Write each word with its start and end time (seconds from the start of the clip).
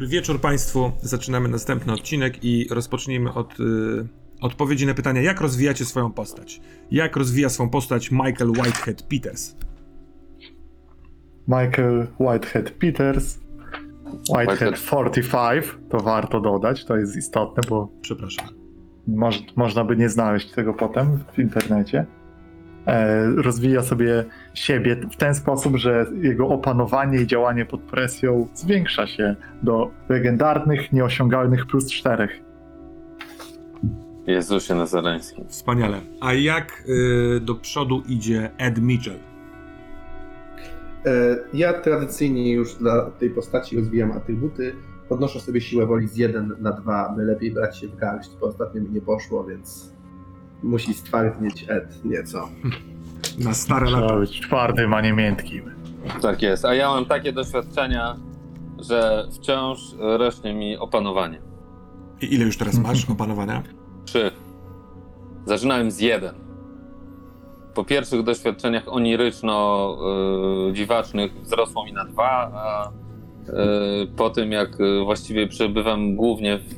Dobry 0.00 0.12
wieczór 0.12 0.40
Państwu. 0.40 0.92
Zaczynamy 1.02 1.48
następny 1.48 1.92
odcinek 1.92 2.44
i 2.44 2.68
rozpocznijmy 2.70 3.32
od 3.34 3.60
y, 3.60 3.64
odpowiedzi 4.40 4.86
na 4.86 4.94
pytanie, 4.94 5.22
jak 5.22 5.40
rozwijacie 5.40 5.84
swoją 5.84 6.12
postać. 6.12 6.60
Jak 6.90 7.16
rozwija 7.16 7.48
swoją 7.48 7.70
postać 7.70 8.10
Michael 8.10 8.50
Whitehead 8.50 9.02
Peters? 9.02 9.56
Michael 11.48 12.06
Whitehead 12.20 12.70
Peters. 12.70 13.38
Whitehead 14.36 14.74
45, 14.76 15.64
to 15.90 16.00
warto 16.00 16.40
dodać, 16.40 16.84
to 16.84 16.96
jest 16.96 17.16
istotne, 17.16 17.62
bo 17.68 17.88
Przepraszam. 18.00 18.48
moż, 19.06 19.42
można 19.56 19.84
by 19.84 19.96
nie 19.96 20.08
znaleźć 20.08 20.50
tego 20.52 20.74
potem 20.74 21.24
w 21.32 21.38
internecie. 21.38 22.06
E, 22.86 23.26
rozwija 23.26 23.82
sobie 23.82 24.24
siebie 24.54 24.96
w 24.96 25.16
ten 25.16 25.34
sposób, 25.34 25.76
że 25.76 26.06
jego 26.22 26.48
opanowanie 26.48 27.18
i 27.20 27.26
działanie 27.26 27.66
pod 27.66 27.80
presją 27.80 28.48
zwiększa 28.54 29.06
się 29.06 29.36
do 29.62 29.90
legendarnych, 30.08 30.92
nieosiągalnych 30.92 31.66
plus 31.66 31.90
czterech. 31.92 32.30
Jezusie 34.26 34.74
Nazareński. 34.74 35.44
Wspaniale. 35.48 36.00
A 36.20 36.32
jak 36.32 36.84
y, 36.88 37.40
do 37.40 37.54
przodu 37.54 38.02
idzie 38.08 38.50
Ed 38.58 38.78
Mitchell? 38.82 39.18
E, 41.06 41.36
Ja 41.54 41.72
tradycyjnie 41.72 42.52
już 42.52 42.74
dla 42.74 43.10
tej 43.10 43.30
postaci 43.30 43.76
rozwijam 43.76 44.12
atrybuty. 44.12 44.72
Podnoszę 45.08 45.40
sobie 45.40 45.60
siłę 45.60 45.86
woli 45.86 46.08
z 46.08 46.16
1 46.16 46.56
na 46.60 46.72
2. 46.72 47.14
Najlepiej 47.16 47.50
brać 47.52 47.78
się 47.78 47.88
w 47.88 47.96
garść, 47.96 48.30
bo 48.40 48.46
ostatnio 48.46 48.80
mi 48.82 48.90
nie 48.90 49.00
poszło, 49.00 49.44
więc 49.44 49.92
musi 50.62 50.94
stwardnieć 50.94 51.64
Ed 51.68 52.04
nieco. 52.04 52.48
Na 53.44 53.54
stare 53.54 53.86
Trzeba 53.86 54.00
lata. 54.00 54.16
być 54.16 54.40
twardym, 54.40 54.94
a 54.94 55.00
nie 55.00 55.12
miętkim. 55.12 55.70
Tak 56.22 56.42
jest. 56.42 56.64
A 56.64 56.74
ja 56.74 56.90
mam 56.90 57.04
takie 57.04 57.32
doświadczenia, 57.32 58.16
że 58.78 59.26
wciąż 59.32 59.78
rośnie 59.98 60.54
mi 60.54 60.76
opanowanie. 60.76 61.40
I 62.20 62.34
ile 62.34 62.44
już 62.44 62.56
teraz 62.56 62.78
masz 62.78 63.10
opanowania? 63.10 63.62
Trzy. 64.04 64.30
Zaczynałem 65.46 65.90
z 65.90 66.00
jeden. 66.00 66.34
Po 67.74 67.84
pierwszych 67.84 68.22
doświadczeniach 68.22 68.88
oniryczno-dziwacznych 68.88 71.32
wzrosło 71.42 71.84
mi 71.84 71.92
na 71.92 72.04
dwa, 72.04 72.50
a 72.54 72.88
y, 72.88 72.92
po 74.16 74.30
tym 74.30 74.52
jak 74.52 74.80
y, 74.80 75.04
właściwie 75.04 75.48
przebywam 75.48 76.16
głównie 76.16 76.58
w, 76.58 76.72
y, 76.72 76.76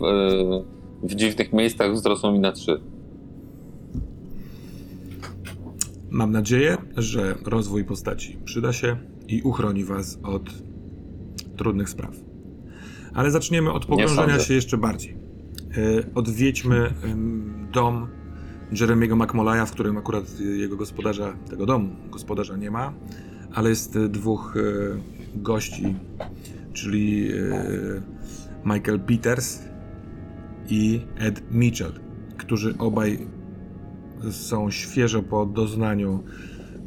w 1.03 1.15
dziwnych 1.15 1.53
miejscach 1.53 1.93
wzrosło 1.93 2.33
mi 2.33 2.39
na 2.39 2.53
trzy. 2.53 2.81
Mam 6.13 6.31
nadzieję, 6.31 6.77
że 6.97 7.35
rozwój 7.45 7.85
postaci 7.85 8.39
przyda 8.45 8.73
się 8.73 8.97
i 9.29 9.43
uchroni 9.43 9.85
was 9.85 10.19
od 10.23 10.43
trudnych 11.57 11.89
spraw. 11.89 12.15
Ale 13.15 13.31
zaczniemy 13.31 13.73
od 13.73 13.87
pogrążenia 13.87 14.39
się 14.39 14.55
jeszcze 14.55 14.79
bardziej. 14.79 15.13
E, 15.13 16.15
Odwiedźmy 16.15 16.95
dom 17.73 18.09
Jeremiego 18.81 19.17
McMolaya, 19.17 19.67
w 19.67 19.71
którym 19.71 19.99
akurat 19.99 20.41
jego 20.41 20.77
gospodarza, 20.77 21.37
tego 21.51 21.67
domu 21.67 21.97
gospodarza 22.11 22.57
nie 22.57 22.71
ma, 22.71 22.95
ale 23.55 23.71
jest 23.71 23.97
y, 23.97 24.09
dwóch 24.09 24.57
e, 24.57 24.61
gości, 25.35 25.95
czyli 26.73 27.33
e, 27.33 28.03
Michael 28.65 29.01
Peters 29.01 29.63
i 30.69 31.01
Ed 31.17 31.53
Mitchell, 31.53 31.93
którzy 32.37 32.75
obaj 32.79 33.19
są 34.31 34.71
świeżo 34.71 35.23
po 35.23 35.47
doznaniu 35.47 36.25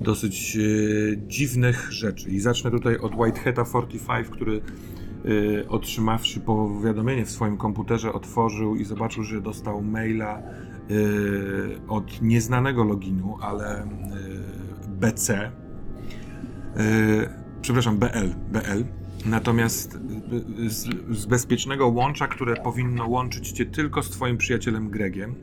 dosyć 0.01 0.57
e, 0.57 0.59
dziwnych 1.27 1.91
rzeczy. 1.91 2.29
I 2.29 2.39
zacznę 2.39 2.71
tutaj 2.71 2.97
od 2.97 3.15
Whiteheada 3.15 3.65
45, 3.65 4.27
który 4.29 4.61
e, 5.61 5.69
otrzymawszy 5.69 6.39
powiadomienie 6.39 7.25
w 7.25 7.31
swoim 7.31 7.57
komputerze, 7.57 8.13
otworzył 8.13 8.75
i 8.75 8.85
zobaczył, 8.85 9.23
że 9.23 9.41
dostał 9.41 9.81
maila 9.81 10.37
e, 10.37 10.43
od 11.87 12.21
nieznanego 12.21 12.83
loginu, 12.83 13.37
ale 13.41 13.87
BC. 14.87 15.51
Przepraszam, 17.61 17.97
BL. 17.97 18.35
BL. 18.51 18.83
Natomiast 19.25 19.99
z, 20.67 20.87
z 21.17 21.25
bezpiecznego 21.25 21.87
łącza, 21.87 22.27
które 22.27 22.55
powinno 22.55 23.07
łączyć 23.07 23.51
cię 23.51 23.65
tylko 23.65 24.03
z 24.03 24.09
twoim 24.09 24.37
przyjacielem 24.37 24.89
Gregiem. 24.89 25.35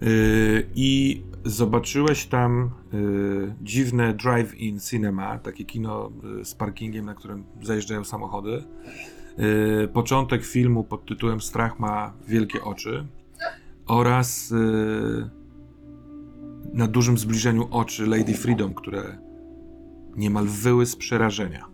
Yy, 0.00 0.66
I 0.74 1.22
zobaczyłeś 1.44 2.26
tam 2.26 2.70
yy, 2.92 3.54
dziwne 3.62 4.14
drive-in 4.14 4.80
cinema, 4.80 5.38
takie 5.38 5.64
kino 5.64 6.10
yy, 6.22 6.44
z 6.44 6.54
parkingiem, 6.54 7.06
na 7.06 7.14
którym 7.14 7.44
zajeżdżają 7.62 8.04
samochody. 8.04 8.64
Początek 9.92 10.44
filmu 10.44 10.84
pod 10.84 11.06
tytułem 11.06 11.40
Strach 11.40 11.78
ma 11.78 12.12
wielkie 12.28 12.62
oczy 12.62 13.06
oraz 13.86 14.54
na 16.72 16.86
dużym 16.86 17.18
zbliżeniu 17.18 17.68
oczy 17.70 18.06
Lady 18.06 18.34
Freedom, 18.34 18.74
które 18.74 19.18
niemal 20.16 20.46
wyły 20.46 20.86
z 20.86 20.96
przerażenia. 20.96 21.66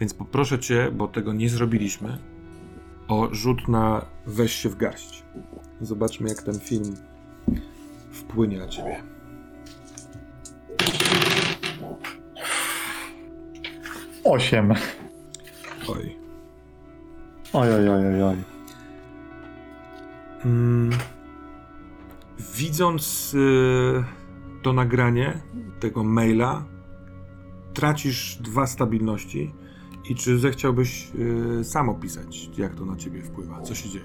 Więc 0.00 0.14
poproszę 0.14 0.58
cię, 0.58 0.90
bo 0.90 1.08
tego 1.08 1.32
nie 1.32 1.48
zrobiliśmy, 1.48 2.18
o 3.08 3.28
rzut 3.32 3.68
na 3.68 4.06
weź 4.26 4.52
się 4.52 4.68
w 4.68 4.76
garść. 4.76 5.24
Zobaczmy, 5.80 6.28
jak 6.28 6.42
ten 6.42 6.60
film 6.60 6.94
wpłynie 8.14 8.58
na 8.58 8.68
ciebie. 8.68 9.02
Osiem. 14.24 14.72
Oj. 15.88 16.16
Oj, 17.52 17.68
oj, 17.72 17.88
oj, 17.88 18.06
oj, 18.06 18.22
oj. 18.22 18.36
Mm. 20.44 20.90
Widząc 22.56 23.34
y, 23.34 24.04
to 24.62 24.72
nagranie 24.72 25.40
tego 25.80 26.04
maila, 26.04 26.64
tracisz 27.74 28.36
dwa 28.40 28.66
stabilności. 28.66 29.54
I 30.10 30.14
czy 30.14 30.38
zechciałbyś 30.38 31.10
y, 31.60 31.64
sam 31.64 31.88
opisać, 31.88 32.50
jak 32.58 32.74
to 32.74 32.84
na 32.84 32.96
ciebie 32.96 33.22
wpływa? 33.22 33.62
Co 33.62 33.74
się 33.74 33.88
dzieje? 33.88 34.04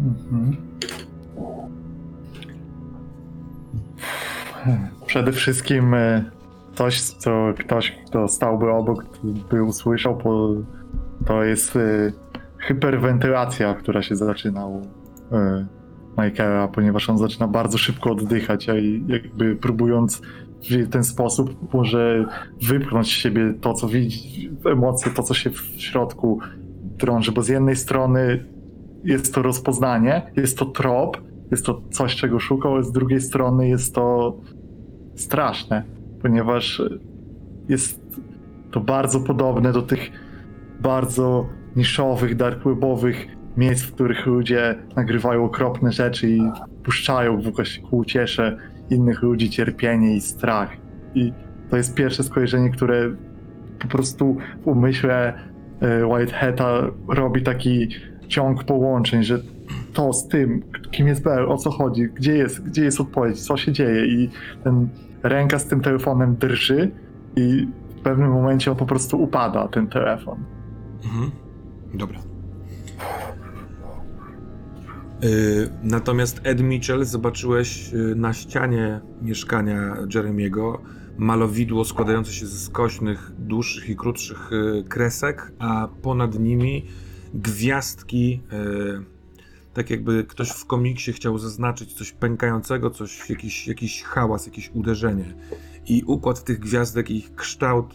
Mhm. 0.00 0.56
Przede 5.06 5.32
wszystkim 5.32 5.94
e, 5.94 6.24
coś, 6.74 7.00
co 7.00 7.52
ktoś, 7.58 7.98
kto 8.06 8.28
stałby 8.28 8.70
obok, 8.70 9.04
by 9.50 9.62
usłyszał, 9.62 10.18
to 11.26 11.44
jest 11.44 11.76
e, 11.76 12.12
hyperwentylacja, 12.58 13.74
która 13.74 14.02
się 14.02 14.16
zaczyna 14.16 14.66
u 14.66 14.82
e, 15.32 15.66
Michaela, 16.18 16.68
ponieważ 16.68 17.10
on 17.10 17.18
zaczyna 17.18 17.48
bardzo 17.48 17.78
szybko 17.78 18.10
oddychać, 18.10 18.68
a 18.68 18.74
jakby 19.06 19.56
próbując 19.56 20.22
w 20.70 20.90
ten 20.90 21.04
sposób 21.04 21.72
może 21.72 22.24
wypchnąć 22.68 23.06
z 23.06 23.10
siebie 23.10 23.54
to, 23.60 23.74
co 23.74 23.88
widzi, 23.88 24.50
emocje, 24.72 25.12
to, 25.12 25.22
co 25.22 25.34
się 25.34 25.50
w 25.50 25.60
środku 25.60 26.40
drąży, 26.82 27.32
bo 27.32 27.42
z 27.42 27.48
jednej 27.48 27.76
strony 27.76 28.44
jest 29.04 29.34
to 29.34 29.42
rozpoznanie, 29.42 30.32
jest 30.36 30.58
to 30.58 30.64
trop, 30.64 31.29
jest 31.50 31.66
to 31.66 31.82
coś, 31.90 32.16
czego 32.16 32.40
szukał, 32.40 32.74
ale 32.74 32.84
z 32.84 32.92
drugiej 32.92 33.20
strony 33.20 33.68
jest 33.68 33.94
to 33.94 34.36
straszne, 35.14 35.82
ponieważ 36.22 36.82
jest 37.68 38.00
to 38.70 38.80
bardzo 38.80 39.20
podobne 39.20 39.72
do 39.72 39.82
tych 39.82 40.10
bardzo 40.80 41.46
niszowych, 41.76 42.36
darkwebowych 42.36 43.26
miejsc, 43.56 43.84
w 43.84 43.92
których 43.92 44.26
ludzie 44.26 44.78
nagrywają 44.96 45.44
okropne 45.44 45.92
rzeczy 45.92 46.30
i 46.30 46.40
puszczają 46.84 47.40
w 47.40 47.52
uciesze 47.90 48.56
innych 48.90 49.22
ludzi 49.22 49.50
cierpienie 49.50 50.16
i 50.16 50.20
strach. 50.20 50.76
I 51.14 51.32
to 51.70 51.76
jest 51.76 51.94
pierwsze 51.94 52.22
skojarzenie, 52.22 52.70
które 52.70 53.14
po 53.78 53.88
prostu 53.88 54.36
w 54.62 54.66
umyśle 54.66 55.34
e, 55.80 56.06
Whiteheada 56.06 56.82
robi 57.08 57.42
taki 57.42 57.88
ciąg 58.28 58.64
połączeń, 58.64 59.22
że 59.22 59.38
to 59.92 60.12
z 60.12 60.28
tym, 60.28 60.62
kim 60.90 61.08
jest 61.08 61.22
Bell, 61.22 61.48
o 61.48 61.56
co 61.56 61.70
chodzi, 61.70 62.08
gdzie 62.14 62.36
jest, 62.36 62.62
gdzie 62.62 62.84
jest 62.84 63.00
odpowiedź, 63.00 63.40
co 63.40 63.56
się 63.56 63.72
dzieje 63.72 64.06
i 64.06 64.30
ten 64.64 64.88
ręka 65.22 65.58
z 65.58 65.66
tym 65.66 65.80
telefonem 65.80 66.36
drży 66.36 66.90
i 67.36 67.68
w 67.96 68.02
pewnym 68.02 68.30
momencie 68.30 68.70
on 68.70 68.76
po 68.76 68.86
prostu 68.86 69.22
upada, 69.22 69.68
ten 69.68 69.86
telefon. 69.86 70.38
Mhm. 71.04 71.30
Dobra. 71.94 72.18
Y, 75.24 75.70
Natomiast 75.82 76.40
Ed 76.44 76.60
Mitchell 76.60 77.04
zobaczyłeś 77.04 77.94
y, 77.94 78.14
na 78.16 78.32
ścianie 78.32 79.00
mieszkania 79.22 79.96
Jeremiego 80.14 80.80
malowidło 81.18 81.84
składające 81.84 82.32
się 82.32 82.46
ze 82.46 82.58
skośnych, 82.58 83.32
dłuższych 83.38 83.88
i 83.88 83.96
krótszych 83.96 84.50
y, 84.52 84.84
kresek, 84.88 85.52
a 85.58 85.88
ponad 86.02 86.38
nimi 86.38 86.86
gwiazdki, 87.34 88.40
y, 88.52 89.19
tak 89.74 89.90
jakby 89.90 90.24
ktoś 90.24 90.50
w 90.50 90.66
komiksie 90.66 91.12
chciał 91.12 91.38
zaznaczyć 91.38 91.92
coś 91.92 92.12
pękającego, 92.12 92.90
coś, 92.90 93.30
jakiś, 93.30 93.68
jakiś 93.68 94.02
hałas, 94.02 94.46
jakieś 94.46 94.70
uderzenie. 94.74 95.34
I 95.86 96.02
układ 96.06 96.44
tych 96.44 96.58
gwiazdek 96.58 97.10
i 97.10 97.16
ich 97.16 97.34
kształt 97.34 97.94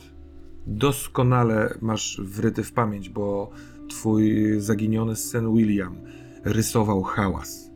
doskonale 0.68 1.77
masz 1.81 2.22
wryty 2.24 2.63
w 2.63 2.74
pamięć, 2.74 3.10
bo 3.10 3.51
twój 3.89 4.54
zaginiony 4.60 5.16
syn 5.16 5.56
William 5.56 5.98
rysował 6.44 7.04
hałas. 7.04 7.72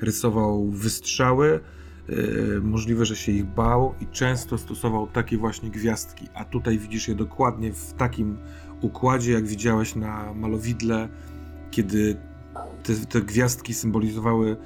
Rysował 0.00 0.68
wystrzały, 0.70 1.60
yy, 2.08 2.60
możliwe, 2.62 3.04
że 3.04 3.16
się 3.16 3.32
ich 3.32 3.44
bał 3.44 3.94
i 4.00 4.06
często 4.06 4.58
stosował 4.58 5.06
takie 5.06 5.38
właśnie 5.38 5.70
gwiazdki. 5.70 6.26
A 6.34 6.44
tutaj 6.44 6.78
widzisz 6.78 7.08
je 7.08 7.14
dokładnie 7.14 7.72
w 7.72 7.92
takim 7.92 8.38
układzie, 8.80 9.32
jak 9.32 9.46
widziałeś 9.46 9.94
na 9.94 10.34
malowidle, 10.34 11.08
kiedy 11.70 12.16
te, 12.82 12.94
te 12.94 13.20
gwiazdki 13.20 13.74
symbolizowały 13.74 14.56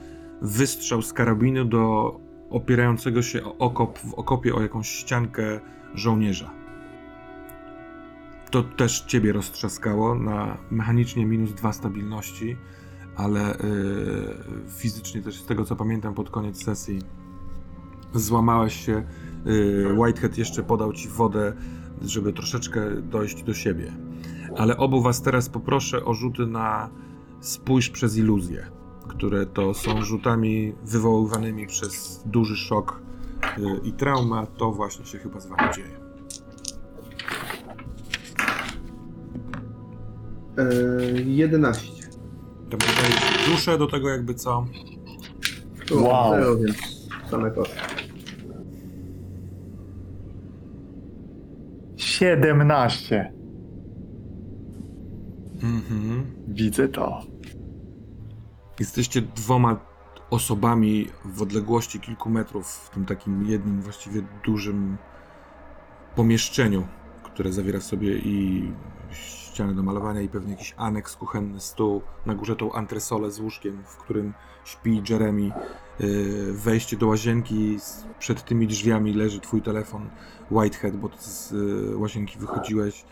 wystrzał 0.43 1.03
z 1.03 1.13
karabinu 1.13 1.65
do 1.65 2.15
opierającego 2.51 3.23
się 3.23 3.59
okop, 3.59 3.99
w 3.99 4.15
okopie 4.15 4.55
o 4.55 4.63
jakąś 4.63 4.89
ściankę 4.89 5.61
żołnierza. 5.95 6.51
To 8.51 8.63
też 8.63 9.01
ciebie 9.01 9.33
roztrzaskało 9.33 10.15
na 10.15 10.59
mechanicznie 10.71 11.27
minus 11.27 11.55
dwa 11.55 11.73
stabilności, 11.73 12.57
ale 13.17 13.41
yy, 13.41 14.71
fizycznie 14.79 15.23
też 15.23 15.41
z 15.41 15.47
tego 15.47 15.65
co 15.65 15.77
pamiętam 15.77 16.15
pod 16.15 16.31
koniec 16.31 16.65
sesji 16.65 16.99
złamałeś 18.15 18.87
się. 18.87 19.05
Yy, 19.45 19.95
Whitehead 19.99 20.39
jeszcze 20.39 20.63
podał 20.63 20.93
ci 20.93 21.09
wodę, 21.09 21.53
żeby 22.03 22.33
troszeczkę 22.33 23.03
dojść 23.03 23.43
do 23.43 23.55
siebie. 23.55 23.93
Ale 24.57 24.77
obu 24.77 25.03
was 25.03 25.23
teraz 25.23 25.49
poproszę 25.49 26.05
o 26.05 26.15
rzuty 26.15 26.47
na 26.47 26.91
spójrz 27.41 27.91
przez 27.91 28.17
iluzję, 28.17 28.67
które 29.09 29.47
to 29.47 29.75
są 29.75 30.03
rzutami 30.03 30.75
wywoływanymi 30.85 31.67
przez 31.67 32.23
duży 32.27 32.57
szok 32.57 33.01
yy, 33.59 33.81
i 33.85 33.93
trauma. 33.93 34.47
To 34.47 34.73
właśnie 34.73 35.07
się 35.07 35.19
chyba 35.19 35.41
z 35.41 35.47
wami 35.47 35.63
dzieje. 35.75 36.07
Yy, 40.57 41.23
11. 41.23 42.03
To 42.71 42.77
dodaję 42.77 43.15
duszę 43.51 43.79
do 43.79 43.87
tego 43.87 44.09
jakby 44.09 44.35
co. 44.35 44.67
Tu 45.87 46.05
Wow. 46.05 46.31
Zero, 46.31 46.57
więc 46.57 46.77
same 47.31 47.51
koszty. 47.51 47.77
17. 51.97 53.36
Mhm. 55.67 56.25
Widzę 56.49 56.89
to. 56.89 57.23
Jesteście 58.81 59.23
dwoma 59.23 59.81
osobami 60.31 61.09
w 61.25 61.43
odległości 61.43 62.01
kilku 62.01 62.31
metrów 62.31 62.67
w 62.67 62.91
tym 62.91 63.05
takim 63.05 63.47
jednym 63.47 63.83
właściwie 63.83 64.23
dużym 64.45 64.97
pomieszczeniu, 66.15 66.87
które 67.23 67.53
zawiera 67.53 67.81
w 67.81 67.85
sobie 67.85 68.19
i 68.19 68.73
ściany 69.57 69.75
do 69.75 69.83
malowania 69.83 70.21
i 70.21 70.29
pewnie 70.29 70.53
jakiś 70.53 70.75
aneks, 70.77 71.17
kuchenny 71.17 71.61
stół, 71.61 72.03
na 72.27 72.35
górze 72.35 72.57
tą 72.57 72.73
antresolę 72.73 73.31
z 73.31 73.41
łóżkiem, 73.41 73.83
w 73.85 73.97
którym 73.97 74.35
śpi 74.65 75.03
Jeremy. 75.09 75.51
Yy, 76.01 76.53
Wejście 76.53 76.97
do 76.97 77.07
łazienki, 77.07 77.79
przed 78.19 78.45
tymi 78.45 78.67
drzwiami 78.67 79.15
leży 79.15 79.41
twój 79.41 79.63
telefon 79.63 80.11
Whitehead, 80.51 80.97
bo 80.97 81.11
z 81.19 81.51
yy, 81.51 81.97
łazienki 81.97 82.39
wychodziłeś 82.39 83.05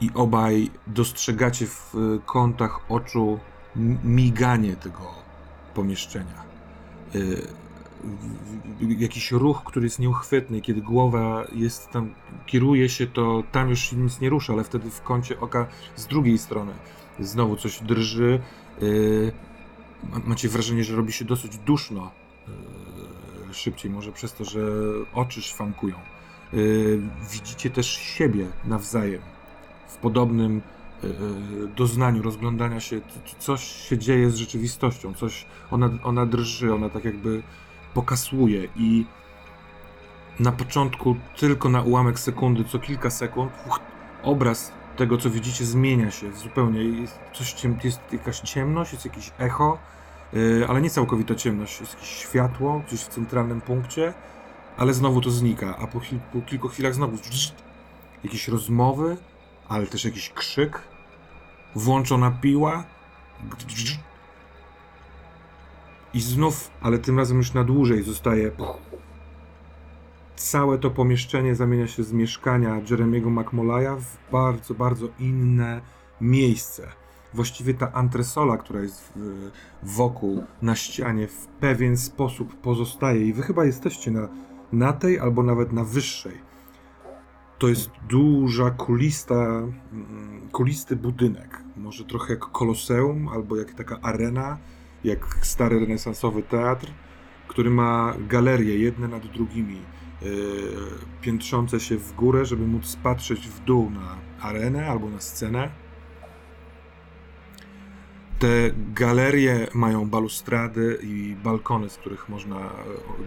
i 0.00 0.10
obaj 0.14 0.70
dostrzegacie 0.86 1.66
w 1.66 1.94
y, 1.94 2.20
kątach 2.26 2.80
oczu 2.88 3.38
miganie 4.04 4.76
tego 4.76 5.10
pomieszczenia. 5.74 6.42
W- 8.04 9.00
Jakiś 9.00 9.32
ruch, 9.32 9.62
który 9.64 9.86
jest 9.86 9.98
nieuchwytny, 9.98 10.60
kiedy 10.60 10.82
głowa 10.82 11.44
jest 11.52 11.90
tam, 11.90 12.14
kieruje 12.46 12.88
się, 12.88 13.06
to 13.06 13.42
tam 13.52 13.68
już 13.70 13.92
nic 13.92 14.20
nie 14.20 14.28
rusza, 14.30 14.52
ale 14.52 14.64
wtedy 14.64 14.90
w 14.90 15.02
kącie 15.02 15.40
oka 15.40 15.66
z 15.96 16.06
drugiej 16.06 16.38
strony 16.38 16.72
znowu 17.18 17.56
coś 17.56 17.82
drży. 17.82 18.40
ma- 20.12 20.20
Macie 20.24 20.48
wrażenie, 20.48 20.84
że 20.84 20.96
robi 20.96 21.12
się 21.12 21.24
dosyć 21.24 21.58
duszno. 21.58 22.10
Szybciej, 23.52 23.90
może 23.90 24.12
przez 24.12 24.32
to, 24.34 24.44
że 24.44 24.60
oczy 25.14 25.42
szwankują. 25.42 25.94
Widzicie 27.32 27.70
też 27.70 27.86
siebie 27.90 28.46
nawzajem 28.64 29.22
w 29.90 29.96
podobnym 29.96 30.62
e, 31.04 31.06
e, 31.06 31.10
doznaniu 31.76 32.22
rozglądania 32.22 32.80
się, 32.80 33.00
coś 33.38 33.64
się 33.64 33.98
dzieje 33.98 34.30
z 34.30 34.36
rzeczywistością, 34.36 35.14
coś, 35.14 35.46
ona, 35.70 35.90
ona 36.04 36.26
drży, 36.26 36.74
ona 36.74 36.88
tak 36.88 37.04
jakby 37.04 37.42
pokasłuje 37.94 38.68
i 38.76 39.04
na 40.40 40.52
początku 40.52 41.16
tylko 41.36 41.68
na 41.68 41.82
ułamek 41.82 42.18
sekundy, 42.18 42.64
co 42.64 42.78
kilka 42.78 43.10
sekund, 43.10 43.52
uch, 43.66 43.80
obraz 44.22 44.72
tego, 44.96 45.18
co 45.18 45.30
widzicie, 45.30 45.64
zmienia 45.64 46.10
się 46.10 46.32
zupełnie. 46.32 46.82
Jest, 46.82 47.18
coś 47.32 47.64
jest 47.84 48.00
jakaś 48.12 48.40
ciemność, 48.40 48.92
jest 48.92 49.04
jakieś 49.04 49.32
echo, 49.38 49.78
e, 50.34 50.68
ale 50.68 50.80
nie 50.80 50.90
całkowita 50.90 51.34
ciemność, 51.34 51.80
jest 51.80 51.94
jakieś 51.94 52.08
światło 52.08 52.82
gdzieś 52.86 53.00
w 53.00 53.08
centralnym 53.08 53.60
punkcie, 53.60 54.12
ale 54.76 54.94
znowu 54.94 55.20
to 55.20 55.30
znika, 55.30 55.76
a 55.76 55.86
po, 55.86 56.00
chwil, 56.00 56.18
po 56.32 56.40
kilku 56.40 56.68
chwilach 56.68 56.94
znowu 56.94 57.16
jakieś 58.24 58.48
rozmowy, 58.48 59.16
ale 59.70 59.86
też 59.86 60.04
jakiś 60.04 60.30
krzyk, 60.30 60.82
włączona 61.74 62.30
piła 62.30 62.84
i 66.14 66.20
znów, 66.20 66.70
ale 66.80 66.98
tym 66.98 67.18
razem 67.18 67.36
już 67.36 67.54
na 67.54 67.64
dłużej 67.64 68.02
zostaje. 68.02 68.50
Całe 70.36 70.78
to 70.78 70.90
pomieszczenie 70.90 71.54
zamienia 71.54 71.86
się 71.86 72.02
z 72.02 72.12
mieszkania 72.12 72.80
Jeremiego 72.90 73.30
McMolaya 73.30 73.96
w 74.00 74.32
bardzo, 74.32 74.74
bardzo 74.74 75.08
inne 75.18 75.80
miejsce. 76.20 76.88
Właściwie 77.34 77.74
ta 77.74 77.92
antresola, 77.92 78.56
która 78.56 78.80
jest 78.80 79.12
w, 79.16 79.50
wokół, 79.82 80.44
na 80.62 80.76
ścianie, 80.76 81.28
w 81.28 81.46
pewien 81.46 81.96
sposób 81.96 82.60
pozostaje. 82.60 83.26
I 83.26 83.32
wy 83.32 83.42
chyba 83.42 83.64
jesteście 83.64 84.10
na, 84.10 84.28
na 84.72 84.92
tej 84.92 85.18
albo 85.18 85.42
nawet 85.42 85.72
na 85.72 85.84
wyższej. 85.84 86.49
To 87.60 87.68
jest 87.68 87.90
duża, 88.08 88.70
kulista, 88.70 89.34
mm, 89.34 90.48
kulisty 90.52 90.96
budynek. 90.96 91.62
Może 91.76 92.04
trochę 92.04 92.32
jak 92.32 92.40
koloseum, 92.40 93.28
albo 93.28 93.56
jak 93.56 93.74
taka 93.74 94.00
arena, 94.00 94.58
jak 95.04 95.38
stary 95.42 95.80
renesansowy 95.80 96.42
teatr, 96.42 96.86
który 97.48 97.70
ma 97.70 98.14
galerie 98.28 98.78
jedne 98.78 99.08
nad 99.08 99.26
drugimi, 99.26 99.78
yy, 100.22 100.28
piętrzące 101.20 101.80
się 101.80 101.96
w 101.96 102.12
górę, 102.12 102.46
żeby 102.46 102.66
móc 102.66 102.96
patrzeć 102.96 103.48
w 103.48 103.64
dół 103.64 103.90
na 103.90 104.16
arenę 104.40 104.86
albo 104.86 105.10
na 105.10 105.20
scenę. 105.20 105.70
Te 108.40 108.70
galerie 108.94 109.66
mają 109.74 110.08
balustrady 110.10 110.98
i 111.02 111.36
balkony, 111.44 111.90
z 111.90 111.96
których 111.96 112.28
można 112.28 112.56
e, 112.60 112.70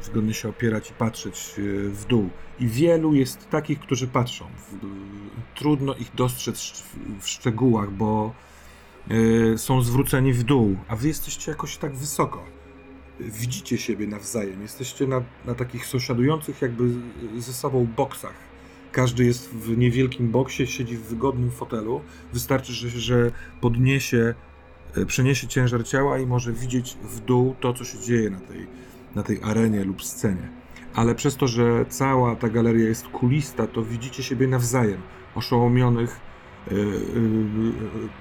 zgodnie 0.04 0.34
się 0.34 0.50
opierać 0.50 0.90
i 0.90 0.94
patrzeć 0.94 1.56
e, 1.58 1.62
w 1.90 2.06
dół. 2.06 2.30
I 2.60 2.68
wielu 2.68 3.14
jest 3.14 3.50
takich, 3.50 3.80
którzy 3.80 4.08
patrzą. 4.08 4.46
W- 4.46 5.60
Trudno 5.60 5.96
ich 5.96 6.16
dostrzec 6.16 6.84
w- 7.20 7.28
szczegółach, 7.28 7.92
bo 7.92 8.34
e, 9.54 9.58
są 9.58 9.82
zwróceni 9.82 10.34
w 10.34 10.44
dół, 10.44 10.78
a 10.88 10.96
wy 10.96 11.08
jesteście 11.08 11.52
jakoś 11.52 11.78
tak 11.78 11.96
wysoko. 11.96 12.44
Widzicie 13.20 13.78
siebie 13.78 14.08
nawzajem. 14.08 14.62
Jesteście 14.62 15.08
na, 15.08 15.22
na 15.46 15.56
takich 15.56 15.86
sąsiadujących 15.86 16.62
jakby 16.62 16.84
ze 17.38 17.54
sobą 17.54 17.88
boksach. 17.98 18.34
Każdy 18.92 19.26
jest 19.26 19.50
w 19.50 19.78
niewielkim 19.78 20.32
boksie, 20.32 20.68
siedzi 20.68 20.98
w 20.98 21.02
wygodnym 21.04 21.52
fotelu. 21.52 22.02
Wystarczy, 22.34 22.74
że, 22.74 22.90
że 22.90 23.32
podniesie 23.62 24.18
e, 24.18 24.53
przeniesie 25.08 25.48
ciężar 25.48 25.88
ciała 25.88 26.20
i 26.20 26.26
może 26.26 26.54
widzieć 26.54 26.98
w 27.04 27.20
dół 27.20 27.56
to, 27.60 27.74
co 27.74 27.84
się 27.84 28.00
dzieje 28.00 28.30
na 28.30 28.40
tej, 28.40 28.68
na 29.16 29.24
tej 29.24 29.44
arenie 29.44 29.84
lub 29.84 30.04
scenie. 30.04 30.50
Ale 30.96 31.16
przez 31.16 31.36
to, 31.36 31.48
że 31.48 31.86
cała 31.90 32.36
ta 32.36 32.50
galeria 32.50 32.88
jest 32.88 33.08
kulista, 33.08 33.68
to 33.68 33.84
widzicie 33.84 34.24
siebie 34.24 34.48
nawzajem, 34.48 35.02
oszołomionych, 35.36 36.20
e, 36.68 36.72
e, 36.74 36.78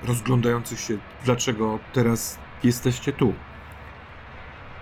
rozglądających 0.07 0.81
się, 0.81 0.99
dlaczego 1.25 1.79
teraz 1.93 2.39
jesteście 2.65 3.13
tu. 3.13 3.33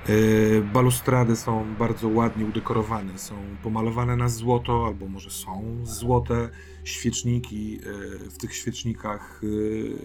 E, 0.09 0.61
Balustrady 0.61 1.37
są 1.37 1.75
bardzo 1.75 2.09
ładnie 2.09 2.45
udekorowane, 2.47 3.19
są 3.19 3.35
pomalowane 3.62 4.16
na 4.16 4.28
złoto, 4.28 4.87
albo 4.87 5.07
może 5.07 5.30
są 5.30 5.80
złote 5.83 6.49
świeczniki. 6.85 7.80
e, 8.26 8.30
W 8.30 8.38
tych 8.38 8.54
świecznikach 8.54 9.40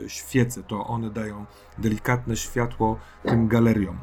e, 0.05 0.09
świece, 0.09 0.63
to 0.63 0.87
one 0.87 1.09
dają 1.09 1.45
delikatne 1.77 2.37
światło 2.37 2.99
tym 3.23 3.47
galeriom. 3.47 3.99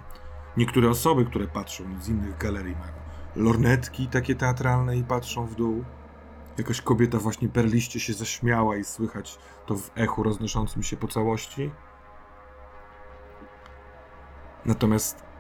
Niektóre 0.57 0.91
osoby, 0.91 1.25
które 1.25 1.47
patrzą 1.47 1.85
z 2.01 2.09
innych 2.09 2.39
galerii, 2.39 2.77
mają 2.77 2.93
lornetki 3.37 4.07
takie 4.07 4.35
teatralne 4.35 4.97
i 4.97 5.05
patrzą 5.05 5.47
w 5.47 5.55
dół. 5.55 5.85
Jakaś 6.59 6.81
kobieta 6.81 7.19
właśnie 7.19 7.49
perliście 7.49 8.01
się 8.01 8.13
zaśmiała 8.13 8.77
i 8.77 8.85
słychać 8.85 9.39
to 9.67 9.77
w 9.77 9.91
echu 9.97 10.23
roznoszącym 10.23 10.83
się 10.83 10.97
po 10.97 11.09
całości. 11.09 11.71
Natomiast 14.67 15.32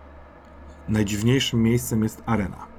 najdziwniejszym 0.89 1.62
miejscem 1.62 2.03
jest 2.03 2.23
arena. 2.27 2.73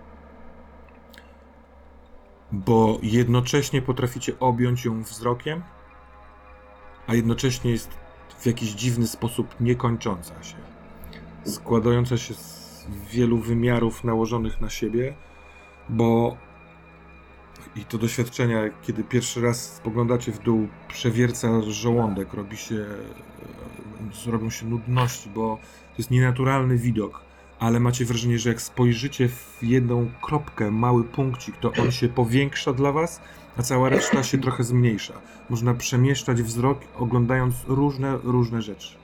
bo 2.54 3.00
jednocześnie 3.04 3.82
potraficie 3.82 4.40
objąć 4.40 4.86
ją 4.86 5.04
wzrokiem, 5.04 5.64
a 7.08 7.16
jednocześnie 7.16 7.72
jest 7.72 7.90
w 8.40 8.46
jakiś 8.46 8.70
dziwny 8.70 9.08
sposób 9.08 9.56
niekończąca 9.60 10.44
się. 10.44 10.56
Składająca 11.44 12.18
się 12.18 12.34
z 12.34 12.88
wielu 13.12 13.38
wymiarów 13.38 14.04
nałożonych 14.04 14.62
na 14.62 14.70
siebie, 14.70 15.16
bo 15.90 16.38
i 17.76 17.86
to 17.86 17.98
doświadczenia, 17.98 18.62
kiedy 18.82 19.04
pierwszy 19.04 19.42
raz 19.42 19.76
spoglądacie 19.76 20.32
w 20.32 20.40
dół, 20.40 20.68
przewierca 20.88 21.62
żołądek, 21.62 22.34
robi 22.34 22.58
się, 22.58 22.86
e, 24.28 24.32
robią 24.32 24.50
się 24.50 24.66
nudności, 24.66 25.30
bo 25.30 25.58
to 25.92 25.98
jest 25.98 26.12
nienaturalny 26.12 26.78
widok, 26.78 27.22
ale 27.64 27.80
macie 27.80 28.06
wrażenie, 28.06 28.40
że 28.40 28.50
jak 28.50 28.62
spojrzycie 28.62 29.30
w 29.30 29.58
jedną 29.62 30.10
kropkę, 30.22 30.72
mały 30.72 31.04
punkcik, 31.04 31.58
to 31.58 31.72
on 31.82 31.92
się 31.92 32.10
powiększa 32.10 32.74
dla 32.74 32.92
was, 32.92 33.22
a 33.58 33.62
cała 33.62 33.90
reszta 33.90 34.24
się 34.24 34.38
trochę 34.38 34.64
zmniejsza. 34.64 35.14
Można 35.50 35.74
przemieszczać 35.74 36.42
wzrok, 36.42 36.80
oglądając 36.96 37.56
różne, 37.68 38.18
różne 38.24 38.62
rzeczy. 38.62 38.96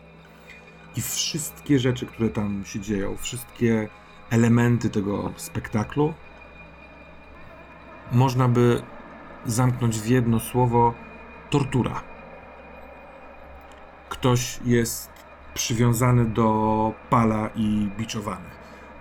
I 0.95 1.01
wszystkie 1.01 1.79
rzeczy, 1.79 2.05
które 2.05 2.29
tam 2.29 2.65
się 2.65 2.79
dzieją, 2.79 3.17
wszystkie 3.17 3.89
elementy 4.29 4.89
tego 4.89 5.31
spektaklu, 5.35 6.13
można 8.11 8.47
by 8.47 8.81
zamknąć 9.45 9.99
w 9.99 10.07
jedno 10.07 10.39
słowo 10.39 10.93
tortura. 11.49 12.03
Ktoś 14.09 14.59
jest 14.65 15.18
przywiązany 15.59 16.25
do 16.25 16.93
pala 17.09 17.49
i 17.55 17.89
biczowany. 17.97 18.49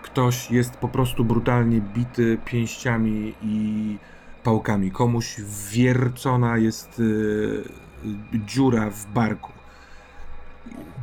Ktoś 0.03 0.50
jest 0.50 0.77
po 0.77 0.88
prostu 0.88 1.25
brutalnie 1.25 1.81
bity 1.81 2.38
pięściami 2.45 3.35
i 3.43 3.97
pałkami. 4.43 4.91
Komuś 4.91 5.37
wiercona 5.73 6.57
jest 6.57 7.00
y, 7.00 7.65
dziura 8.47 8.91
w 8.91 9.07
barku. 9.07 9.53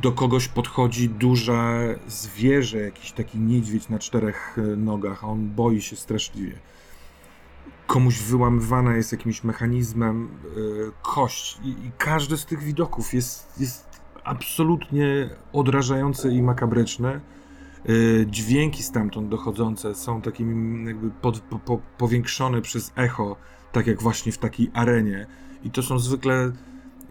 Do 0.02 0.12
kogoś 0.12 0.48
podchodzi 0.48 1.08
duże 1.08 1.94
zwierzę, 2.08 2.78
jakiś 2.78 3.12
taki 3.12 3.38
niedźwiedź 3.38 3.88
na 3.88 3.98
czterech 3.98 4.58
y, 4.58 4.76
nogach, 4.76 5.24
a 5.24 5.26
on 5.26 5.48
boi 5.48 5.82
się 5.82 5.96
straszliwie 5.96 6.58
komuś 7.86 8.18
wyłamywana 8.18 8.96
jest 8.96 9.12
jakimś 9.12 9.44
mechanizmem 9.44 10.28
y, 10.56 10.92
kość. 11.02 11.58
I, 11.64 11.74
każdy 11.98 12.36
z 12.36 12.46
tych 12.46 12.62
widoków 12.62 13.14
jest, 13.14 13.60
jest 13.60 13.85
absolutnie 14.26 15.30
odrażające 15.52 16.30
i 16.30 16.42
makabryczne. 16.42 17.20
Y, 17.88 18.26
dźwięki 18.30 18.82
stamtąd 18.82 19.28
dochodzące 19.28 19.94
są 19.94 20.22
takimi 20.22 20.86
jakby 20.86 21.10
pod, 21.10 21.40
po, 21.40 21.58
po, 21.58 21.78
powiększone 21.98 22.62
przez 22.62 22.92
echo, 22.96 23.36
tak 23.72 23.86
jak 23.86 24.02
właśnie 24.02 24.32
w 24.32 24.38
takiej 24.38 24.70
arenie. 24.74 25.26
I 25.64 25.70
to 25.70 25.82
są 25.82 25.98
zwykle 25.98 26.52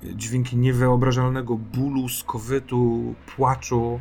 dźwięki 0.03 0.57
niewyobrażalnego 0.57 1.55
bólu, 1.55 2.09
skowytu, 2.09 3.15
płaczu. 3.35 3.99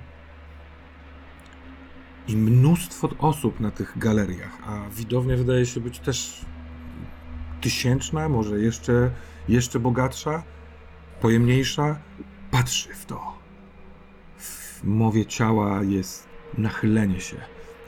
I 2.29 2.37
mnóstwo 2.37 3.09
osób 3.19 3.61
na 3.61 3.71
tych 3.71 3.99
galeriach, 3.99 4.59
a 4.67 4.89
widownia 4.91 5.37
wydaje 5.37 5.67
się 5.67 5.81
być 5.81 5.99
też 5.99 6.45
tysięczna, 7.61 8.29
może 8.29 8.61
jeszcze, 8.61 9.11
jeszcze 9.49 9.81
bogatsza, 9.81 10.43
pojemniejsza, 11.21 11.99
patrzy 12.55 12.95
w 12.95 13.07
to. 13.07 13.39
W 14.39 14.85
mowie 14.85 15.27
ciała 15.27 15.83
jest 15.83 16.29
nachylenie 16.59 17.21
się, 17.21 17.37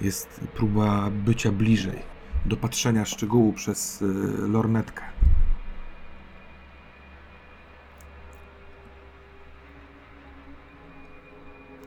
jest 0.01 0.41
próba 0.55 1.11
bycia 1.11 1.53
bliżej, 1.53 1.99
dopatrzenia 2.47 3.05
szczegółu 3.05 3.53
przez 3.53 4.03
y, 4.03 4.07
lornetkę. 4.49 5.03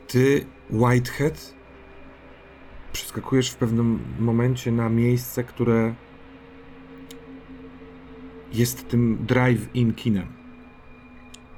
Ty, 0.06 0.46
Whitehead, 0.70 1.54
przeskakujesz 2.92 3.50
w 3.50 3.56
pewnym 3.56 4.04
momencie 4.18 4.72
na 4.72 4.88
miejsce, 4.88 5.44
które 5.44 5.94
jest 8.52 8.88
tym 8.88 9.18
drive-in 9.26 9.94
kinem. 9.94 10.26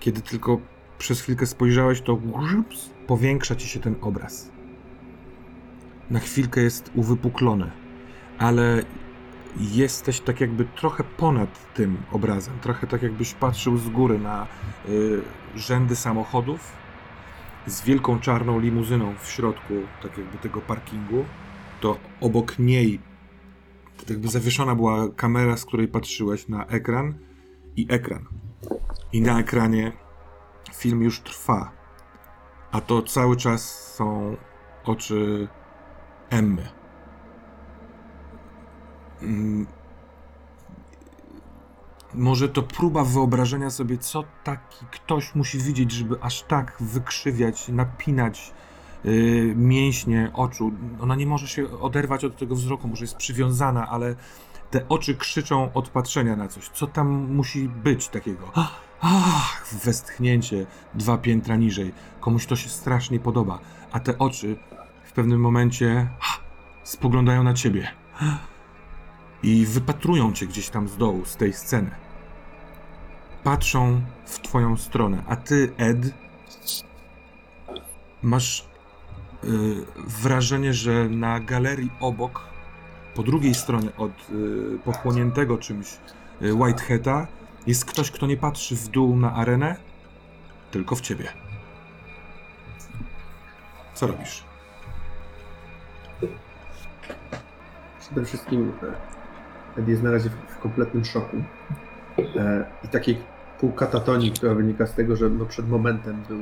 Kiedy 0.01 0.21
tylko 0.21 0.72
przez 1.03 1.21
chwilkę 1.21 1.47
spojrzałeś, 1.47 2.01
to 2.01 2.19
powiększa 3.07 3.57
ci 3.57 3.69
się 3.69 3.81
ten 3.81 3.95
obraz. 4.01 4.51
Na 6.11 6.21
chwilkę 6.21 6.61
jest 6.61 6.91
uwypuklony, 6.95 7.71
ale 8.39 8.83
jesteś 9.57 10.21
tak 10.21 10.41
jakby 10.41 10.65
trochę 10.65 11.05
ponad 11.05 11.75
tym 11.75 11.97
obrazem. 12.13 12.55
Trochę 12.61 12.87
tak 12.87 13.03
jakbyś 13.03 13.35
patrzył 13.35 13.77
z 13.77 13.89
góry 13.89 14.19
na 14.19 14.47
y, 14.89 15.21
rzędy 15.57 15.97
samochodów 15.97 16.73
z 17.67 17.83
wielką 17.85 18.21
czarną 18.21 18.61
limuzyną 18.61 19.15
w 19.19 19.31
środku 19.31 19.75
tak 20.03 20.19
jakby 20.19 20.39
tego 20.39 20.61
parkingu. 20.61 21.25
To 21.81 21.97
obok 22.21 22.59
niej 22.59 23.01
tak 23.97 24.11
jakby 24.11 24.29
zawieszona 24.29 24.75
była 24.75 25.09
kamera, 25.09 25.57
z 25.57 25.65
której 25.65 25.89
patrzyłeś 25.89 26.49
na 26.49 26.67
ekran 26.67 27.15
i 27.77 27.87
ekran. 27.91 28.25
I 29.13 29.21
na 29.21 29.41
ekranie 29.41 29.93
film 30.75 31.03
już 31.03 31.21
trwa, 31.21 31.71
a 32.73 32.81
to 32.81 33.03
cały 33.03 33.37
czas 33.37 33.93
są 33.95 34.37
oczy 34.85 35.49
Emmy. 36.31 36.69
Mm. 39.23 39.67
Może 42.15 42.49
to 42.49 42.63
próba 42.63 43.05
wyobrażenia 43.05 43.71
sobie, 43.71 43.99
co 43.99 44.25
taki 44.45 44.87
ktoś 44.91 45.35
musi 45.35 45.59
widzieć, 45.59 45.93
żeby 45.93 46.17
aż 46.21 46.43
tak 46.43 46.77
wykrzywiać, 46.81 47.69
napinać 47.69 48.53
yy, 49.05 49.55
mięśnie 49.57 50.31
oczu. 50.35 50.73
Ona 51.01 51.15
nie 51.15 51.27
może 51.27 51.49
się 51.49 51.81
oderwać 51.81 52.25
od 52.25 52.37
tego 52.37 52.55
wzroku, 52.55 52.89
może 52.89 53.05
jest 53.05 53.17
przywiązana, 53.17 53.89
ale 53.89 54.15
te 54.71 54.89
oczy 54.89 55.15
krzyczą 55.15 55.73
od 55.73 55.89
patrzenia 55.89 56.37
na 56.37 56.49
coś. 56.49 56.69
Co 56.69 56.87
tam 56.87 57.09
musi 57.09 57.69
być 57.69 58.09
takiego? 58.09 58.53
Ach, 59.05 59.67
westchnięcie 59.85 60.67
dwa 60.95 61.19
piętra 61.19 61.57
niżej. 61.57 61.93
Komuś 62.21 62.47
to 62.47 62.57
się 62.57 62.69
strasznie 62.69 63.21
podoba, 63.21 63.59
a 63.93 64.01
te 64.01 64.19
oczy 64.19 64.57
w 65.05 65.13
pewnym 65.13 65.41
momencie 65.41 66.09
ah, 66.21 66.41
spoglądają 66.83 67.43
na 67.43 67.55
ciebie 67.55 67.89
i 69.43 69.67
wypatrują 69.67 70.33
cię 70.33 70.47
gdzieś 70.47 70.69
tam 70.69 70.89
z 70.89 70.97
dołu, 70.97 71.25
z 71.25 71.37
tej 71.37 71.53
sceny. 71.53 71.91
Patrzą 73.45 74.01
w 74.27 74.41
twoją 74.41 74.77
stronę, 74.77 75.23
a 75.29 75.37
ty, 75.37 75.73
Ed, 75.77 76.15
masz 78.23 78.69
y, 79.45 79.49
wrażenie, 80.07 80.75
że 80.75 81.09
na 81.09 81.41
galerii 81.41 81.91
obok, 82.01 82.41
po 83.15 83.23
drugiej 83.23 83.55
stronie 83.55 83.89
od 83.97 84.13
y, 84.31 84.79
pochłoniętego 84.85 85.59
czymś 85.59 85.99
y, 86.43 86.55
Whiteheada, 86.55 87.27
jest 87.67 87.85
ktoś, 87.85 88.11
kto 88.11 88.27
nie 88.27 88.37
patrzy 88.37 88.77
w 88.77 88.89
dół 88.89 89.17
na 89.17 89.35
arenę, 89.35 89.77
tylko 90.71 90.97
w 90.97 91.01
ciebie. 91.01 91.29
Co 93.95 94.07
robisz? 94.07 94.45
Przede 98.01 98.25
wszystkim 98.25 98.73
e, 99.77 99.81
Ed 99.81 99.89
jest 99.89 100.03
na 100.03 100.11
razie 100.11 100.31
w, 100.31 100.35
w 100.35 100.59
kompletnym 100.59 101.05
szoku. 101.05 101.37
E, 102.37 102.65
I 102.85 102.89
takiej 102.89 103.19
półkatatonii, 103.61 104.33
która 104.33 104.55
wynika 104.55 104.87
z 104.87 104.95
tego, 104.95 105.17
że 105.17 105.31
no 105.31 105.47
przed 105.47 105.69
momentem 105.69 106.23
był 106.29 106.39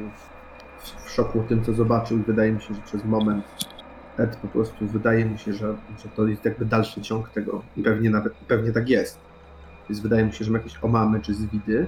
w, 0.78 1.06
w 1.06 1.10
szoku 1.10 1.44
tym, 1.48 1.64
co 1.64 1.72
zobaczył 1.72 2.18
i 2.18 2.22
wydaje 2.22 2.52
mi 2.52 2.62
się, 2.62 2.74
że 2.74 2.80
przez 2.80 3.04
moment 3.04 3.44
Ed 4.18 4.36
po 4.36 4.48
prostu 4.48 4.86
wydaje 4.86 5.26
mu 5.26 5.38
się, 5.38 5.52
że, 5.52 5.76
że 5.98 6.08
to 6.16 6.26
jest 6.26 6.44
jakby 6.44 6.64
dalszy 6.64 7.00
ciąg 7.00 7.28
tego 7.28 7.62
i 7.76 7.82
pewnie 7.82 8.10
nawet 8.10 8.34
pewnie 8.34 8.72
tak 8.72 8.88
jest. 8.88 9.29
Więc 9.90 10.00
wydaje 10.00 10.24
mi 10.24 10.32
się, 10.32 10.44
że 10.44 10.50
ma 10.50 10.58
jakieś 10.58 10.84
omamy 10.84 11.20
czy 11.20 11.34
zwidy 11.34 11.86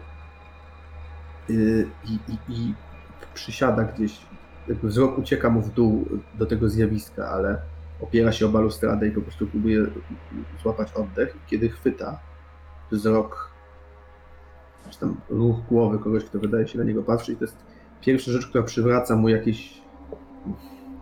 y, 1.50 1.88
i, 2.04 2.32
i, 2.32 2.52
i 2.52 2.74
przysiada 3.34 3.84
gdzieś, 3.84 4.26
jakby 4.68 4.88
wzrok 4.88 5.18
ucieka 5.18 5.50
mu 5.50 5.60
w 5.60 5.70
dół 5.70 6.08
do 6.34 6.46
tego 6.46 6.68
zjawiska, 6.68 7.28
ale 7.28 7.58
opiera 8.00 8.32
się 8.32 8.46
o 8.46 8.48
balustradę 8.48 9.08
i 9.08 9.10
po 9.10 9.20
prostu 9.20 9.46
próbuje 9.46 9.86
złapać 10.62 10.92
oddech. 10.92 11.36
Kiedy 11.46 11.68
chwyta 11.68 12.18
wzrok, 12.90 13.50
czy 14.90 14.98
tam 14.98 15.16
ruch 15.28 15.56
głowy 15.68 15.98
kogoś, 15.98 16.24
kto 16.24 16.38
wydaje 16.38 16.68
się 16.68 16.78
na 16.78 16.84
niego 16.84 17.02
patrzeć, 17.02 17.38
to 17.38 17.44
jest 17.44 17.56
pierwsza 18.00 18.30
rzecz, 18.30 18.46
która 18.46 18.64
przywraca 18.64 19.16
mu 19.16 19.28
jakieś, 19.28 19.82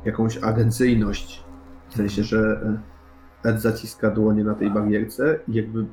jakąś 0.04 0.38
agencyjność. 0.38 1.45
W 1.88 1.95
sensie, 1.97 2.25
że 2.25 2.61
Ed 3.45 3.61
zaciska 3.61 4.11
dłonie 4.11 4.45
na 4.45 4.54
tej 4.54 4.71
barierce 4.71 5.38
i 5.49 5.54
jakby 5.54 5.87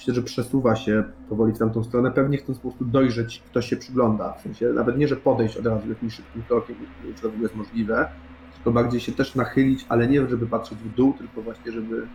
myślę, 0.00 0.14
że 0.14 0.22
przesuwa 0.22 0.76
się 0.76 1.04
powoli 1.28 1.52
w 1.52 1.58
tamtą 1.58 1.84
stronę, 1.84 2.10
pewnie 2.10 2.38
chcąc 2.38 2.58
po 2.58 2.68
prostu 2.68 2.84
dojrzeć, 2.84 3.42
kto 3.50 3.62
się 3.62 3.76
przygląda. 3.76 4.32
W 4.32 4.42
sensie 4.42 4.68
nawet 4.68 4.98
nie, 4.98 5.08
że 5.08 5.16
podejść 5.16 5.56
od 5.56 5.66
razu 5.66 5.88
jakimś 5.88 6.14
szybkim 6.14 6.42
krokiem, 6.42 6.76
czy 7.16 7.22
to 7.22 7.28
w 7.28 7.32
ogóle 7.32 7.42
jest 7.42 7.56
możliwe, 7.56 8.10
tylko 8.54 8.70
bardziej 8.72 9.00
się 9.00 9.12
też 9.12 9.34
nachylić, 9.34 9.86
ale 9.88 10.08
nie 10.08 10.28
żeby 10.28 10.46
patrzeć 10.46 10.78
w 10.78 10.94
dół, 10.94 11.12
tylko 11.12 11.42
właśnie 11.42 11.72
żeby 11.72 12.06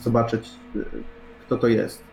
zobaczyć, 0.00 0.50
y, 0.76 0.84
kto 1.46 1.56
to 1.56 1.68
jest. 1.68 2.04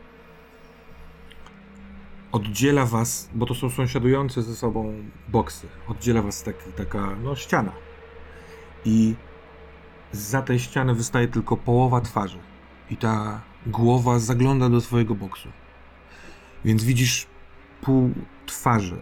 Oddziela 2.31 2.85
was, 2.85 3.29
bo 3.35 3.45
to 3.45 3.55
są 3.55 3.69
sąsiadujące 3.69 4.41
ze 4.41 4.55
sobą 4.55 4.93
boksy. 5.27 5.67
Oddziela 5.87 6.21
was 6.21 6.43
taki, 6.43 6.71
taka 6.77 7.15
no, 7.23 7.35
ściana. 7.35 7.71
I 8.85 9.15
za 10.11 10.41
tej 10.41 10.59
ściany 10.59 10.95
wystaje 10.95 11.27
tylko 11.27 11.57
połowa 11.57 12.01
twarzy. 12.01 12.37
I 12.89 12.97
ta 12.97 13.41
głowa 13.69 14.19
zagląda 14.19 14.69
do 14.69 14.81
twojego 14.81 15.15
boksu. 15.15 15.49
Więc 16.65 16.83
widzisz 16.83 17.27
pół 17.81 18.09
twarzy. 18.45 19.01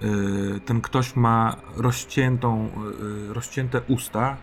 Yy, 0.00 0.60
Ten 0.60 0.80
ktoś 0.80 1.16
ma 1.16 1.56
rozciętą, 1.76 2.68
yy, 3.28 3.34
rozcięte 3.34 3.80
usta, 3.88 4.36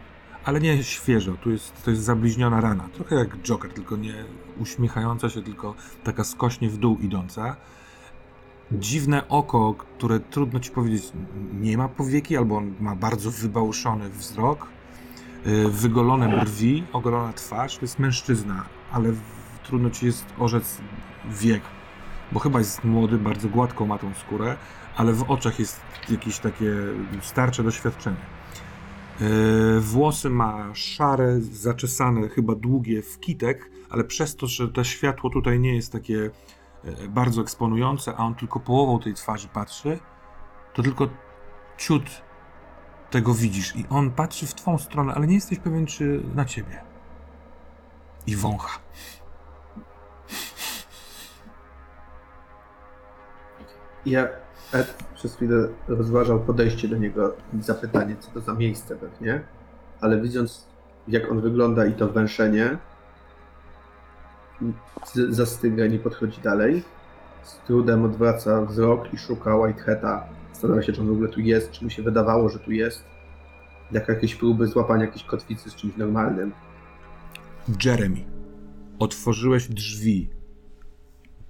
ale 0.46 0.60
nie 0.60 0.84
świeżo. 0.84 1.34
Tu 1.34 1.52
jest, 1.52 1.84
to 1.84 1.92
jest 1.92 2.04
zabliźniona 2.04 2.62
rana. 2.62 2.90
Trochę 2.94 3.16
jak 3.16 3.38
Joker, 3.38 3.74
tylko 3.74 3.96
nie 3.96 4.16
uśmiechająca 4.60 5.30
się, 5.30 5.42
tylko 5.42 5.76
taka 6.04 6.24
skośnie 6.24 6.70
w 6.70 6.78
dół 6.78 6.98
idąca. 6.98 7.56
Dziwne 8.72 9.28
oko, 9.28 9.74
które 9.74 10.20
trudno 10.20 10.60
ci 10.60 10.72
powiedzieć, 10.72 11.04
nie 11.54 11.78
ma 11.78 11.88
powieki, 11.90 12.38
albo 12.38 12.58
on 12.58 12.74
ma 12.80 12.96
bardzo 12.96 13.32
wybałuszony 13.32 14.10
wzrok. 14.10 14.68
Wygolone 15.70 16.40
brwi, 16.40 16.84
ogolona 16.94 17.34
twarz. 17.34 17.76
To 17.76 17.82
jest 17.82 18.00
mężczyzna, 18.00 18.66
ale 18.92 19.14
trudno 19.64 19.90
ci 19.90 20.06
jest 20.06 20.26
orzec 20.40 20.82
wiek, 21.26 21.62
bo 22.32 22.40
chyba 22.40 22.60
jest 22.60 22.84
młody, 22.84 23.18
bardzo 23.18 23.50
gładką 23.50 23.86
ma 23.86 23.98
tą 23.98 24.14
skórę, 24.14 24.58
ale 24.96 25.14
w 25.14 25.32
oczach 25.32 25.60
jest 25.60 25.82
jakieś 26.10 26.40
takie 26.40 26.72
starcze 27.22 27.64
doświadczenie. 27.64 28.18
Yy, 29.20 29.80
Włosy 29.80 30.30
ma 30.30 30.76
szare, 30.76 31.42
zaczesane, 31.42 32.30
chyba 32.30 32.56
długie 32.56 33.02
w 33.02 33.20
kitek, 33.20 33.70
ale 33.90 34.04
przez 34.04 34.36
to, 34.36 34.48
że 34.48 34.68
to 34.68 34.84
światło 34.84 35.30
tutaj 35.30 35.60
nie 35.60 35.76
jest 35.76 35.92
takie 35.92 36.14
yy, 36.14 37.10
bardzo 37.10 37.42
eksponujące, 37.42 38.16
a 38.16 38.18
on 38.18 38.36
tylko 38.36 38.60
połową 38.60 39.00
tej 39.00 39.14
twarzy 39.14 39.48
patrzy, 39.48 40.00
to 40.74 40.84
tylko 40.84 41.08
ciut 41.78 42.22
tego 43.12 43.34
widzisz. 43.34 43.76
I 43.76 43.86
on 43.90 44.12
patrzy 44.12 44.48
w 44.48 44.54
twą 44.54 44.78
stronę, 44.78 45.14
ale 45.14 45.28
nie 45.28 45.36
jesteś 45.36 45.60
pewien, 45.60 45.86
czy 45.86 46.24
na 46.36 46.46
ciebie. 46.46 46.82
I 48.28 48.36
wącha. 48.36 48.80
Ja 54.06 54.28
Ed 54.74 55.04
przez 55.16 55.36
chwilę 55.36 55.68
rozważał 55.88 56.40
podejście 56.40 56.88
do 56.88 56.98
niego 56.98 57.36
i 57.60 57.62
zapytanie, 57.62 58.16
co 58.20 58.32
to 58.32 58.40
za 58.42 58.54
miejsce 58.54 58.96
pewnie, 58.96 59.42
ale 60.02 60.22
widząc 60.22 60.68
jak 61.08 61.32
on 61.32 61.42
wygląda 61.42 61.86
i 61.86 61.94
to 61.94 62.08
węszenie, 62.08 62.78
z- 65.06 65.36
zastyga, 65.36 65.88
nie 65.88 66.00
podchodzi 66.00 66.42
dalej. 66.42 66.84
Z 67.44 67.58
trudem 67.58 68.06
odwraca 68.06 68.62
wzrok 68.62 69.14
i 69.14 69.18
szuka 69.18 69.56
Whiteheada. 69.56 70.28
Zastanawia 70.54 70.82
się, 70.84 70.94
czy 70.94 71.02
on 71.02 71.08
w 71.08 71.12
ogóle 71.12 71.30
tu 71.30 71.40
jest, 71.40 71.72
czy 71.72 71.84
mu 71.84 71.90
się 71.90 72.04
wydawało, 72.04 72.50
że 72.50 72.60
tu 72.60 72.72
jest. 72.72 73.04
Jak 73.92 74.08
jakieś 74.10 74.36
próby 74.36 74.68
złapania 74.68 75.06
jakiejś 75.06 75.24
kotwicy 75.24 75.70
z 75.70 75.76
czymś 75.76 75.98
normalnym. 75.98 76.52
Jeremy, 77.86 78.18
otworzyłeś 79.00 79.68
drzwi 79.68 80.30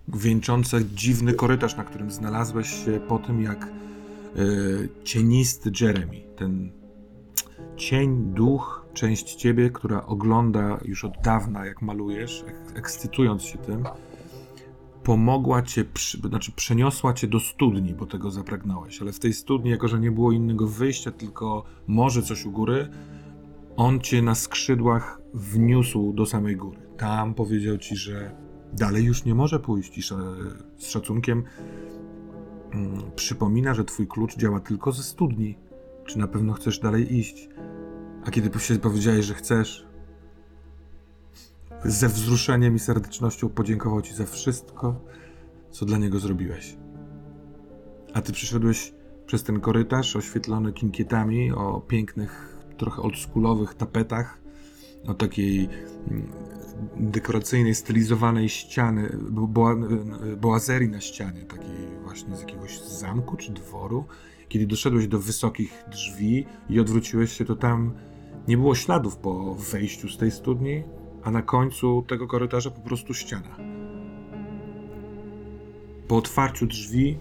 wieńczące 0.07 0.85
dziwny 0.85 1.33
korytarz, 1.33 1.77
na 1.77 1.83
którym 1.83 2.11
znalazłeś 2.11 2.85
się 2.85 2.99
po 3.07 3.19
tym, 3.19 3.41
jak 3.41 3.63
e, 3.65 3.69
cienisty 5.03 5.71
Jeremy, 5.81 6.21
ten 6.35 6.71
cień, 7.77 8.33
duch, 8.33 8.85
część 8.93 9.35
ciebie, 9.35 9.69
która 9.69 10.05
ogląda 10.05 10.79
już 10.85 11.05
od 11.05 11.13
dawna, 11.23 11.65
jak 11.65 11.81
malujesz, 11.81 12.43
ek- 12.47 12.77
ekscytując 12.77 13.43
się 13.43 13.57
tym, 13.57 13.83
pomogła 15.03 15.61
cię, 15.61 15.85
przy, 15.85 16.17
znaczy 16.17 16.51
przeniosła 16.51 17.13
cię 17.13 17.27
do 17.27 17.39
studni, 17.39 17.93
bo 17.93 18.05
tego 18.05 18.31
zapragnąłeś, 18.31 19.01
ale 19.01 19.11
w 19.11 19.19
tej 19.19 19.33
studni, 19.33 19.71
jako 19.71 19.87
że 19.87 19.99
nie 19.99 20.11
było 20.11 20.31
innego 20.31 20.67
wyjścia, 20.67 21.11
tylko 21.11 21.63
może 21.87 22.21
coś 22.21 22.45
u 22.45 22.51
góry, 22.51 22.89
on 23.75 23.99
cię 23.99 24.21
na 24.21 24.35
skrzydłach 24.35 25.21
wniósł 25.33 26.13
do 26.13 26.25
samej 26.25 26.55
góry. 26.55 26.77
Tam 26.97 27.33
powiedział 27.33 27.77
ci, 27.77 27.95
że 27.95 28.42
dalej 28.73 29.03
już 29.03 29.25
nie 29.25 29.35
może 29.35 29.59
pójść 29.59 29.97
i 29.97 30.01
sz- 30.01 30.63
z 30.77 30.87
szacunkiem 30.87 31.43
mm, 32.73 33.11
przypomina, 33.15 33.73
że 33.73 33.83
twój 33.83 34.07
klucz 34.07 34.37
działa 34.37 34.59
tylko 34.59 34.91
ze 34.91 35.03
studni. 35.03 35.57
Czy 36.05 36.19
na 36.19 36.27
pewno 36.27 36.53
chcesz 36.53 36.79
dalej 36.79 37.15
iść? 37.15 37.49
A 38.25 38.31
kiedy 38.31 38.49
powiedziałeś, 38.81 39.25
że 39.25 39.33
chcesz, 39.33 39.87
ze 41.85 42.07
wzruszeniem 42.07 42.75
i 42.75 42.79
serdecznością 42.79 43.49
podziękował 43.49 44.01
ci 44.01 44.13
za 44.13 44.25
wszystko, 44.25 45.01
co 45.71 45.85
dla 45.85 45.97
niego 45.97 46.19
zrobiłeś. 46.19 46.77
A 48.13 48.21
ty 48.21 48.33
przyszedłeś 48.33 48.93
przez 49.25 49.43
ten 49.43 49.59
korytarz 49.59 50.15
oświetlony 50.15 50.73
kinkietami 50.73 51.51
o 51.51 51.81
pięknych, 51.81 52.57
trochę 52.77 53.01
oldschoolowych 53.01 53.73
tapetach, 53.73 54.42
o 55.07 55.13
takiej 55.13 55.69
mm, 56.11 56.31
dekoracyjnej, 56.97 57.75
stylizowanej 57.75 58.49
ściany, 58.49 59.17
boa, 59.29 59.75
boazerii 60.37 60.89
na 60.89 61.01
ścianie, 61.01 61.41
takiej 61.41 61.87
właśnie 62.03 62.35
z 62.35 62.39
jakiegoś 62.39 62.81
zamku 62.81 63.37
czy 63.37 63.51
dworu. 63.51 64.05
Kiedy 64.49 64.67
doszedłeś 64.67 65.07
do 65.07 65.19
wysokich 65.19 65.83
drzwi 65.91 66.45
i 66.69 66.79
odwróciłeś 66.79 67.31
się, 67.31 67.45
to 67.45 67.55
tam 67.55 67.93
nie 68.47 68.57
było 68.57 68.75
śladów 68.75 69.17
po 69.17 69.55
wejściu 69.55 70.09
z 70.09 70.17
tej 70.17 70.31
studni, 70.31 70.83
a 71.23 71.31
na 71.31 71.41
końcu 71.41 72.03
tego 72.07 72.27
korytarza 72.27 72.71
po 72.71 72.81
prostu 72.81 73.13
ściana. 73.13 73.57
Po 76.07 76.17
otwarciu 76.17 76.65
drzwi 76.65 77.17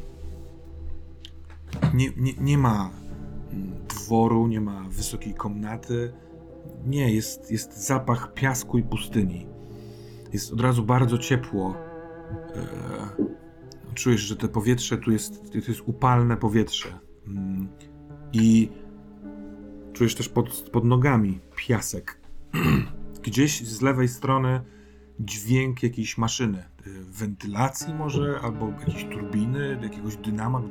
nie, 1.94 2.10
nie, 2.16 2.32
nie 2.40 2.58
ma 2.58 2.90
mm, 3.50 3.72
dworu, 3.88 4.46
nie 4.46 4.60
ma 4.60 4.84
wysokiej 4.88 5.34
komnaty. 5.34 6.12
Nie, 6.86 7.14
jest, 7.14 7.50
jest 7.50 7.86
zapach 7.86 8.34
piasku 8.34 8.78
i 8.78 8.82
pustyni. 8.82 9.46
Jest 10.32 10.52
od 10.52 10.60
razu 10.60 10.84
bardzo 10.84 11.18
ciepło. 11.18 11.74
E, 12.56 13.32
czujesz, 13.94 14.20
że 14.20 14.36
to 14.36 14.48
powietrze 14.48 14.98
tu 14.98 15.10
jest, 15.10 15.52
to 15.52 15.58
jest 15.58 15.82
upalne 15.86 16.36
powietrze. 16.36 16.98
Mm, 17.26 17.68
I 18.32 18.68
czujesz 19.92 20.14
też 20.14 20.28
pod, 20.28 20.70
pod 20.72 20.84
nogami 20.84 21.40
piasek. 21.56 22.20
Gdzieś 23.22 23.66
z 23.68 23.82
lewej 23.82 24.08
strony 24.08 24.60
dźwięk 25.20 25.82
jakiejś 25.82 26.18
maszyny. 26.18 26.58
e, 26.58 26.64
Wentylacji 27.02 27.94
może, 27.94 28.40
albo 28.42 28.68
jakiejś 28.68 29.04
turbiny, 29.04 29.78
jakiegoś 29.82 30.16
dynama. 30.16 30.62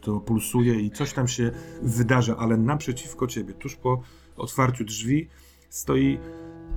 To 0.00 0.20
pulsuje 0.20 0.80
i 0.80 0.90
coś 0.90 1.12
tam 1.12 1.28
się 1.28 1.50
wydarza, 1.82 2.36
ale 2.36 2.56
naprzeciwko 2.56 3.26
ciebie, 3.26 3.54
tuż 3.54 3.76
po 3.76 4.02
otwarciu 4.36 4.84
drzwi, 4.84 5.28
stoi 5.68 6.18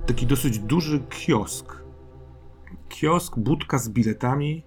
taki 0.06 0.26
dosyć 0.26 0.58
duży 0.58 1.00
kiosk. 1.10 1.82
Kiosk, 2.88 3.38
budka 3.38 3.78
z 3.78 3.88
biletami. 3.88 4.62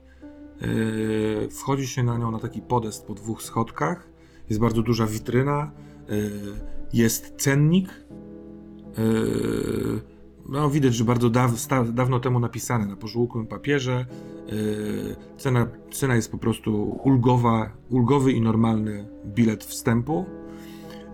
Yy, 0.61 1.49
wchodzi 1.49 1.87
się 1.87 2.03
na 2.03 2.17
nią 2.17 2.31
na 2.31 2.39
taki 2.39 2.61
podest 2.61 3.05
po 3.05 3.13
dwóch 3.13 3.43
schodkach. 3.43 4.09
Jest 4.49 4.61
bardzo 4.61 4.81
duża 4.81 5.05
witryna. 5.05 5.71
Yy, 6.09 6.31
jest 6.93 7.35
cennik. 7.37 7.89
Yy, 8.97 10.01
no, 10.49 10.69
widać, 10.69 10.95
że 10.95 11.03
bardzo 11.03 11.29
daw, 11.29 11.59
sta, 11.59 11.83
dawno 11.83 12.19
temu 12.19 12.39
napisane 12.39 12.85
na 12.85 12.95
pożółkłym 12.95 13.47
papierze. 13.47 14.05
Cena, 15.37 15.67
cena 15.91 16.15
jest 16.15 16.31
po 16.31 16.37
prostu 16.37 16.99
ulgowa, 17.03 17.71
ulgowy 17.89 18.31
i 18.31 18.41
normalny 18.41 19.07
bilet 19.25 19.63
wstępu. 19.63 20.25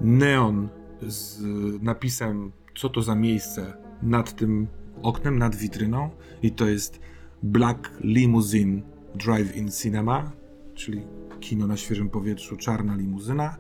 Neon 0.02 0.70
z 1.02 1.42
napisem, 1.82 2.52
co 2.76 2.90
to 2.90 3.02
za 3.02 3.16
miejsce 3.16 3.74
nad 4.04 4.36
tym 4.36 4.68
oknem, 5.02 5.38
nad 5.38 5.56
witryną. 5.56 6.10
I 6.42 6.52
to 6.52 6.66
jest 6.66 7.00
Black 7.44 7.92
Limousine 8.02 8.82
Drive-In 9.16 9.72
Cinema, 9.82 10.32
czyli 10.74 11.02
kino 11.40 11.68
na 11.68 11.78
świeżym 11.78 12.10
powietrzu, 12.10 12.58
czarna 12.58 12.96
limuzyna. 12.96 13.58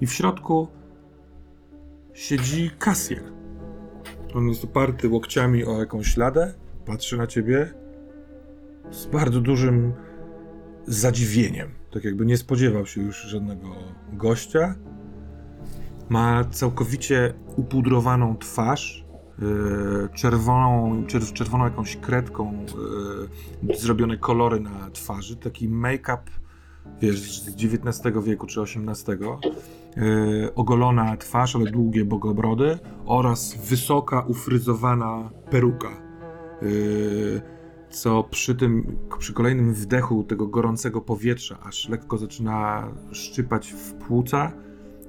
I 0.00 0.06
w 0.06 0.12
środku 0.12 0.68
siedzi 2.14 2.70
kasjer. 2.78 3.22
On 4.34 4.48
jest 4.48 4.64
oparty 4.64 5.08
łokciami 5.08 5.64
o 5.64 5.78
jakąś 5.78 6.16
ladę, 6.16 6.54
patrzy 6.86 7.16
na 7.16 7.26
ciebie 7.26 7.74
z 8.90 9.06
bardzo 9.06 9.40
dużym 9.40 9.92
zadziwieniem. 10.86 11.68
Tak 11.90 12.04
jakby 12.04 12.26
nie 12.26 12.36
spodziewał 12.36 12.86
się 12.86 13.02
już 13.02 13.22
żadnego 13.22 13.76
gościa. 14.12 14.74
Ma 16.08 16.44
całkowicie 16.44 17.34
upudrowaną 17.56 18.36
twarz, 18.36 19.04
yy, 19.38 20.08
czerwoną, 20.14 21.02
czer- 21.06 21.32
czerwoną 21.32 21.64
jakąś 21.64 21.96
kredką, 21.96 22.64
yy, 23.62 23.76
zrobione 23.76 24.16
kolory 24.16 24.60
na 24.60 24.90
twarzy, 24.90 25.36
taki 25.36 25.68
make-up, 25.68 26.22
wiesz, 27.00 27.42
z 27.42 27.48
XIX 27.48 28.24
wieku 28.24 28.46
czy 28.46 28.60
XVIII. 28.60 29.18
Yy, 29.96 30.54
ogolona 30.54 31.16
twarz, 31.16 31.56
ale 31.56 31.70
długie 31.70 32.04
bogobrody 32.04 32.78
oraz 33.06 33.56
wysoka, 33.68 34.20
ufryzowana 34.20 35.30
peruka. 35.50 36.06
Co 37.90 38.24
przy 38.24 38.54
tym, 38.54 38.96
przy 39.18 39.32
kolejnym 39.32 39.74
wdechu 39.74 40.24
tego 40.24 40.46
gorącego 40.46 41.00
powietrza, 41.00 41.58
aż 41.62 41.88
lekko 41.88 42.18
zaczyna 42.18 42.88
szczypać 43.12 43.72
w 43.72 43.92
płuca, 43.92 44.52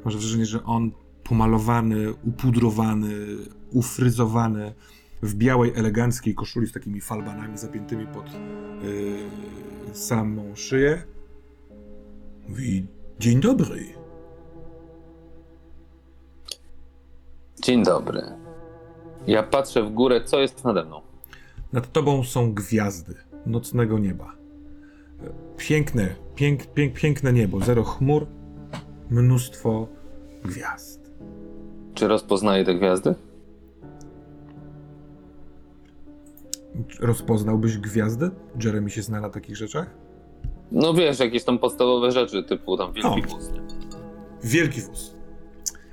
masz 0.05 0.17
wrażenie, 0.17 0.45
że 0.45 0.63
on 0.63 0.91
pomalowany, 1.23 2.13
upudrowany, 2.13 3.15
ufryzowany, 3.71 4.73
w 5.21 5.35
białej, 5.35 5.73
eleganckiej 5.75 6.35
koszuli 6.35 6.67
z 6.67 6.71
takimi 6.71 7.01
falbanami 7.01 7.57
zapiętymi 7.57 8.07
pod 8.07 8.25
yy, 8.33 9.95
samą 9.95 10.55
szyję. 10.55 11.03
Mówi, 12.49 12.87
dzień 13.19 13.39
dobry. 13.39 13.85
Dzień 17.63 17.83
dobry. 17.83 18.21
Ja 19.27 19.43
patrzę 19.43 19.83
w 19.83 19.89
górę, 19.89 20.21
co 20.25 20.39
jest 20.39 20.63
nade 20.63 20.85
mną. 20.85 21.01
Nad 21.73 21.91
tobą 21.91 22.23
są 22.23 22.53
gwiazdy 22.53 23.15
nocnego 23.45 23.99
nieba. 23.99 24.33
Piękne, 25.57 26.15
pięk, 26.35 26.65
pięk, 26.65 26.93
piękne 26.93 27.33
niebo, 27.33 27.59
zero 27.59 27.83
chmur, 27.83 28.27
mnóstwo 29.09 29.87
gwiazd. 30.45 31.11
Czy 31.93 32.07
rozpoznaję 32.07 32.65
te 32.65 32.75
gwiazdy? 32.75 33.15
Rozpoznałbyś 36.99 37.77
gwiazdy? 37.77 38.31
Jeremy 38.63 38.89
się 38.89 39.01
zna 39.01 39.21
na 39.21 39.29
takich 39.29 39.55
rzeczach? 39.57 39.95
No 40.71 40.93
wiesz, 40.93 41.19
jakieś 41.19 41.43
tam 41.43 41.59
podstawowe 41.59 42.11
rzeczy, 42.11 42.43
typu 42.43 42.77
tam 42.77 42.93
wielki 42.93 43.23
O. 43.25 43.27
wóz. 43.29 43.51
nie? 43.51 43.61
Wielki 44.43 44.81
wóz. 44.81 45.15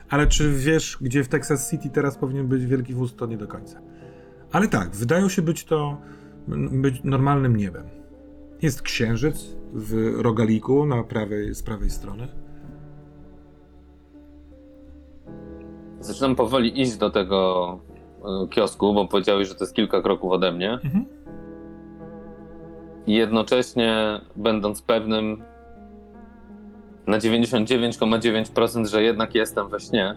Ale 0.09 0.27
czy 0.27 0.53
wiesz, 0.53 0.99
gdzie 1.01 1.25
w 1.25 1.29
Texas 1.29 1.71
City 1.71 1.91
teraz 1.91 2.19
powinien 2.19 2.47
być 2.49 2.67
wielki 2.67 2.95
wóz, 2.95 3.15
to 3.17 3.27
nie 3.27 3.37
do 3.37 3.49
końca. 3.49 3.81
Ale 4.53 4.69
tak, 4.69 4.91
wydają 4.91 5.29
się 5.29 5.43
być 5.43 5.65
to 5.65 6.01
być 6.71 7.01
normalnym 7.05 7.57
niebem. 7.57 7.87
Jest 8.63 8.83
księżyc 8.83 9.47
w 9.73 10.15
rogaliku 10.17 10.87
na 10.87 11.05
prawej, 11.05 11.55
z 11.55 11.63
prawej 11.63 11.91
strony. 11.91 12.29
Zaczynam 16.05 16.37
powoli 16.37 16.81
iść 16.81 16.97
do 16.97 17.11
tego 17.11 17.79
e, 18.25 18.49
kiosku, 18.49 18.95
bo 18.95 19.09
powiedziałeś, 19.09 19.49
że 19.49 19.55
to 19.55 19.65
jest 19.65 19.75
kilka 19.75 20.03
kroków 20.03 20.33
ode 20.33 20.53
mnie. 20.53 20.73
Mhm. 20.73 21.05
I 23.07 23.15
jednocześnie 23.15 24.21
będąc 24.37 24.83
pewnym 24.83 25.43
na 27.07 27.19
99,9%, 27.19 28.87
że 28.87 29.03
jednak 29.03 29.35
jestem 29.35 29.69
we 29.69 29.81
śnie, 29.81 30.15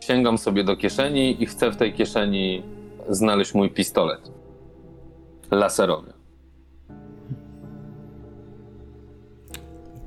sięgam 0.00 0.38
sobie 0.38 0.64
do 0.64 0.76
kieszeni 0.76 1.42
i 1.42 1.46
chcę 1.46 1.70
w 1.70 1.76
tej 1.76 1.92
kieszeni 1.92 2.62
znaleźć 3.08 3.54
mój 3.54 3.70
pistolet 3.70 4.30
laserowy. 5.50 6.12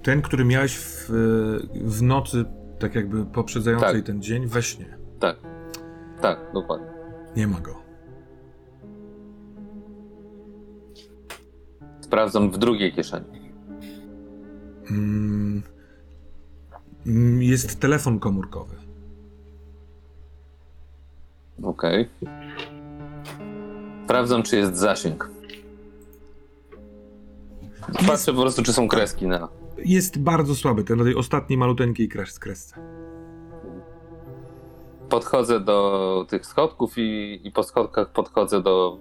Ten, 0.03 0.21
który 0.21 0.45
miałeś 0.45 0.77
w, 0.77 1.09
w 1.73 2.01
nocy, 2.01 2.45
tak 2.79 2.95
jakby 2.95 3.25
poprzedzającej 3.25 3.95
Tak. 3.95 4.05
ten 4.05 4.21
dzień, 4.21 4.47
we 4.47 4.63
śnie. 4.63 4.97
Tak, 5.19 5.35
tak, 6.21 6.39
dokładnie. 6.53 6.87
Nie 7.35 7.47
ma 7.47 7.59
go. 7.59 7.75
Sprawdzam 12.01 12.51
w 12.51 12.57
drugiej 12.57 12.93
kieszeni. 12.93 13.51
Mm, 14.91 15.63
mm, 17.05 17.43
jest 17.43 17.79
telefon 17.79 18.19
komórkowy. 18.19 18.75
Okej. 21.63 22.09
Sprawdzam, 24.05 24.43
czy 24.43 24.57
jest 24.57 24.75
zasięg. 24.75 25.29
Patrzę 28.07 28.33
po 28.33 28.41
prostu, 28.41 28.63
czy 28.63 28.73
są 28.73 28.87
kreski 28.87 29.27
na. 29.27 29.47
Jest 29.85 30.19
bardzo 30.19 30.55
słaby, 30.55 30.83
ten 30.83 30.97
na 30.97 31.03
tej 31.03 31.15
ostatniej 31.15 31.57
maluteńkiej 31.57 32.09
kres, 32.09 32.39
kresce. 32.39 32.75
Podchodzę 35.09 35.59
do 35.59 36.25
tych 36.29 36.45
schodków 36.45 36.93
i, 36.97 37.39
i 37.43 37.51
po 37.51 37.63
schodkach 37.63 38.11
podchodzę 38.11 38.61
do, 38.61 38.99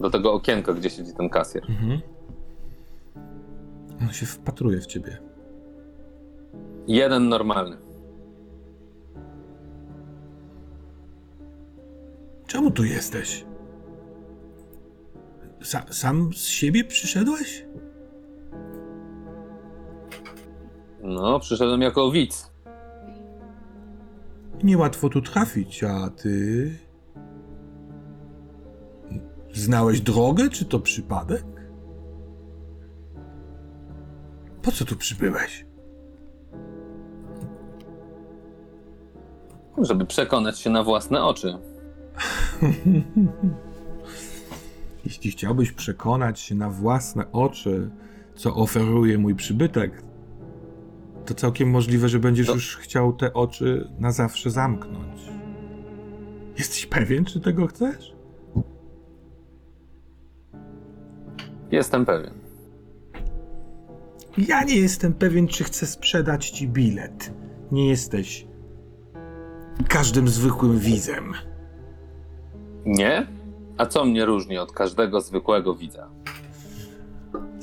do 0.00 0.10
tego 0.10 0.32
okienka, 0.32 0.72
gdzie 0.72 0.90
siedzi 0.90 1.14
ten 1.14 1.28
kasjer. 1.28 1.64
Mhm. 1.68 2.00
On 4.00 4.12
się 4.12 4.26
wpatruje 4.26 4.80
w 4.80 4.86
ciebie. 4.86 5.18
Jeden 6.86 7.28
normalny. 7.28 7.76
Czemu 12.46 12.70
tu 12.70 12.84
jesteś? 12.84 13.44
Sa, 15.60 15.82
sam 15.90 16.30
z 16.32 16.46
siebie 16.46 16.84
przyszedłeś? 16.84 17.66
No, 21.06 21.40
przyszedłem 21.40 21.82
jako 21.82 22.10
widz. 22.10 22.50
Niełatwo 24.62 25.08
tu 25.08 25.22
trafić, 25.22 25.84
a 25.84 26.10
ty. 26.10 26.70
Znałeś 29.52 30.00
drogę, 30.00 30.50
czy 30.50 30.64
to 30.64 30.80
przypadek? 30.80 31.44
Po 34.62 34.72
co 34.72 34.84
tu 34.84 34.96
przybyłeś? 34.96 35.66
Żeby 39.78 40.06
przekonać 40.06 40.58
się 40.58 40.70
na 40.70 40.82
własne 40.82 41.24
oczy. 41.24 41.58
Jeśli 45.04 45.30
chciałbyś 45.30 45.72
przekonać 45.72 46.40
się 46.40 46.54
na 46.54 46.70
własne 46.70 47.32
oczy, 47.32 47.90
co 48.34 48.54
oferuje 48.54 49.18
mój 49.18 49.34
przybytek, 49.34 50.05
to 51.26 51.34
całkiem 51.34 51.70
możliwe, 51.70 52.08
że 52.08 52.18
będziesz 52.18 52.46
To- 52.46 52.54
już 52.54 52.76
chciał 52.76 53.12
te 53.12 53.32
oczy 53.32 53.88
na 53.98 54.12
zawsze 54.12 54.50
zamknąć. 54.50 55.20
Jesteś 56.58 56.86
pewien, 56.86 57.24
czy 57.24 57.40
tego 57.40 57.66
chcesz? 57.66 58.16
Jestem 61.70 62.06
pewien. 62.06 62.34
Ja 64.38 64.64
nie 64.64 64.76
jestem 64.76 65.12
pewien, 65.14 65.48
czy 65.48 65.64
chcę 65.64 65.86
sprzedać 65.86 66.50
ci 66.50 66.68
bilet. 66.68 67.32
Nie 67.72 67.88
jesteś 67.88 68.46
każdym 69.88 70.28
zwykłym 70.28 70.78
widzem. 70.78 71.32
Nie? 72.86 73.26
A 73.78 73.86
co 73.86 74.04
mnie 74.04 74.24
różni 74.24 74.58
od 74.58 74.72
każdego 74.72 75.20
zwykłego 75.20 75.74
widza? 75.74 76.10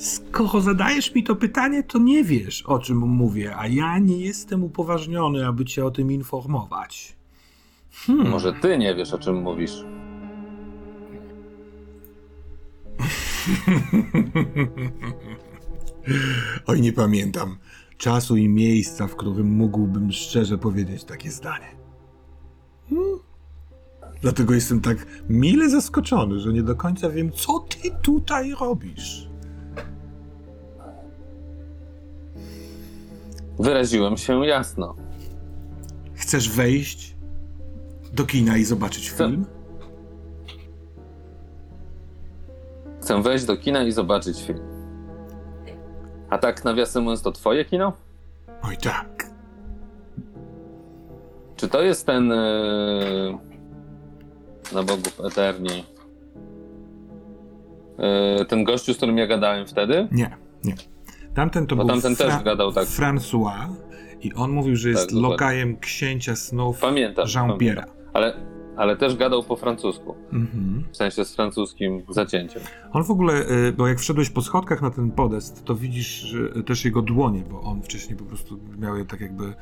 Skoro 0.04 0.60
zadajesz 0.60 1.14
mi 1.14 1.22
to 1.22 1.36
pytanie, 1.36 1.82
to 1.82 1.98
nie 1.98 2.24
wiesz, 2.24 2.62
o 2.62 2.78
czym 2.78 2.98
mówię, 2.98 3.56
a 3.56 3.66
ja 3.66 3.98
nie 3.98 4.18
jestem 4.18 4.64
upoważniony, 4.64 5.46
aby 5.46 5.64
cię 5.64 5.84
o 5.84 5.90
tym 5.90 6.12
informować. 6.12 7.16
Hmm. 7.92 8.28
Może 8.28 8.52
ty 8.52 8.78
nie 8.78 8.94
wiesz, 8.94 9.12
o 9.12 9.18
czym 9.18 9.42
mówisz. 9.42 9.72
Oj, 16.66 16.80
nie 16.80 16.92
pamiętam 16.92 17.56
czasu 17.96 18.36
i 18.36 18.48
miejsca, 18.48 19.06
w 19.06 19.16
którym 19.16 19.46
mógłbym 19.46 20.12
szczerze 20.12 20.58
powiedzieć 20.58 21.04
takie 21.04 21.30
zdanie. 21.30 21.76
Hmm. 22.90 23.18
Dlatego 24.20 24.54
jestem 24.54 24.80
tak 24.80 25.06
mile 25.28 25.70
zaskoczony, 25.70 26.40
że 26.40 26.52
nie 26.52 26.62
do 26.62 26.76
końca 26.76 27.10
wiem, 27.10 27.32
co 27.32 27.58
ty 27.58 27.90
tutaj 28.02 28.54
robisz. 28.60 29.33
Wyraziłem 33.58 34.16
się 34.16 34.46
jasno. 34.46 34.94
Chcesz 36.14 36.50
wejść 36.50 37.16
do 38.12 38.24
kina 38.24 38.56
i 38.56 38.64
zobaczyć 38.64 39.10
Chcę. 39.10 39.28
film? 39.28 39.46
Chcę 43.00 43.22
wejść 43.22 43.44
do 43.44 43.56
kina 43.56 43.82
i 43.82 43.92
zobaczyć 43.92 44.42
film. 44.42 44.60
A 46.30 46.38
tak 46.38 46.64
nawiasem 46.64 47.02
mówiąc, 47.02 47.22
to 47.22 47.32
twoje 47.32 47.64
kino? 47.64 47.92
Oj 48.62 48.76
tak. 48.76 49.30
Czy 51.56 51.68
to 51.68 51.82
jest 51.82 52.06
ten... 52.06 52.28
Yy... 52.28 53.38
Na 54.72 54.82
bogów 54.82 55.20
eterni. 55.24 55.84
Yy, 58.38 58.44
ten 58.44 58.64
gościu, 58.64 58.94
z 58.94 58.96
którym 58.96 59.18
ja 59.18 59.26
gadałem 59.26 59.66
wtedy? 59.66 60.08
Nie, 60.12 60.36
nie. 60.64 60.74
Tamten 61.34 61.66
to 61.66 61.76
Bo 61.76 61.84
był 61.84 61.92
tamten 61.92 62.16
też 62.16 62.42
gadał 62.44 62.72
tak. 62.72 62.88
François 62.88 63.68
i 64.22 64.32
on 64.34 64.50
mówił, 64.50 64.76
że 64.76 64.88
jest 64.88 65.06
dokładnie. 65.06 65.28
lokajem 65.30 65.76
księcia 65.76 66.36
snów 66.36 66.80
Pamiętam. 66.80 67.26
Jean-Pierre'a. 67.26 67.58
pamiętam. 67.58 67.84
Ale, 68.12 68.34
ale 68.76 68.96
też 68.96 69.16
gadał 69.16 69.42
po 69.42 69.56
francusku. 69.56 70.14
Mhm. 70.32 70.84
W 70.92 70.96
sensie 70.96 71.24
z 71.24 71.36
francuskim 71.36 72.02
zacięciem. 72.08 72.62
On 72.92 73.04
w 73.04 73.10
ogóle, 73.10 73.50
y, 73.68 73.72
bo 73.72 73.88
jak 73.88 73.98
wszedłeś 73.98 74.30
po 74.30 74.42
schodkach 74.42 74.82
na 74.82 74.90
ten 74.90 75.10
podest, 75.10 75.64
to 75.64 75.74
widzisz 75.74 76.34
też 76.66 76.84
jego 76.84 77.02
dłonie, 77.02 77.42
bo 77.50 77.60
on 77.60 77.82
wcześniej 77.82 78.18
po 78.18 78.24
prostu 78.24 78.58
miał 78.78 78.96
je 78.96 79.04
tak 79.04 79.20
jakby 79.20 79.54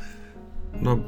no, 0.82 0.98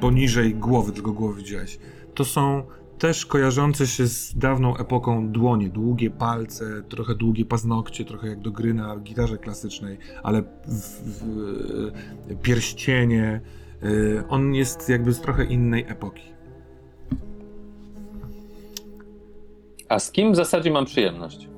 poniżej 0.00 0.54
głowy, 0.54 0.92
tylko 0.92 1.12
głowy 1.12 1.34
widziałeś. 1.42 1.78
To 2.14 2.24
są 2.24 2.62
też 3.00 3.26
kojarzące 3.26 3.86
się 3.86 4.06
z 4.06 4.38
dawną 4.38 4.76
epoką 4.76 5.32
dłonie. 5.32 5.68
Długie 5.68 6.10
palce, 6.10 6.82
trochę 6.88 7.14
długie 7.14 7.44
paznokcie, 7.44 8.04
trochę 8.04 8.28
jak 8.28 8.40
do 8.40 8.50
gry 8.50 8.74
na 8.74 8.96
gitarze 8.96 9.38
klasycznej, 9.38 9.98
ale 10.22 10.42
w, 10.42 10.48
w, 10.66 12.42
pierścienie. 12.42 13.40
Y, 13.82 14.22
On 14.28 14.54
jest 14.54 14.88
jakby 14.88 15.12
z 15.12 15.20
trochę 15.20 15.44
innej 15.44 15.84
epoki. 15.88 16.22
A 19.88 19.98
z 19.98 20.12
kim 20.12 20.32
w 20.32 20.36
zasadzie 20.36 20.70
mam 20.70 20.84
przyjemność? 20.84 21.48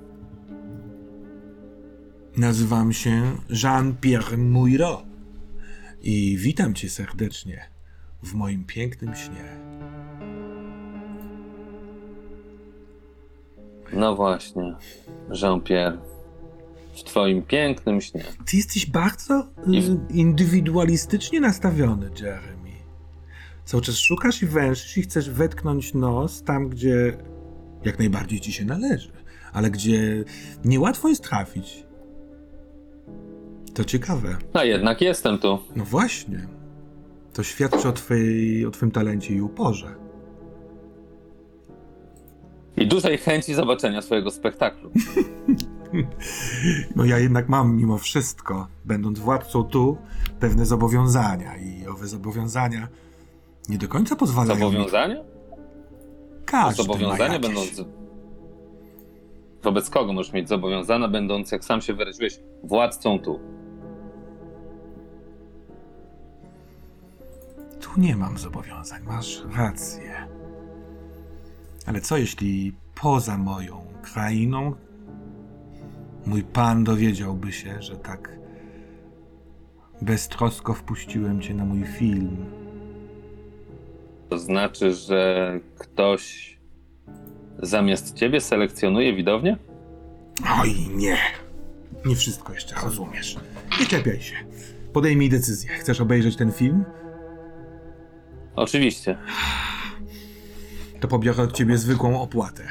Nazywam 2.37 2.93
się 2.93 3.23
Jean-Pierre 3.63 4.39
Mouilleau 4.39 5.03
i 6.03 6.37
witam 6.39 6.75
cię 6.75 6.91
serdecznie 6.91 7.61
w 8.23 8.35
moim 8.35 8.65
pięknym 8.65 9.15
śnie. 9.15 9.72
No 13.93 14.17
właśnie, 14.17 14.75
Jean-Pierre. 15.31 15.99
W 16.95 17.03
twoim 17.05 17.43
pięknym 17.43 18.01
śnie. 18.01 18.25
Ty 18.47 18.57
jesteś 18.57 18.87
bardzo 18.87 19.47
I- 19.67 19.79
y, 19.79 19.99
indywidualistycznie 20.15 21.41
nastawiony, 21.41 22.11
Jeremy. 22.21 22.53
Cały 23.65 23.83
czas 23.83 23.97
szukasz 23.97 24.43
i 24.43 24.47
węszysz 24.47 24.99
i 24.99 25.03
chcesz 25.03 25.31
wetknąć 25.31 25.95
nos 25.95 26.43
tam, 26.43 26.69
gdzie 26.69 27.17
jak 27.85 27.99
najbardziej 27.99 28.41
ci 28.41 28.53
się 28.53 28.65
należy, 28.65 29.11
ale 29.53 29.71
gdzie 29.71 30.25
niełatwo 30.65 31.09
jest 31.09 31.25
trafić. 31.25 31.85
To 33.75 33.85
ciekawe. 33.85 34.37
A 34.53 34.65
jednak 34.65 35.01
jestem 35.01 35.39
tu. 35.39 35.59
No 35.77 35.85
właśnie. 35.85 36.47
To 37.33 37.43
świadczy 37.43 37.89
o, 37.89 37.93
twej, 37.93 38.67
o 38.67 38.71
twym 38.71 38.91
talencie 38.91 39.35
i 39.35 39.41
uporze. 39.41 39.95
I 42.77 42.87
dużej 42.87 43.19
chęci 43.19 43.55
zobaczenia 43.55 44.03
swojego 44.03 44.31
spektaklu. 44.31 44.91
No 46.97 47.05
ja 47.05 47.19
jednak 47.19 47.49
mam 47.49 47.77
mimo 47.77 47.99
wszystko, 47.99 48.67
będąc 48.85 49.19
władcą 49.19 49.65
tu, 49.65 49.97
pewne 50.41 50.67
zobowiązania 50.67 51.57
i 51.57 51.87
owe 51.87 52.07
zobowiązania 52.07 52.89
nie 53.69 53.79
do 53.79 53.89
końca 53.89 54.17
pozwalają 54.17 54.67
mi... 54.67 54.73
Zobowiązania? 54.73 55.25
Każdy 56.45 56.83
Zobowiązania 56.83 57.25
jakieś. 57.33 57.41
będąc. 57.41 57.83
Wobec 59.63 59.91
kogo 59.91 60.13
możesz 60.13 60.33
mieć 60.33 60.49
zobowiązania, 60.49 61.09
będąc, 61.09 61.53
jak 61.53 61.65
sam 61.65 61.81
się 61.81 61.95
wyraziłeś, 61.95 62.41
władcą 62.65 63.19
tu? 63.19 63.41
Tu 67.81 68.01
nie 68.01 68.17
mam 68.17 68.39
zobowiązań, 68.39 69.03
masz 69.03 69.43
rację. 69.57 70.29
Ale 71.87 72.01
co 72.01 72.17
jeśli 72.17 72.73
poza 72.95 73.39
moją 73.39 73.87
krainą 74.03 74.75
mój 76.27 76.43
pan 76.43 76.85
dowiedziałby 76.85 77.53
się, 77.53 77.83
że 77.83 77.97
tak 77.97 78.39
beztrosko 80.03 80.75
wpuściłem 80.75 81.41
cię 81.41 81.55
na 81.55 81.65
mój 81.65 81.85
film? 81.85 82.37
To 84.29 84.39
znaczy, 84.39 84.93
że 84.95 85.61
ktoś 85.79 86.57
zamiast 87.63 88.15
ciebie 88.15 88.41
selekcjonuje 88.41 89.17
widownię? 89.17 89.57
Oj, 90.61 90.75
nie. 90.95 91.17
Nie 92.07 92.17
wszystko 92.17 92.53
jeszcze 92.53 92.75
rozumiesz. 92.85 93.37
Nie 93.81 93.87
czepiaj 93.87 94.21
się. 94.21 94.35
Podejmij 94.93 95.29
decyzję. 95.29 95.71
Chcesz 95.71 96.01
obejrzeć 96.01 96.37
ten 96.37 96.53
film? 96.53 96.85
Oczywiście. 98.57 99.19
To 101.03 101.09
pobiorę 101.09 101.43
od 101.43 101.53
ciebie 101.53 101.79
zwykłą 101.79 102.21
opłatę. 102.23 102.63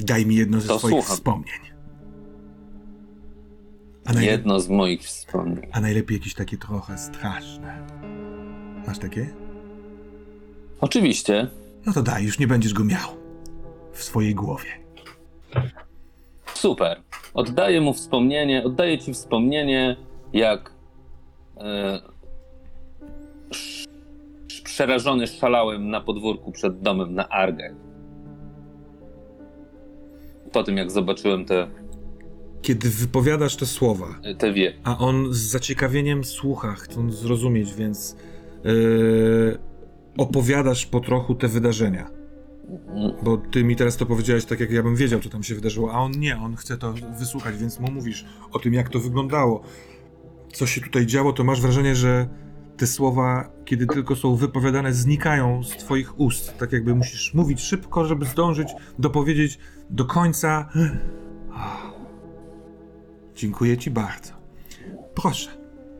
Daj 0.00 0.26
mi 0.26 0.34
jedno 0.36 0.60
ze 0.60 0.68
To 0.68 0.78
swoich 0.78 0.94
słucham. 0.94 1.16
wspomnień. 1.16 1.58
Najle- 4.04 4.22
Jedno 4.22 4.60
z 4.60 4.68
moich 4.68 5.02
wspomnień. 5.02 5.66
a 5.72 5.80
najlepiej 5.80 6.16
jakieś 6.18 6.34
takie 6.34 6.56
trochę 6.56 6.98
straszne. 6.98 7.86
Masz 8.86 8.98
takie? 8.98 9.30
Oczywiście. 10.80 11.48
No 11.86 11.92
to 11.92 12.02
daj, 12.02 12.24
już 12.24 12.38
nie 12.38 12.46
będziesz 12.46 12.74
go 12.74 12.84
miał. 12.84 13.08
W 13.92 14.02
swojej 14.02 14.34
głowie. 14.34 14.68
Super. 16.54 17.00
Oddaję 17.34 17.80
mu 17.80 17.92
wspomnienie, 17.92 18.64
oddaję 18.64 18.98
ci 18.98 19.14
wspomnienie, 19.14 19.96
jak 20.32 20.72
e, 21.56 22.00
przerażony 24.80 25.26
szalałem 25.26 25.90
na 25.90 26.00
podwórku 26.00 26.52
przed 26.52 26.80
domem 26.80 27.14
na 27.14 27.28
Argę. 27.28 27.74
Po 30.52 30.62
tym, 30.62 30.76
jak 30.76 30.90
zobaczyłem 30.90 31.44
te, 31.44 31.70
Kiedy 32.62 32.90
wypowiadasz 32.90 33.56
te 33.56 33.66
słowa, 33.66 34.06
te 34.38 34.52
wie. 34.52 34.72
a 34.84 34.98
on 34.98 35.34
z 35.34 35.38
zaciekawieniem 35.38 36.24
słucha, 36.24 36.74
chcąc 36.74 37.14
zrozumieć, 37.14 37.74
więc 37.74 38.16
yy, 38.64 39.58
opowiadasz 40.18 40.86
po 40.86 41.00
trochu 41.00 41.34
te 41.34 41.48
wydarzenia. 41.48 42.10
Bo 43.22 43.36
ty 43.36 43.64
mi 43.64 43.76
teraz 43.76 43.96
to 43.96 44.06
powiedziałeś 44.06 44.44
tak, 44.44 44.60
jak 44.60 44.70
ja 44.70 44.82
bym 44.82 44.96
wiedział, 44.96 45.20
co 45.20 45.28
tam 45.28 45.42
się 45.42 45.54
wydarzyło, 45.54 45.92
a 45.92 45.98
on 45.98 46.12
nie, 46.12 46.38
on 46.38 46.56
chce 46.56 46.78
to 46.78 46.94
wysłuchać, 47.18 47.56
więc 47.56 47.80
mu 47.80 47.90
mówisz 47.90 48.24
o 48.52 48.58
tym, 48.58 48.74
jak 48.74 48.88
to 48.88 49.00
wyglądało, 49.00 49.62
co 50.52 50.66
się 50.66 50.80
tutaj 50.80 51.06
działo, 51.06 51.32
to 51.32 51.44
masz 51.44 51.60
wrażenie, 51.60 51.94
że 51.94 52.28
te 52.80 52.86
słowa, 52.86 53.50
kiedy 53.64 53.86
tylko 53.86 54.16
są 54.16 54.36
wypowiadane, 54.36 54.92
znikają 54.92 55.62
z 55.64 55.68
twoich 55.68 56.20
ust. 56.20 56.58
Tak 56.58 56.72
jakby 56.72 56.94
musisz 56.94 57.34
mówić 57.34 57.60
szybko, 57.60 58.04
żeby 58.04 58.24
zdążyć 58.24 58.68
dopowiedzieć 58.98 59.58
do 59.90 60.04
końca. 60.04 60.68
Dziękuję 63.36 63.78
ci 63.78 63.90
bardzo. 63.90 64.32
Proszę, 65.14 65.50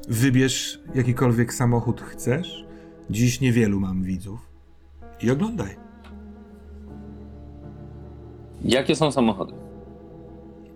wybierz 0.08 0.80
jakikolwiek 0.94 1.54
samochód 1.54 2.00
chcesz. 2.00 2.64
Dziś 3.10 3.40
niewielu 3.40 3.80
mam 3.80 4.02
widzów. 4.02 4.40
I 5.22 5.30
oglądaj. 5.30 5.76
Jakie 8.64 8.96
są 8.96 9.12
samochody? 9.12 9.52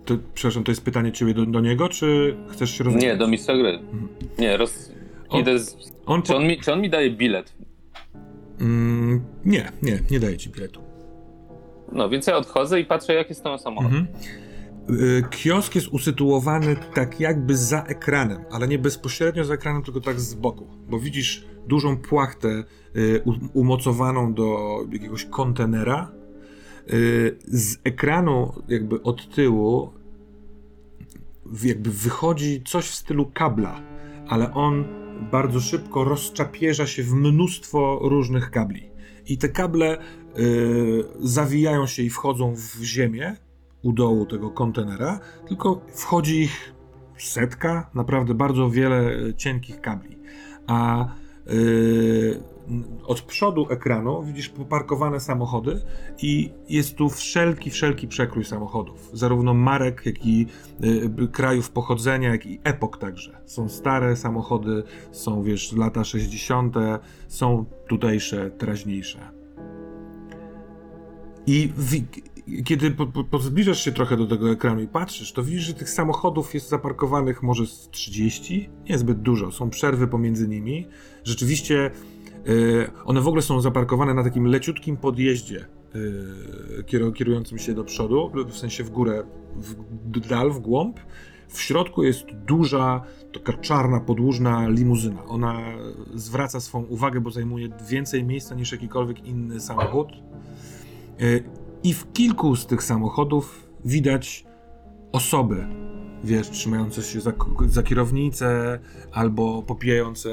To, 0.05 0.15
przepraszam, 0.33 0.63
to 0.63 0.71
jest 0.71 0.83
pytanie 0.83 1.11
ciebie 1.11 1.33
do, 1.33 1.45
do 1.45 1.61
niego, 1.61 1.89
czy 1.89 2.37
chcesz 2.49 2.71
się 2.71 2.83
rozwijać? 2.83 3.03
Nie, 3.03 3.17
do 3.17 3.27
mistrza 3.27 3.53
gry. 3.53 3.79
Nie, 4.39 4.57
roz... 4.57 4.94
O, 5.29 5.39
Idę 5.39 5.59
z... 5.59 5.77
On 6.05 6.21
czy, 6.21 6.31
po... 6.31 6.37
on 6.37 6.47
mi, 6.47 6.59
czy 6.61 6.73
on 6.73 6.81
mi 6.81 6.89
daje 6.89 7.11
bilet? 7.11 7.53
mm, 8.61 9.23
nie, 9.45 9.71
nie, 9.81 9.99
nie 10.11 10.19
daje 10.19 10.37
ci 10.37 10.49
biletu. 10.49 10.81
No, 11.91 12.09
więc 12.09 12.27
ja 12.27 12.37
odchodzę 12.37 12.79
i 12.79 12.85
patrzę, 12.85 13.13
jakie 13.13 13.35
są 13.35 13.57
samochody. 13.57 13.95
Mhm. 13.95 14.07
Y, 15.01 15.23
Kiosk 15.29 15.75
jest 15.75 15.87
usytuowany 15.87 16.75
tak 16.93 17.19
jakby 17.19 17.57
za 17.57 17.83
ekranem, 17.83 18.43
ale 18.51 18.67
nie 18.67 18.79
bezpośrednio 18.79 19.45
za 19.45 19.53
ekranem, 19.53 19.83
tylko 19.83 20.01
tak 20.01 20.19
z 20.19 20.33
boku, 20.33 20.67
bo 20.89 20.99
widzisz 20.99 21.45
dużą 21.67 21.97
płachtę 21.97 22.63
y, 22.95 23.21
u- 23.25 23.59
umocowaną 23.59 24.33
do 24.33 24.77
jakiegoś 24.91 25.25
kontenera. 25.25 26.11
Y, 26.93 27.37
Z 27.45 27.77
ekranu 27.83 28.53
jakby 28.67 29.03
od 29.03 29.35
tyłu 29.35 29.89
w- 31.45 31.65
jakby 31.65 31.89
wychodzi 31.91 32.63
coś 32.65 32.85
w 32.85 32.95
stylu 32.95 33.31
kabla, 33.33 33.81
ale 34.27 34.53
on 34.53 34.85
bardzo 35.31 35.59
szybko 35.59 36.03
rozczapierza 36.03 36.87
się 36.87 37.03
w 37.03 37.13
mnóstwo 37.13 37.99
różnych 38.01 38.51
kabli. 38.51 38.91
I 39.27 39.37
te 39.37 39.49
kable 39.49 39.97
y, 39.97 41.03
zawijają 41.19 41.87
się 41.87 42.03
i 42.03 42.09
wchodzą 42.09 42.55
w 42.55 42.83
ziemię 42.83 43.35
u 43.81 43.93
dołu 43.93 44.25
tego 44.25 44.49
kontenera, 44.49 45.19
tylko 45.47 45.81
wchodzi 45.93 46.41
ich 46.41 46.73
setka, 47.17 47.89
naprawdę 47.93 48.33
bardzo 48.33 48.69
wiele 48.69 48.97
e, 48.97 49.33
cienkich 49.33 49.81
kabli. 49.81 50.17
A 50.67 51.07
y, 51.47 52.54
od 53.05 53.21
przodu 53.21 53.67
ekranu 53.69 54.23
widzisz 54.23 54.49
poparkowane 54.49 55.19
samochody 55.19 55.81
i 56.21 56.51
jest 56.69 56.95
tu 56.95 57.09
wszelki, 57.09 57.69
wszelki 57.69 58.07
przekrój 58.07 58.45
samochodów. 58.45 59.09
Zarówno 59.13 59.53
marek, 59.53 60.05
jak 60.05 60.25
i 60.25 60.47
y, 60.83 61.27
krajów 61.27 61.71
pochodzenia, 61.71 62.29
jak 62.29 62.45
i 62.45 62.59
epok 62.63 62.97
także. 62.97 63.41
Są 63.45 63.69
stare 63.69 64.15
samochody, 64.15 64.83
są 65.11 65.43
wiesz, 65.43 65.73
lata 65.73 66.03
60., 66.03 66.75
są 67.27 67.65
tutejsze, 67.87 68.51
teraźniejsze. 68.51 69.19
I 71.47 71.73
kiedy 72.65 72.91
po, 72.91 73.07
po, 73.07 73.39
zbliżasz 73.39 73.83
się 73.83 73.91
trochę 73.91 74.17
do 74.17 74.27
tego 74.27 74.51
ekranu 74.51 74.81
i 74.81 74.87
patrzysz, 74.87 75.31
to 75.31 75.43
widzisz, 75.43 75.63
że 75.63 75.73
tych 75.73 75.89
samochodów 75.89 76.53
jest 76.53 76.69
zaparkowanych 76.69 77.43
może 77.43 77.67
z 77.67 77.89
30, 77.89 78.69
niezbyt 78.89 79.21
dużo. 79.21 79.51
Są 79.51 79.69
przerwy 79.69 80.07
pomiędzy 80.07 80.47
nimi. 80.47 80.87
Rzeczywiście 81.23 81.91
one 83.05 83.21
w 83.21 83.27
ogóle 83.27 83.41
są 83.41 83.61
zaparkowane 83.61 84.13
na 84.13 84.23
takim 84.23 84.45
leciutkim 84.47 84.97
podjeździe 84.97 85.65
kieru- 86.81 87.13
kierującym 87.13 87.57
się 87.57 87.73
do 87.73 87.83
przodu, 87.83 88.31
w 88.47 88.57
sensie 88.57 88.83
w 88.83 88.89
górę, 88.89 89.23
w 89.55 90.19
dal, 90.19 90.51
w 90.51 90.59
głąb. 90.59 90.99
W 91.47 91.61
środku 91.61 92.03
jest 92.03 92.25
duża, 92.47 93.01
taka 93.33 93.53
czarna, 93.53 93.99
podłużna 93.99 94.67
limuzyna. 94.67 95.25
Ona 95.25 95.61
zwraca 96.13 96.59
swą 96.59 96.83
uwagę, 96.83 97.21
bo 97.21 97.31
zajmuje 97.31 97.69
więcej 97.89 98.23
miejsca 98.23 98.55
niż 98.55 98.71
jakikolwiek 98.71 99.25
inny 99.25 99.59
samochód. 99.59 100.07
Y, 101.21 101.43
I 101.83 101.93
w 101.93 102.13
kilku 102.13 102.55
z 102.55 102.65
tych 102.65 102.83
samochodów 102.83 103.69
widać 103.85 104.45
osoby, 105.11 105.67
wiesz, 106.23 106.49
trzymające 106.49 107.03
się 107.03 107.21
za, 107.21 107.33
za 107.67 107.83
kierownicę 107.83 108.79
albo 109.11 109.63
popijające 109.63 110.29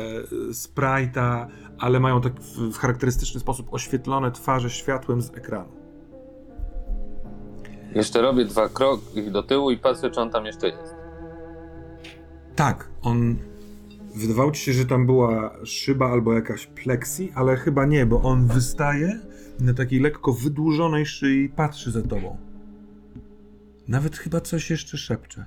Sprite'a, 0.50 1.46
ale 1.82 2.00
mają 2.00 2.20
tak 2.20 2.40
w, 2.40 2.78
charakterystyczny 2.78 3.40
sposób 3.40 3.74
oświetlone 3.74 4.30
twarze 4.30 4.70
światłem 4.70 5.22
z 5.22 5.30
ekranu. 5.30 5.72
Jeszcze 7.94 8.22
robię 8.22 8.44
dwa 8.44 8.68
kroki 8.68 9.30
do 9.30 9.42
tyłu 9.42 9.70
i 9.70 9.78
patrzę, 9.78 10.10
czy 10.10 10.20
on 10.20 10.30
tam 10.30 10.46
jeszcze 10.46 10.68
jest. 10.68 10.94
Tak, 12.56 12.90
on. 13.02 13.36
Wydawało 14.14 14.50
ci 14.50 14.62
się, 14.62 14.72
że 14.72 14.86
tam 14.86 15.06
była 15.06 15.56
szyba 15.64 16.10
albo 16.10 16.32
jakaś 16.32 16.66
pleksji, 16.66 17.32
ale 17.34 17.56
chyba 17.56 17.86
nie, 17.86 18.06
bo 18.06 18.22
on 18.22 18.46
wystaje 18.46 19.20
i 19.60 19.64
na 19.64 19.74
takiej 19.74 20.00
lekko 20.00 20.32
wydłużonej 20.32 21.06
szyi 21.06 21.48
patrzy 21.48 21.90
za 21.90 22.02
tobą. 22.02 22.36
Nawet 23.88 24.16
chyba 24.16 24.40
coś 24.40 24.70
jeszcze 24.70 24.98
szepcze. 24.98 25.46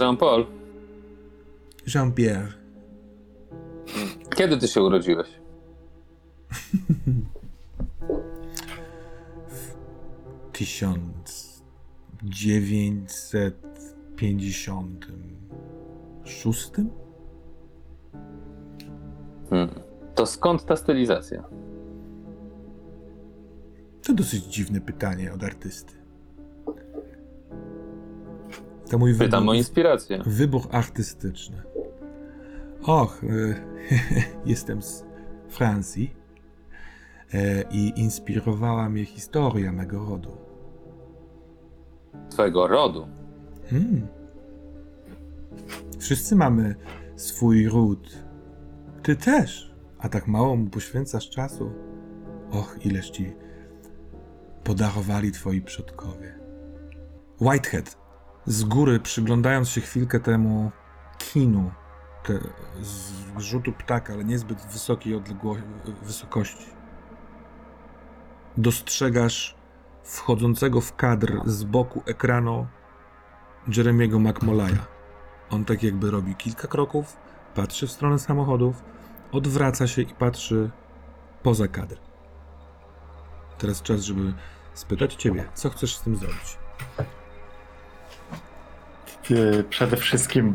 Jean-Paul, 0.00 0.46
Jean-Pierre. 1.86 2.52
kiedy 4.36 4.58
ty 4.58 4.68
się 4.68 4.82
urodziłeś? 4.82 5.28
Pięćdziesiątym 14.16 15.36
szóstym? 16.24 16.90
Hmm. 19.50 19.70
To 20.14 20.26
skąd 20.26 20.64
ta 20.64 20.76
stylizacja? 20.76 21.44
To 24.06 24.12
dosyć 24.14 24.44
dziwne 24.44 24.80
pytanie 24.80 25.32
od 25.32 25.44
artysty. 25.44 25.92
To 28.90 28.98
mój 28.98 29.14
Pytam 29.18 29.44
wybuch- 29.44 29.50
o 29.50 29.54
inspirację. 29.54 30.22
Wybuch 30.26 30.66
artystyczny. 30.70 31.62
Och, 32.86 33.20
e, 33.24 33.54
jestem 34.46 34.82
z 34.82 35.04
Francji 35.48 36.14
e, 37.34 37.62
i 37.70 38.00
inspirowała 38.00 38.88
mnie 38.88 39.04
historia 39.04 39.72
mego 39.72 40.04
rodu. 40.04 40.36
Twojego 42.30 42.66
rodu. 42.66 43.08
Hmm. 43.70 44.06
Wszyscy 45.98 46.36
mamy 46.36 46.74
swój 47.16 47.68
ród. 47.68 48.24
Ty 49.02 49.16
też, 49.16 49.74
a 49.98 50.08
tak 50.08 50.26
mało 50.26 50.56
mu 50.56 50.70
poświęcasz 50.70 51.30
czasu. 51.30 51.72
Och, 52.50 52.78
ileż 52.84 53.10
ci 53.10 53.32
podarowali 54.64 55.32
twoi 55.32 55.62
przodkowie. 55.62 56.38
Whitehead, 57.40 57.98
z 58.46 58.64
góry 58.64 59.00
przyglądając 59.00 59.68
się 59.68 59.80
chwilkę 59.80 60.20
temu 60.20 60.70
kinu, 61.18 61.70
z 62.80 63.12
rzutu 63.38 63.72
ptaka, 63.72 64.12
ale 64.12 64.24
niezbyt 64.24 64.58
wysokiej 64.66 65.14
odległo- 65.14 65.56
wysokości, 66.02 66.66
dostrzegasz 68.56 69.56
wchodzącego 70.04 70.80
w 70.80 70.96
kadr 70.96 71.40
z 71.46 71.64
boku 71.64 72.02
ekranu 72.06 72.66
Jeremiego 73.76 74.18
McMolaya. 74.18 74.78
On 75.50 75.64
tak 75.64 75.82
jakby 75.82 76.10
robi 76.10 76.34
kilka 76.34 76.68
kroków, 76.68 77.16
patrzy 77.54 77.86
w 77.86 77.92
stronę 77.92 78.18
samochodów, 78.18 78.82
odwraca 79.32 79.86
się 79.86 80.02
i 80.02 80.14
patrzy 80.14 80.70
poza 81.42 81.68
kadr. 81.68 81.96
Teraz 83.58 83.82
czas, 83.82 84.00
żeby 84.00 84.34
spytać 84.74 85.14
ciebie, 85.14 85.44
co 85.54 85.70
chcesz 85.70 85.96
z 85.96 86.02
tym 86.02 86.16
zrobić? 86.16 86.58
Przede 89.70 89.96
wszystkim 89.96 90.54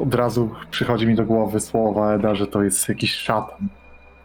od 0.00 0.14
razu 0.14 0.50
przychodzi 0.70 1.06
mi 1.06 1.14
do 1.14 1.24
głowy 1.24 1.60
słowa 1.60 2.14
Eda, 2.14 2.34
że 2.34 2.46
to 2.46 2.62
jest 2.62 2.88
jakiś 2.88 3.14
szatan. 3.14 3.68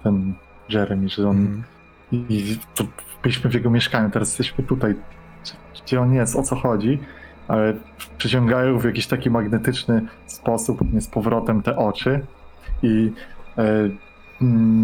Ten 0.04 0.34
Jeremy, 0.70 1.10
że 1.10 1.30
on. 1.30 1.64
I 2.12 2.26
i 2.30 2.58
to 2.76 2.84
byliśmy 3.24 3.50
w 3.50 3.54
jego 3.54 3.70
mieszkaniu, 3.70 4.10
teraz 4.10 4.30
jesteśmy 4.30 4.64
tutaj. 4.64 4.96
Gdzie 5.84 6.02
on 6.02 6.14
jest, 6.14 6.36
o 6.36 6.44
co 6.44 6.56
chodzi? 6.56 7.00
Ale 7.48 7.74
przyciągają 8.18 8.80
w 8.80 8.86
jakiś 8.86 9.08
taki 9.08 9.30
magnetyczny 9.30 10.02
sposób 10.28 10.92
mnie 10.92 11.02
z 11.02 11.08
powrotem 11.08 11.62
te 11.62 11.78
oczy. 11.78 12.26
I 12.84 13.12
e, 13.58 13.64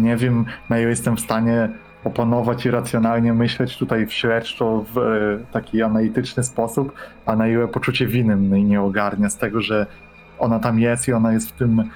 nie 0.02 0.16
wiem, 0.16 0.44
na 0.70 0.78
ile 0.78 0.90
jestem 0.90 1.16
w 1.16 1.20
stanie 1.20 1.68
opanować 2.04 2.66
i 2.66 2.70
racjonalnie 2.70 3.32
myśleć 3.32 3.78
tutaj 3.78 4.06
w 4.06 4.12
śledczo 4.12 4.84
w 4.94 4.98
e, 4.98 5.52
taki 5.52 5.82
analityczny 5.82 6.44
sposób, 6.44 6.92
a 7.26 7.36
na 7.36 7.48
ile 7.48 7.68
poczucie 7.68 8.06
winy 8.06 8.36
mnie 8.36 8.64
nie 8.64 8.80
ogarnia 8.80 9.30
z 9.30 9.36
tego, 9.36 9.60
że 9.60 9.86
ona 10.42 10.58
tam 10.58 10.80
jest 10.80 11.08
i 11.08 11.12
ona 11.12 11.32
jest 11.32 11.48
w 11.48 11.52
tym 11.52 11.90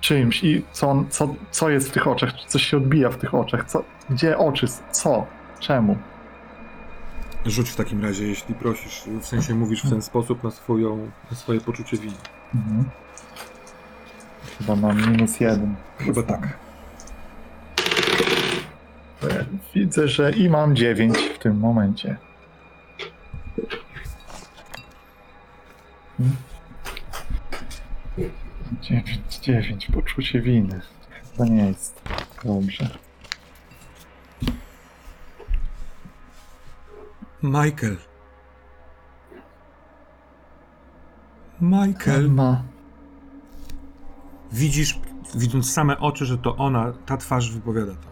czymś 0.00 0.44
i 0.44 0.64
co, 0.72 0.90
on, 0.90 1.06
co, 1.10 1.34
co 1.50 1.70
jest 1.70 1.88
w 1.88 1.92
tych 1.92 2.06
oczach, 2.06 2.34
czy 2.34 2.48
coś 2.48 2.62
się 2.62 2.76
odbija 2.76 3.10
w 3.10 3.16
tych 3.16 3.34
oczach, 3.34 3.64
co, 3.64 3.84
gdzie 4.10 4.38
oczy, 4.38 4.66
co, 4.90 5.26
czemu? 5.60 5.96
Rzuć 7.46 7.70
w 7.70 7.76
takim 7.76 8.02
razie, 8.02 8.28
jeśli 8.28 8.54
prosisz, 8.54 9.02
w 9.20 9.26
sensie 9.26 9.54
mówisz 9.54 9.84
w 9.84 9.90
ten 9.90 10.02
sposób 10.02 10.44
na, 10.44 10.50
swoją, 10.50 11.10
na 11.30 11.36
swoje 11.36 11.60
poczucie 11.60 11.96
winy. 11.96 12.16
Mhm. 12.54 12.84
Chyba 14.58 14.76
mam 14.76 15.10
minus 15.10 15.40
jeden. 15.40 15.74
Chyba 15.98 16.22
tak. 16.22 16.58
Widzę, 19.74 20.08
że 20.08 20.30
i 20.30 20.48
mam 20.48 20.76
dziewięć 20.76 21.18
w 21.18 21.38
tym 21.38 21.58
momencie. 21.58 22.16
Hmm. 26.18 26.36
Dziewięć, 28.72 29.38
dziewięć, 29.38 29.86
poczucie 29.86 30.40
winy. 30.40 30.80
To 31.36 31.44
nie 31.44 31.66
jest 31.66 32.02
dobrze. 32.44 32.90
Michael. 37.42 37.96
Michael. 41.60 42.30
Ma. 42.30 42.62
Widzisz, 44.52 45.00
widząc 45.34 45.72
same 45.72 45.98
oczy, 45.98 46.26
że 46.26 46.38
to 46.38 46.56
ona, 46.56 46.92
ta 47.06 47.16
twarz 47.16 47.52
wypowiada 47.52 47.92
to. 47.92 48.08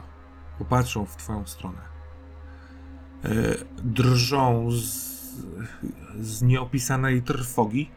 Popatrzą 0.59 1.07
w 1.07 1.17
twoją 1.17 1.47
stronę. 1.47 1.79
E, 3.25 3.29
drżą 3.85 4.71
z, 4.71 4.83
z 6.21 6.43
nieopisanej 6.43 7.23
trwogi. 7.23 7.91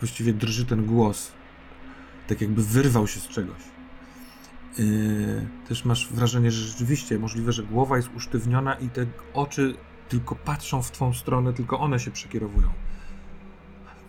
Właściwie 0.00 0.32
drży 0.32 0.66
ten 0.66 0.86
głos. 0.86 1.32
Tak 2.28 2.40
jakby 2.40 2.62
wyrwał 2.62 3.06
się 3.06 3.20
z 3.20 3.28
czegoś. 3.28 3.62
E, 4.78 4.82
też 5.68 5.84
masz 5.84 6.08
wrażenie, 6.08 6.50
że 6.50 6.66
rzeczywiście 6.66 7.18
możliwe, 7.18 7.52
że 7.52 7.62
głowa 7.62 7.96
jest 7.96 8.08
usztywniona 8.16 8.74
i 8.74 8.88
te 8.88 9.06
oczy 9.34 9.74
tylko 10.08 10.34
patrzą 10.34 10.82
w 10.82 10.90
twą 10.90 11.14
stronę, 11.14 11.52
tylko 11.52 11.80
one 11.80 12.00
się 12.00 12.10
przekierowują. 12.10 12.68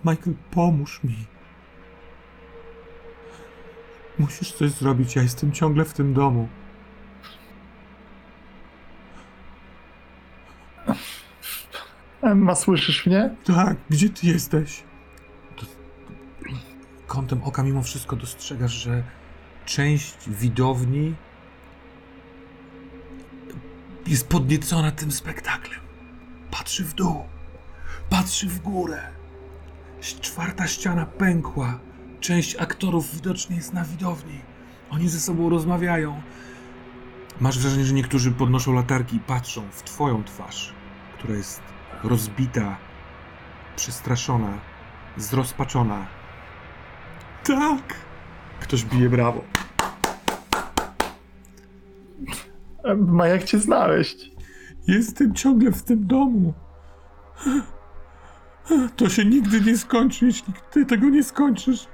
Michael, 0.05 0.36
pomóż 0.51 1.03
mi. 1.03 1.16
Musisz 4.20 4.51
coś 4.51 4.72
zrobić, 4.72 5.16
ja 5.16 5.22
jestem 5.22 5.51
ciągle 5.51 5.86
w 5.86 5.93
tym 5.93 6.13
domu. 6.13 6.47
Emma, 12.22 12.55
słyszysz 12.55 13.05
mnie? 13.05 13.36
Tak, 13.43 13.78
gdzie 13.89 14.09
ty 14.09 14.28
jesteś? 14.28 14.84
Kątem 17.08 17.43
oka 17.43 17.64
mimo 17.64 17.84
wszystko 17.84 18.16
dostrzegasz, 18.16 18.72
że 18.72 19.03
część 19.66 20.16
widowni 20.28 21.16
jest 24.08 24.28
podniecona 24.28 24.91
tym 24.91 25.12
spektaklem. 25.12 25.80
Patrzy 26.51 26.84
w 26.84 26.93
dół, 26.93 27.24
patrzy 28.10 28.47
w 28.47 28.60
górę. 28.60 29.01
Czwarta 30.22 30.68
ściana 30.68 31.06
pękła. 31.06 31.80
Część 32.20 32.56
aktorów 32.56 33.16
widocznie 33.16 33.56
jest 33.56 33.74
na 33.74 33.86
widowni. 33.86 34.41
Oni 34.89 35.10
ze 35.10 35.20
sobą 35.20 35.49
rozmawiają. 35.49 36.22
Masz 37.39 37.60
wrażenie, 37.60 37.86
że 37.86 37.93
niektórzy 37.93 38.32
podnoszą 38.32 38.74
latarki 38.74 39.16
i 39.16 39.20
patrzą 39.20 39.62
w 39.72 39.84
twoją 39.84 40.24
twarz, 40.24 40.74
która 41.18 41.36
jest 41.36 41.62
rozbita, 42.03 42.78
przestraszona, 43.76 44.58
zrozpaczona. 45.18 46.08
Tak! 47.48 47.96
Ktoś 48.60 48.86
bije 48.86 49.10
brawo. 49.10 49.41
Emma, 52.84 53.28
jak 53.28 53.43
cię 53.43 53.60
znaleźć? 53.60 54.32
Jestem 54.88 55.34
ciągle 55.34 55.72
w 55.72 55.84
tym 55.84 56.08
domu. 56.08 56.54
To 58.96 59.10
się 59.10 59.26
nigdy 59.26 59.62
nie 59.62 59.78
skończy, 59.78 60.26
jeśli 60.26 60.54
ty 60.72 60.86
tego 60.86 61.10
nie 61.10 61.24
skończysz. 61.24 61.88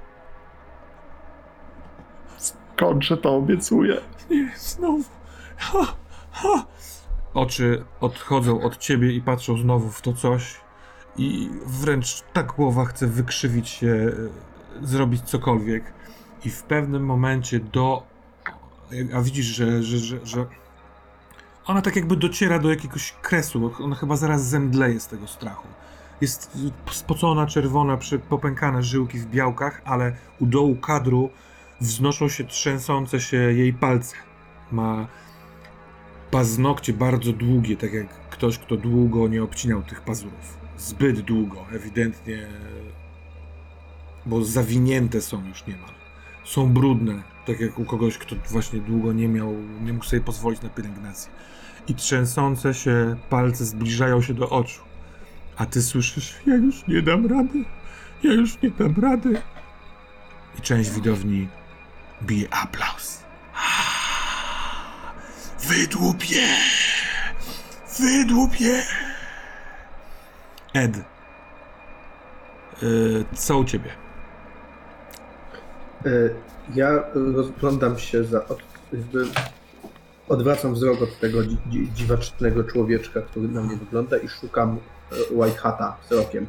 Kończę 2.76 3.16
to, 3.16 3.36
obiecuję. 3.36 4.00
Nie, 4.30 4.52
znowu. 4.56 5.04
Ha, 5.56 5.86
ha. 6.32 6.66
Oczy 7.34 7.84
odchodzą 8.00 8.60
od 8.60 8.76
ciebie 8.76 9.12
i 9.12 9.20
patrzą 9.20 9.58
znowu 9.58 9.90
w 9.90 10.02
to 10.02 10.12
coś. 10.12 10.60
I 11.16 11.50
wręcz 11.66 12.22
ta 12.32 12.42
głowa 12.42 12.84
chce 12.84 13.06
wykrzywić 13.06 13.68
się, 13.68 14.12
zrobić 14.82 15.22
cokolwiek. 15.22 15.84
I 16.44 16.50
w 16.50 16.62
pewnym 16.62 17.04
momencie 17.04 17.60
do. 17.60 18.02
A 19.14 19.20
widzisz, 19.20 19.46
że, 19.46 19.82
że, 19.82 19.98
że, 19.98 20.26
że. 20.26 20.46
Ona 21.66 21.82
tak 21.82 21.96
jakby 21.96 22.16
dociera 22.16 22.58
do 22.58 22.70
jakiegoś 22.70 23.12
kresu. 23.22 23.72
Ona 23.84 23.96
chyba 23.96 24.16
zaraz 24.16 24.48
zemdleje 24.48 25.00
z 25.00 25.06
tego 25.06 25.26
strachu. 25.26 25.68
Jest 26.20 26.58
spocona, 26.90 27.46
czerwona, 27.46 27.98
popękane 28.28 28.82
żyłki 28.82 29.18
w 29.18 29.26
białkach, 29.26 29.82
ale 29.84 30.16
u 30.40 30.46
dołu 30.46 30.76
kadru 30.76 31.30
wznoszą 31.80 32.28
się 32.28 32.44
trzęsące 32.44 33.20
się 33.20 33.36
jej 33.36 33.72
palce. 33.72 34.16
Ma 34.72 35.06
paznokcie 36.30 36.92
bardzo 36.92 37.32
długie, 37.32 37.76
tak 37.76 37.92
jak 37.92 38.06
ktoś, 38.30 38.58
kto 38.58 38.76
długo 38.76 39.28
nie 39.28 39.42
obcinał 39.42 39.82
tych 39.82 40.00
pazurów. 40.00 40.58
Zbyt 40.78 41.20
długo, 41.20 41.66
ewidentnie, 41.72 42.48
bo 44.26 44.44
zawinięte 44.44 45.20
są 45.20 45.48
już 45.48 45.66
niemal. 45.66 45.90
Są 46.44 46.72
brudne, 46.72 47.22
tak 47.46 47.60
jak 47.60 47.78
u 47.78 47.84
kogoś, 47.84 48.18
kto 48.18 48.36
właśnie 48.50 48.80
długo 48.80 49.12
nie 49.12 49.28
miał, 49.28 49.54
nie 49.84 49.92
mógł 49.92 50.04
sobie 50.04 50.22
pozwolić 50.22 50.62
na 50.62 50.68
pielęgnację. 50.68 51.32
I 51.88 51.94
trzęsące 51.94 52.74
się 52.74 53.16
palce 53.30 53.64
zbliżają 53.64 54.22
się 54.22 54.34
do 54.34 54.50
oczu. 54.50 54.80
A 55.56 55.66
ty 55.66 55.82
słyszysz, 55.82 56.34
ja 56.46 56.54
już 56.54 56.86
nie 56.86 57.02
dam 57.02 57.26
rady, 57.26 57.64
ja 58.22 58.32
już 58.32 58.62
nie 58.62 58.70
dam 58.70 58.94
rady. 59.02 59.42
I 60.58 60.62
część 60.62 60.90
widowni 60.90 61.48
bije 62.22 62.54
aplauz. 62.54 63.22
Wydłupie! 65.60 66.46
Wydłupie! 67.98 68.82
Ed. 70.74 70.96
Yy, 72.82 73.24
co 73.34 73.58
u 73.58 73.64
ciebie? 73.64 73.90
E, 76.06 76.10
Ja 76.74 77.04
rozglądam 77.14 77.98
się 77.98 78.24
za. 78.24 78.48
Od, 78.48 78.58
odwracam 80.28 80.74
wzrok 80.74 81.02
od 81.02 81.20
tego 81.20 81.42
dzi, 81.42 81.56
dzi, 81.70 81.90
dziwacznego 81.94 82.64
człowieczka, 82.64 83.20
który 83.22 83.48
na 83.48 83.62
mnie 83.62 83.76
wygląda 83.76 84.16
i 84.18 84.28
szukam 84.28 84.78
e, 85.12 85.34
White 85.34 85.58
Hata 85.58 85.96
wzrokiem. 86.04 86.46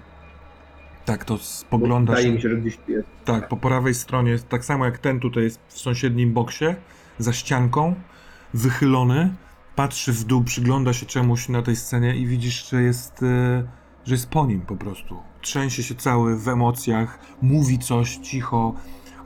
Tak, 1.05 1.25
to 1.25 1.37
spoglądasz. 1.37 2.15
Wydaje 2.15 2.35
mi 2.35 2.41
się, 2.41 2.49
że 2.49 2.57
gdzieś 2.57 2.77
tu 2.77 2.91
jest. 2.91 3.07
Tak, 3.25 3.47
po 3.47 3.57
prawej 3.57 3.93
stronie, 3.93 4.39
tak 4.49 4.65
samo 4.65 4.85
jak 4.85 4.97
ten 4.97 5.19
tutaj 5.19 5.43
jest 5.43 5.59
w 5.67 5.79
sąsiednim 5.79 6.33
boksie, 6.33 6.65
za 7.19 7.33
ścianką, 7.33 7.95
wychylony, 8.53 9.33
patrzy 9.75 10.13
w 10.13 10.23
dół, 10.23 10.43
przygląda 10.43 10.93
się 10.93 11.05
czemuś 11.05 11.49
na 11.49 11.61
tej 11.61 11.75
scenie 11.75 12.15
i 12.15 12.27
widzisz, 12.27 12.69
że 12.69 12.81
jest, 12.81 13.23
e, 13.23 13.63
że 14.05 14.13
jest 14.13 14.29
po 14.29 14.45
nim 14.45 14.61
po 14.61 14.75
prostu. 14.75 15.17
Trzęsie 15.41 15.83
się 15.83 15.95
cały 15.95 16.37
w 16.37 16.47
emocjach, 16.47 17.19
mówi 17.41 17.79
coś 17.79 18.17
cicho. 18.17 18.73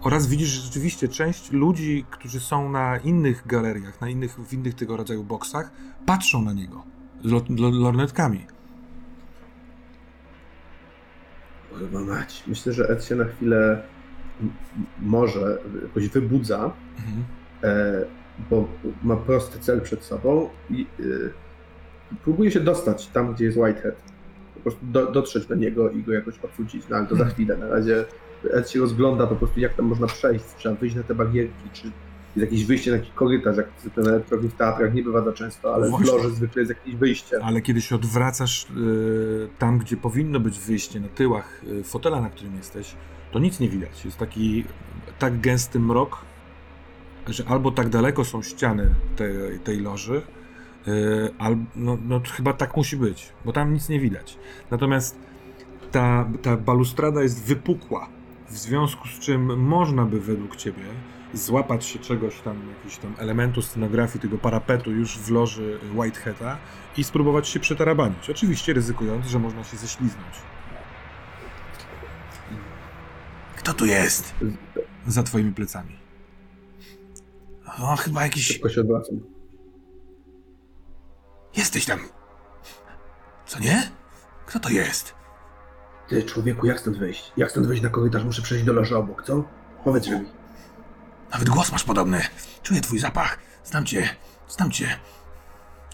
Oraz 0.02 0.28
widzisz, 0.28 0.48
że 0.50 0.62
rzeczywiście 0.62 1.08
część 1.08 1.52
ludzi, 1.52 2.06
którzy 2.12 2.40
są 2.40 2.70
na 2.70 2.98
innych 2.98 3.48
galeriach, 3.48 4.02
na 4.02 4.10
innych, 4.10 4.36
w 4.40 4.54
innych 4.54 4.74
tego 4.76 4.98
rodzaju 4.98 5.24
boksach, 5.24 5.72
patrzą 6.06 6.42
na 6.42 6.54
niego 6.54 6.84
z 7.26 7.32
lo- 7.32 7.42
lo- 7.50 7.70
lornetkami. 7.80 8.46
Chyba 11.80 12.00
mać. 12.00 12.44
Myślę, 12.48 12.74
że 12.74 12.90
Ed 12.90 13.04
się 13.04 13.16
na 13.16 13.26
chwilę 13.26 13.84
może 15.00 15.58
jakoś 15.84 16.10
wybudza, 16.10 16.72
Mhm. 16.98 17.24
e, 17.64 18.06
bo 18.50 18.68
ma 19.04 19.16
prosty 19.16 19.60
cel 19.60 19.82
przed 19.82 20.04
sobą 20.04 20.50
i 20.70 20.88
e, 21.00 21.04
próbuje 22.24 22.52
się 22.52 22.60
dostać 22.60 23.08
tam, 23.08 23.34
gdzie 23.34 23.46
jest 23.46 23.58
Whitehead. 23.58 23.96
Po 24.58 24.62
prostu 24.64 24.86
do, 24.86 25.12
dotrzeć 25.12 25.46
do 25.46 25.56
niego 25.56 25.90
i 25.92 26.04
go 26.04 26.14
jakoś 26.14 26.40
odrzucić, 26.40 26.84
no 26.90 26.98
ale 26.98 27.08
to 27.08 27.16
za 27.16 27.26
chwilę. 27.26 27.58
Na 27.58 27.68
razie 27.68 28.06
Ed 28.54 28.70
się 28.70 28.80
rozgląda 28.80 29.28
po 29.28 29.36
prostu, 29.36 29.60
jak 29.60 29.74
tam 29.74 29.86
można 29.86 30.08
przejść, 30.08 30.46
trzeba 30.58 30.76
wyjść 30.76 30.96
na 30.96 31.04
te 31.04 31.16
barierki, 31.16 31.70
czy 31.74 31.92
jest 32.36 32.52
jakieś 32.52 32.66
wyjście 32.66 32.92
na 32.92 32.98
jakiś 32.98 33.12
korytarz, 33.14 33.58
jak 33.58 33.68
ten 33.96 34.08
elektrowni 34.08 34.50
w 34.50 34.54
teatrach 34.54 34.94
nie 34.94 35.04
bywa 35.04 35.24
za 35.24 35.34
często, 35.34 35.76
ale 35.76 35.88
w 35.88 35.90
Właśnie. 35.90 36.12
loży 36.12 36.30
zwykle 36.30 36.62
jest 36.62 36.70
jakieś 36.70 36.96
wyjście. 36.96 37.44
Ale 37.44 37.62
kiedy 37.62 37.82
się 37.82 37.96
odwracasz 37.96 38.68
y, 38.78 39.48
tam, 39.60 39.80
gdzie 39.80 39.98
powinno 39.98 40.40
być 40.40 40.60
wyjście, 40.60 41.00
na 41.00 41.08
tyłach 41.08 41.62
y, 41.64 41.84
fotela, 41.84 42.22
na 42.22 42.30
którym 42.30 42.56
jesteś, 42.56 42.96
to 43.32 43.40
nic 43.40 43.60
nie 43.60 43.70
widać. 43.70 44.06
Jest 44.06 44.18
taki 44.18 44.64
tak 45.20 45.40
gęsty 45.40 45.80
mrok, 45.80 46.18
że 47.28 47.44
albo 47.48 47.72
tak 47.72 47.90
daleko 47.90 48.26
są 48.26 48.42
ściany 48.42 48.90
tej, 49.16 49.60
tej 49.64 49.80
loży, 49.80 50.22
y, 50.88 51.34
albo 51.38 51.64
no, 51.76 51.98
no 52.04 52.20
to 52.20 52.32
chyba 52.32 52.54
tak 52.54 52.78
musi 52.78 52.98
być, 52.98 53.34
bo 53.46 53.52
tam 53.54 53.74
nic 53.74 53.90
nie 53.90 54.00
widać. 54.00 54.38
Natomiast 54.72 55.20
ta, 55.92 56.30
ta 56.42 56.58
balustrada 56.58 57.24
jest 57.24 57.44
wypukła, 57.44 58.10
w 58.50 58.58
związku 58.58 59.08
z 59.08 59.20
czym 59.20 59.60
można 59.60 60.06
by 60.06 60.20
według 60.20 60.56
ciebie 60.56 60.84
złapać 61.34 61.86
się 61.86 62.00
czegoś 62.00 62.40
tam, 62.42 62.62
jakiś 62.78 62.98
tam 62.98 63.14
elementu 63.18 63.62
scenografii 63.62 64.22
tego 64.22 64.38
parapetu 64.38 64.92
już 64.92 65.18
w 65.18 65.32
loży 65.32 65.80
Whiteheada 65.96 66.58
i 66.98 67.04
spróbować 67.04 67.48
się 67.48 67.60
przetarabanić. 67.60 68.30
Oczywiście 68.30 68.74
ryzykując, 68.74 69.26
że 69.28 69.40
można 69.40 69.64
się 69.64 69.78
ześliznąć. 69.78 70.36
Kto 73.56 73.74
tu 73.74 73.86
jest? 73.86 74.36
Za 75.08 75.24
twoimi 75.24 75.54
plecami. 75.54 75.96
O, 77.80 77.96
chyba 77.96 78.24
jakiś... 78.24 78.48
Szybko 78.48 78.70
się 78.70 78.82
odwracam. 78.82 79.37
Jesteś 81.58 81.86
tam. 81.86 82.00
Co 83.46 83.60
nie? 83.60 83.92
Kto 84.46 84.60
to 84.60 84.70
jest? 84.70 85.16
Ty, 86.08 86.24
człowieku, 86.24 86.66
jak 86.66 86.80
stąd 86.80 86.98
wyjść? 86.98 87.32
Jak 87.38 87.52
stąd 87.52 87.68
wyjść 87.68 87.84
na 87.84 87.90
korytarz? 87.90 88.24
Muszę 88.24 88.42
przejść 88.42 88.66
do 88.66 88.74
loży 88.74 88.98
obok, 88.98 89.24
co? 89.24 89.44
Powiedz 89.84 90.08
mi. 90.08 90.26
Nawet 91.32 91.50
głos 91.50 91.72
masz 91.72 91.84
podobny. 91.84 92.22
Czuję 92.64 92.82
twój 92.82 93.00
zapach. 93.00 93.40
Znam 93.64 93.86
cię. 93.86 94.10
Znam 94.48 94.72
cię. 94.72 95.00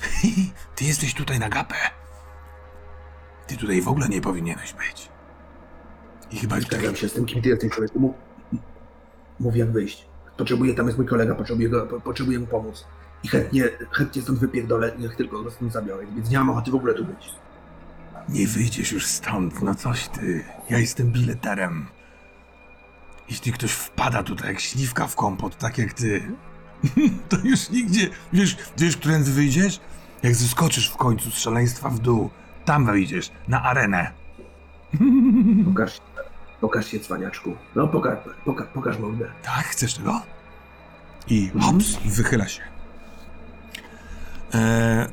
Ty 0.76 0.86
jesteś 0.86 1.14
tutaj 1.14 1.39
na 1.39 1.49
gapę. 1.49 1.76
Ty 3.47 3.57
tutaj 3.57 3.82
w 3.82 3.88
ogóle 3.88 4.09
nie 4.09 4.22
powinieneś 4.22 4.74
być. 4.74 5.09
I 6.32 6.38
chyba 6.38 6.55
tutaj... 6.55 6.80
Zgadzam 6.80 6.95
się 6.95 7.09
z 7.09 7.14
tym, 7.14 7.26
kim 7.26 7.41
ty 7.41 7.49
jesteś, 7.49 7.72
człowieku. 7.72 7.99
Mów, 7.99 8.16
mów 9.39 9.55
jak 9.55 9.72
wyjść. 9.72 10.07
Potrzebuję, 10.38 10.74
tam 10.76 10.86
jest 10.86 10.97
mój 10.97 11.07
kolega, 11.07 11.36
potrzebuję, 11.36 11.70
go, 11.70 11.88
po, 11.88 12.01
potrzebuję 12.01 12.39
mu 12.39 12.47
pomóc. 12.47 12.86
I 13.24 13.28
chętnie, 13.28 13.70
chętnie 13.92 14.22
stąd 14.22 14.40
wypierdolę, 14.40 14.92
niech 15.00 15.16
tylko 15.16 15.44
go 15.44 15.52
stąd 15.52 15.74
zabiorę, 15.74 16.06
więc 16.16 16.30
nie 16.30 16.38
mam 16.38 16.50
ochoty 16.50 16.72
w 16.72 16.76
ogóle 16.76 16.94
tu 16.94 17.06
być. 17.06 17.30
Nie 18.30 18.48
wyjdziesz 18.48 18.92
już 18.92 19.06
stąd, 19.06 19.62
no 19.62 19.76
coś 19.76 20.08
ty. 20.08 20.44
Ja 20.70 20.78
jestem 20.78 21.12
bileterem. 21.12 21.86
Jeśli 23.30 23.52
ktoś 23.52 23.72
wpada 23.72 24.24
tutaj 24.24 24.50
jak 24.50 24.60
śliwka 24.60 25.08
w 25.08 25.16
kompot, 25.16 25.58
tak 25.58 25.78
jak 25.78 25.94
ty, 25.94 26.32
to 27.30 27.38
już 27.44 27.70
nigdzie... 27.70 28.10
Wiesz, 28.34 28.58
wiesz, 28.78 28.98
którędy 28.98 29.32
wyjdziesz? 29.32 29.80
Jak 30.24 30.36
zeskoczysz 30.36 30.90
w 30.90 30.98
końcu 30.98 31.32
z 31.32 31.38
szaleństwa 31.38 31.90
w 31.90 32.00
dół, 32.00 32.30
tam 32.66 32.86
wyjdziesz, 32.86 33.32
na 33.48 33.64
arenę. 33.64 34.12
Pokaż, 35.66 36.02
pokaż 36.62 36.88
się, 36.88 37.00
cwaniaczku. 37.00 37.56
No, 37.76 37.88
pokaż, 37.88 38.18
pokaż, 38.46 38.68
pokaż 38.74 39.00
mordę. 39.00 39.26
Tak, 39.44 39.66
chcesz 39.66 39.94
tego? 39.94 40.22
I 41.28 41.52
hops, 41.60 41.96
wychyla 42.06 42.48
się. 42.48 42.73
E, 44.54 45.10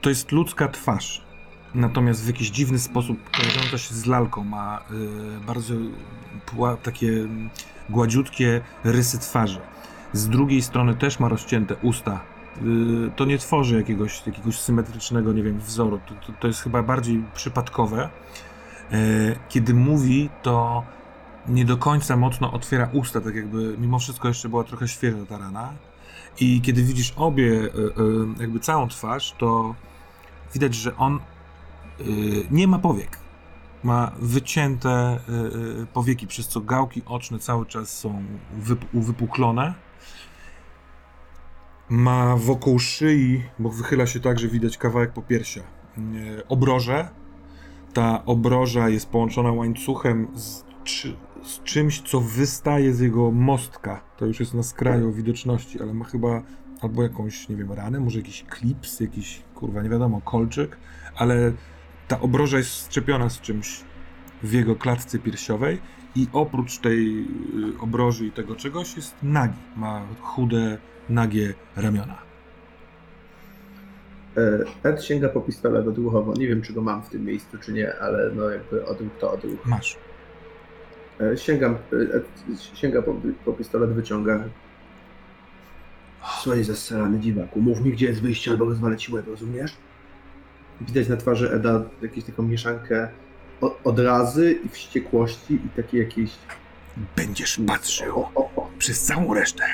to 0.00 0.08
jest 0.08 0.32
ludzka 0.32 0.68
twarz. 0.68 1.22
Natomiast 1.74 2.24
w 2.24 2.26
jakiś 2.26 2.50
dziwny 2.50 2.78
sposób 2.78 3.30
kojarząca 3.36 3.78
się 3.78 3.94
z 3.94 4.06
lalką 4.06 4.44
ma 4.44 4.78
e, 4.78 5.46
bardzo 5.46 5.74
takie 6.82 7.12
gładziutkie 7.90 8.60
rysy 8.84 9.18
twarzy. 9.18 9.60
Z 10.12 10.28
drugiej 10.28 10.62
strony 10.62 10.94
też 10.94 11.20
ma 11.20 11.28
rozcięte 11.28 11.76
usta. 11.82 12.20
E, 12.56 12.60
to 13.16 13.24
nie 13.24 13.38
tworzy 13.38 13.76
jakiegoś, 13.76 14.26
jakiegoś 14.26 14.60
symetrycznego, 14.60 15.32
nie 15.32 15.42
wiem, 15.42 15.60
wzoru. 15.60 16.00
To, 16.08 16.14
to, 16.14 16.32
to 16.40 16.46
jest 16.46 16.60
chyba 16.60 16.82
bardziej 16.82 17.24
przypadkowe. 17.34 18.08
Kiedy 19.48 19.74
mówi, 19.74 20.30
to 20.42 20.84
nie 21.48 21.64
do 21.64 21.76
końca 21.76 22.16
mocno 22.16 22.52
otwiera 22.52 22.88
usta, 22.92 23.20
tak 23.20 23.34
jakby 23.34 23.76
mimo 23.78 23.98
wszystko 23.98 24.28
jeszcze 24.28 24.48
była 24.48 24.64
trochę 24.64 24.88
świeża 24.88 25.26
ta 25.28 25.38
rana. 25.38 25.72
I 26.40 26.60
kiedy 26.60 26.82
widzisz 26.82 27.12
obie, 27.16 27.52
e, 27.52 27.66
e, 27.66 28.40
jakby 28.40 28.60
całą 28.60 28.88
twarz, 28.88 29.34
to 29.38 29.74
widać, 30.54 30.74
że 30.74 30.96
on 30.96 31.14
e, 31.14 32.04
nie 32.50 32.68
ma 32.68 32.78
powiek. 32.78 33.18
Ma 33.84 34.12
wycięte 34.18 35.20
powieki, 35.92 36.26
przez 36.26 36.48
co 36.48 36.60
gałki 36.60 37.02
oczne 37.06 37.38
cały 37.38 37.66
czas 37.66 37.98
są 37.98 38.22
wyp- 38.64 38.86
uwypuklone. 38.92 39.74
Ma 41.88 42.36
wokół 42.36 42.78
szyi, 42.78 43.42
bo 43.58 43.70
wychyla 43.70 44.06
się 44.06 44.20
tak, 44.20 44.38
że 44.38 44.48
widać 44.48 44.78
kawałek 44.78 45.12
popiersia, 45.12 45.62
obroże, 46.48 47.08
ta 47.92 48.24
obroża 48.24 48.88
jest 48.88 49.10
połączona 49.10 49.52
łańcuchem 49.52 50.28
z, 50.34 50.64
z 51.42 51.62
czymś, 51.62 52.00
co 52.00 52.20
wystaje 52.20 52.94
z 52.94 53.00
jego 53.00 53.30
mostka. 53.30 54.02
To 54.16 54.26
już 54.26 54.40
jest 54.40 54.54
na 54.54 54.62
skraju 54.62 55.12
widoczności, 55.12 55.82
ale 55.82 55.94
ma 55.94 56.04
chyba 56.04 56.42
albo 56.80 57.02
jakąś, 57.02 57.48
nie 57.48 57.56
wiem, 57.56 57.72
ranę, 57.72 58.00
może 58.00 58.18
jakiś 58.18 58.44
klips, 58.44 59.00
jakiś, 59.00 59.42
kurwa, 59.54 59.82
nie 59.82 59.88
wiadomo, 59.88 60.20
kolczyk, 60.20 60.76
ale 61.16 61.52
ta 62.08 62.20
obroża 62.20 62.58
jest 62.58 62.70
szczepiona 62.70 63.30
z 63.30 63.40
czymś 63.40 63.84
w 64.42 64.52
jego 64.52 64.76
klatce 64.76 65.18
piersiowej 65.18 65.78
i 66.16 66.26
oprócz 66.32 66.78
tej 66.78 67.20
y, 67.20 67.80
obroży 67.80 68.26
i 68.26 68.30
tego 68.30 68.56
czegoś 68.56 68.96
jest 68.96 69.14
nagi. 69.22 69.58
Ma 69.76 70.06
chude, 70.20 70.78
nagie 71.08 71.54
ramiona. 71.76 72.18
E, 74.36 74.64
Ed 74.88 75.04
sięga 75.04 75.28
po 75.28 75.40
pistolet 75.40 75.88
odruchowo. 75.88 76.34
Nie 76.34 76.48
wiem, 76.48 76.62
czy 76.62 76.72
go 76.72 76.82
mam 76.82 77.02
w 77.02 77.08
tym 77.08 77.24
miejscu, 77.24 77.58
czy 77.58 77.72
nie, 77.72 77.98
ale 77.98 78.30
no 78.34 78.50
jakby 78.50 78.86
odruch 78.86 79.12
to 79.20 79.32
odruch. 79.32 79.66
Masz. 79.66 79.98
E, 81.20 81.36
Sięgam, 81.36 81.74
e, 81.74 82.14
Ed 82.14 82.24
sięga 82.74 83.02
po, 83.02 83.14
po 83.44 83.52
pistolet, 83.52 83.90
wyciąga. 83.90 84.44
Słuchaj, 86.42 86.64
zastrzelany 86.64 87.20
dziwaku. 87.20 87.60
Mów 87.60 87.80
mi, 87.80 87.92
gdzie 87.92 88.06
jest 88.06 88.22
wyjście, 88.22 88.50
albo 88.50 88.64
rozwalę 88.64 88.96
ci 88.96 89.12
łeb, 89.14 89.26
rozumiesz? 89.26 89.76
Widać 90.80 91.08
na 91.08 91.16
twarzy 91.16 91.50
Eda 91.52 91.84
jakąś 92.02 92.24
taką 92.24 92.42
mieszankę 92.42 93.08
odrazy 93.84 94.52
i 94.64 94.68
wściekłości 94.68 95.54
i 95.54 95.68
takie 95.76 95.98
jakieś... 95.98 96.30
Będziesz 97.16 97.60
patrzył 97.66 98.18
O, 98.18 98.30
o, 98.34 98.50
o. 98.56 98.70
przez 98.78 99.02
całą 99.02 99.34
resztę. 99.34 99.64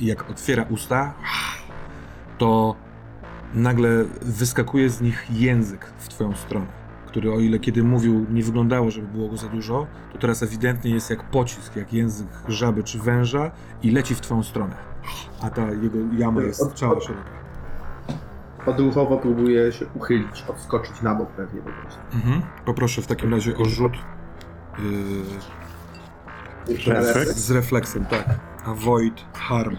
I 0.00 0.06
jak 0.06 0.30
otwiera 0.30 0.66
usta, 0.70 1.14
to 2.38 2.76
nagle 3.54 4.04
wyskakuje 4.22 4.90
z 4.90 5.00
nich 5.00 5.26
język 5.30 5.86
w 5.98 6.08
twoją 6.08 6.36
stronę, 6.36 6.66
który 7.14 7.32
o 7.32 7.40
ile 7.40 7.58
kiedy 7.58 7.82
mówił 7.82 8.26
nie 8.30 8.42
wyglądało, 8.42 8.90
żeby 8.90 9.06
było 9.06 9.28
go 9.28 9.36
za 9.36 9.48
dużo, 9.48 9.86
to 10.12 10.18
teraz 10.18 10.42
ewidentnie 10.42 10.90
jest 10.90 11.10
jak 11.10 11.30
pocisk, 11.30 11.76
jak 11.76 11.92
język 11.92 12.26
żaby 12.48 12.82
czy 12.82 12.98
węża 12.98 13.50
i 13.82 13.90
leci 13.90 14.14
w 14.14 14.20
twoją 14.20 14.42
stronę. 14.42 14.76
A 15.42 15.50
ta 15.50 15.70
jego 15.70 15.98
jama 16.18 16.42
jest 16.42 16.72
cała 16.74 17.00
szeroka. 17.00 17.30
Odruchowo 18.66 19.18
próbuje 19.18 19.72
się 19.72 19.86
uchylić, 19.94 20.44
odskoczyć 20.48 21.02
na 21.02 21.14
bok 21.14 21.30
pewnie 21.30 21.60
po 21.60 21.70
prostu. 21.70 22.00
Mhm. 22.14 22.42
Poproszę 22.64 23.02
w 23.02 23.06
takim 23.06 23.34
razie 23.34 23.56
o 23.56 23.64
rzut 23.64 23.92
yy, 26.68 26.76
Refleks? 26.86 27.36
z 27.36 27.50
refleksem, 27.50 28.04
tak. 28.04 28.38
Avoid 28.64 29.24
harm. 29.34 29.76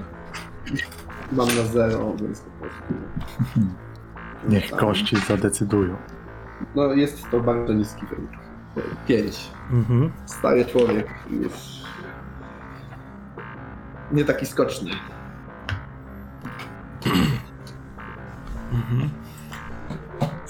Mam 1.31 1.47
na 1.47 1.63
zero, 1.63 2.15
więc 2.21 2.39
po 2.39 2.49
prostu... 2.49 2.93
Niech 4.49 4.71
kości 4.71 5.17
zadecydują. 5.27 5.95
No 6.75 6.93
jest 6.93 7.29
to 7.31 7.39
bardzo 7.39 7.73
niski 7.73 8.05
wynik. 8.05 8.31
Pięć. 9.07 9.51
Mhm. 9.71 10.11
Stary 10.25 10.65
człowiek 10.65 11.07
już 11.29 11.53
nie 14.11 14.25
taki 14.25 14.45
skoczny. 14.45 14.91
Mhm. 18.73 19.09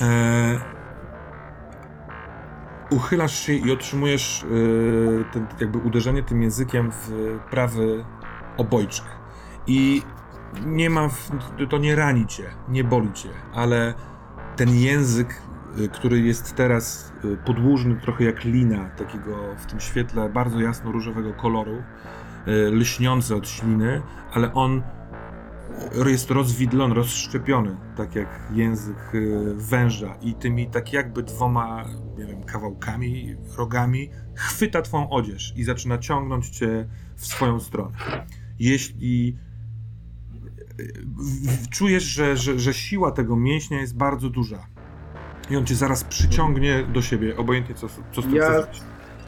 E, 0.01 0.59
uchylasz 2.89 3.39
się 3.39 3.53
i 3.53 3.71
otrzymujesz 3.71 4.43
e, 4.43 5.33
ten, 5.33 5.47
jakby 5.59 5.77
uderzenie 5.77 6.23
tym 6.23 6.41
językiem 6.41 6.91
w 6.91 7.37
prawy 7.49 8.05
obojczyk. 8.57 9.05
I 9.67 10.01
nie 10.65 10.89
ma, 10.89 11.09
w, 11.09 11.31
to 11.69 11.77
nie 11.77 11.95
rani 11.95 12.27
cię, 12.27 12.43
nie 12.69 12.83
boli 12.83 13.13
cię, 13.13 13.29
ale 13.53 13.93
ten 14.55 14.75
język, 14.75 15.41
który 15.91 16.19
jest 16.19 16.55
teraz 16.55 17.13
e, 17.23 17.37
podłużny 17.37 17.95
trochę 17.95 18.23
jak 18.23 18.43
lina, 18.43 18.89
takiego 18.89 19.55
w 19.57 19.65
tym 19.65 19.79
świetle 19.79 20.29
bardzo 20.29 20.61
jasno 20.61 20.91
różowego 20.91 21.33
koloru, 21.33 21.75
e, 21.75 22.51
lśniący 22.71 23.35
od 23.35 23.49
śliny, 23.49 24.01
ale 24.33 24.53
on 24.53 24.83
jest 26.05 26.31
rozwidlony, 26.31 26.95
rozszczepiony, 26.95 27.77
tak 27.95 28.15
jak 28.15 28.51
język 28.53 29.15
y, 29.15 29.53
węża 29.55 30.15
i 30.21 30.33
tymi 30.33 30.67
tak 30.67 30.93
jakby 30.93 31.23
dwoma, 31.23 31.85
nie 32.17 32.25
wiem, 32.25 32.43
kawałkami, 32.43 33.35
rogami 33.57 34.09
chwyta 34.35 34.81
twą 34.81 35.09
odzież 35.09 35.53
i 35.55 35.63
zaczyna 35.63 35.97
ciągnąć 35.97 36.49
cię 36.49 36.87
w 37.15 37.25
swoją 37.25 37.59
stronę. 37.59 37.97
Jeśli 38.59 39.37
y, 40.79 40.93
czujesz, 41.69 42.03
że, 42.03 42.37
że, 42.37 42.59
że 42.59 42.73
siła 42.73 43.11
tego 43.11 43.35
mięśnia 43.35 43.81
jest 43.81 43.97
bardzo 43.97 44.29
duża 44.29 44.67
i 45.49 45.57
on 45.57 45.65
cię 45.65 45.75
zaraz 45.75 46.03
przyciągnie 46.03 46.83
do 46.83 47.01
siebie, 47.01 47.37
obojętnie 47.37 47.75
co, 47.75 47.87
co 48.11 48.21
z 48.21 48.25
tym 48.25 48.35
Ja- 48.35 48.49
chcesz. 48.63 48.81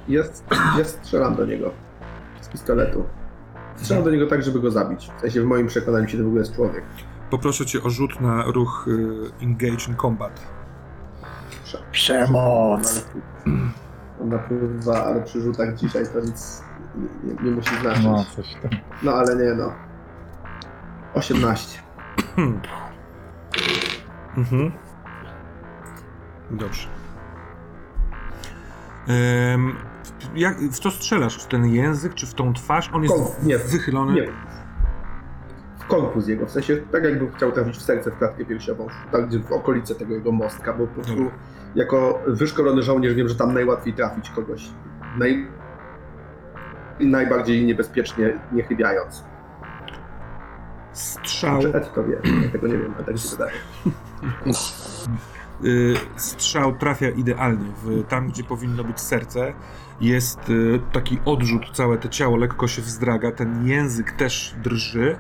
Ja, 0.08 0.22
ja 0.78 0.84
strzelam 0.86 1.36
do 1.36 1.46
niego 1.46 1.72
z 2.42 2.48
pistoletu. 2.48 3.04
Strzelam 3.76 4.04
do 4.04 4.12
niego 4.12 4.28
tak, 4.28 4.44
żeby 4.44 4.60
go 4.60 4.72
zabić. 4.72 5.12
W 5.18 5.22
sensie 5.22 5.42
w 5.42 5.46
moim 5.46 5.68
przekonaniu 5.68 6.08
się 6.08 6.18
to 6.18 6.24
w 6.24 6.28
ogóle 6.28 6.42
jest 6.42 6.56
człowiek. 6.56 6.84
Poproszę 7.30 7.66
cię 7.66 7.84
o 7.84 7.90
rzut 7.90 8.22
na 8.22 8.44
ruch 8.44 8.86
y, 8.88 9.44
Engage 9.44 9.86
in 9.90 9.96
Combat. 10.02 10.42
Przemoc! 11.92 13.06
On 14.22 14.30
napływa, 14.30 15.06
ale 15.06 15.22
przy 15.22 15.42
rzutach 15.42 15.76
dzisiaj 15.76 16.04
to 16.14 16.20
nic 16.20 16.64
nie, 16.96 17.34
nie, 17.34 17.44
nie 17.44 17.52
musi 17.52 17.76
znaczyć. 17.82 18.04
No, 18.04 18.12
No. 18.12 18.26
coś 18.36 18.56
tam. 19.04 19.14
ale 19.14 19.36
nie 19.36 19.54
no. 19.54 19.74
18. 21.14 21.80
Mhm. 24.38 24.72
Dobrze. 26.52 26.88
Jak, 30.36 30.60
w 30.60 30.80
co 30.80 30.92
strzelasz? 30.92 31.44
W 31.44 31.48
ten 31.48 31.66
język, 31.66 32.14
czy 32.14 32.26
w 32.26 32.34
tą 32.34 32.54
twarz? 32.54 32.90
On 32.94 33.04
jest 33.04 33.44
nie, 33.44 33.58
wychylony. 33.58 34.14
Nie. 34.14 34.28
W 35.80 35.86
korpus 35.88 36.28
jego, 36.28 36.46
w 36.46 36.52
sensie 36.52 36.78
tak 36.92 37.04
jakby 37.04 37.32
chciał 37.32 37.52
trafić 37.52 37.78
w 37.78 37.82
serce, 37.82 38.12
w 38.12 38.18
klatkę 38.18 38.46
piersiową, 38.46 38.88
tak 39.12 39.28
gdzie 39.28 39.40
w 39.40 39.52
okolice 39.52 39.96
tego 39.96 40.14
jego 40.14 40.32
mostka, 40.32 40.74
bo 40.74 40.88
po 40.88 40.94
prostu 40.94 41.16
Dobra. 41.16 41.32
jako 41.76 42.20
wyszkolony 42.28 42.84
żołnierz 42.84 43.14
wiem, 43.14 43.30
że 43.30 43.36
tam 43.36 43.54
najłatwiej 43.54 43.94
trafić 43.94 44.30
kogoś. 44.30 44.70
Naj... 45.18 45.48
najbardziej 47.00 47.66
niebezpiecznie 47.66 48.40
nie 48.52 48.64
chybiając. 48.64 49.24
Strzał, 50.94 51.62
Czy 51.62 51.74
Ed 51.74 51.94
to 51.94 52.04
wie? 52.04 52.18
Ja 52.44 52.50
tego 52.52 52.68
nie 52.68 52.78
wiem, 52.78 52.94
a 53.00 53.04
tak 53.04 53.18
się 53.18 53.30
wydaje. 53.38 53.52
Y, 55.66 55.96
strzał 56.16 56.78
trafia 56.78 57.10
idealnie. 57.10 57.66
W, 57.84 58.04
tam, 58.04 58.28
gdzie 58.28 58.44
powinno 58.44 58.84
być 58.84 59.00
serce, 59.00 59.54
jest 60.02 60.50
y, 60.50 60.80
taki 60.92 61.20
odrzut, 61.26 61.72
całe 61.74 61.98
to 61.98 62.08
ciało 62.10 62.38
lekko 62.38 62.68
się 62.68 62.82
wzdraga, 62.82 63.32
ten 63.32 63.68
język 63.68 64.12
też 64.12 64.56
drży. 64.64 65.18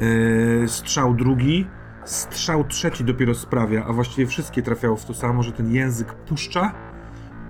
Y, 0.00 0.64
strzał 0.68 1.14
drugi, 1.14 1.66
strzał 2.04 2.64
trzeci 2.64 3.04
dopiero 3.04 3.34
sprawia, 3.34 3.84
a 3.84 3.92
właściwie 3.92 4.26
wszystkie 4.26 4.62
trafiało 4.62 4.96
w 4.96 5.04
to 5.04 5.14
samo, 5.14 5.42
że 5.42 5.52
ten 5.52 5.74
język 5.74 6.14
puszcza, 6.14 6.72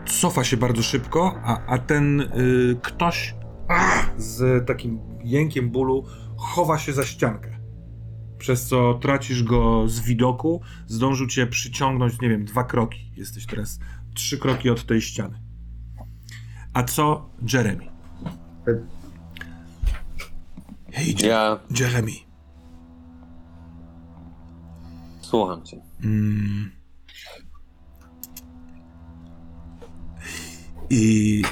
cofa 0.07 0.45
się 0.45 0.57
bardzo 0.57 0.83
szybko, 0.83 1.35
a, 1.45 1.67
a 1.67 1.79
ten 1.79 2.31
ktoś 2.83 3.35
z 4.17 4.67
takim 4.67 5.01
jękiem 5.25 5.71
bólu 5.71 6.05
chowa 6.37 6.79
się 6.79 6.93
za 6.93 7.05
ściankę. 7.05 7.54
Przez 8.45 8.67
co 8.67 8.95
tracisz 8.95 9.43
go 9.43 9.89
z 9.89 10.01
widoku, 10.01 10.61
zdążył 10.87 11.27
cię 11.27 11.47
przyciągnąć, 11.47 12.21
nie 12.21 12.29
wiem, 12.29 12.45
dwa 12.45 12.65
kroki. 12.65 13.11
Jesteś 13.17 13.47
teraz 13.47 13.79
trzy 14.15 14.39
kroki 14.39 14.71
od 14.71 14.87
tej 14.87 15.01
ściany. 15.01 15.41
A 16.75 16.83
co 16.83 17.31
Jeremy? 17.53 17.87
Hej, 20.93 21.17
Ja 21.23 21.59
Jeremy. 21.81 22.13
słucham 25.21 25.65
cię. 25.65 25.81
Mm. 26.05 26.71
I 30.91 31.43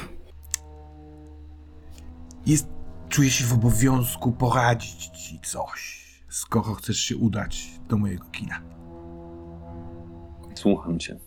jest, 2.47 2.67
czuję 3.09 3.31
się 3.31 3.45
w 3.45 3.53
obowiązku 3.53 4.33
poradzić 4.33 5.07
ci 5.07 5.41
coś, 5.41 6.02
skoro 6.33 6.75
chcesz 6.75 6.99
się 6.99 7.17
udać 7.17 7.81
do 7.89 7.97
mojego 7.97 8.25
kina. 8.25 8.63
Słucham 10.55 10.99
cię. 10.99 11.19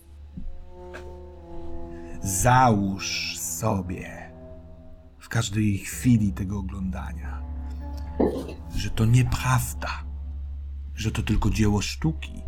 Załóż 2.21 3.37
sobie 3.39 4.33
w 5.19 5.29
każdej 5.29 5.77
chwili 5.77 6.33
tego 6.33 6.59
oglądania, 6.59 7.41
że 8.75 8.89
to 8.89 9.05
nieprawda, 9.05 10.03
że 10.95 11.11
to 11.11 11.23
tylko 11.23 11.49
dzieło 11.49 11.81
sztuki, 11.81 12.41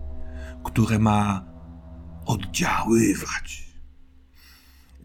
które 0.64 1.00
ma 1.00 1.46
oddziaływać. 2.26 3.68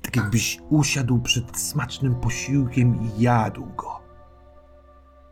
Tak 0.03 0.17
jakbyś 0.17 0.59
usiadł 0.71 1.21
przed 1.21 1.59
smacznym 1.59 2.15
posiłkiem 2.15 3.03
i 3.03 3.23
jadł 3.23 3.67
go. 3.67 4.03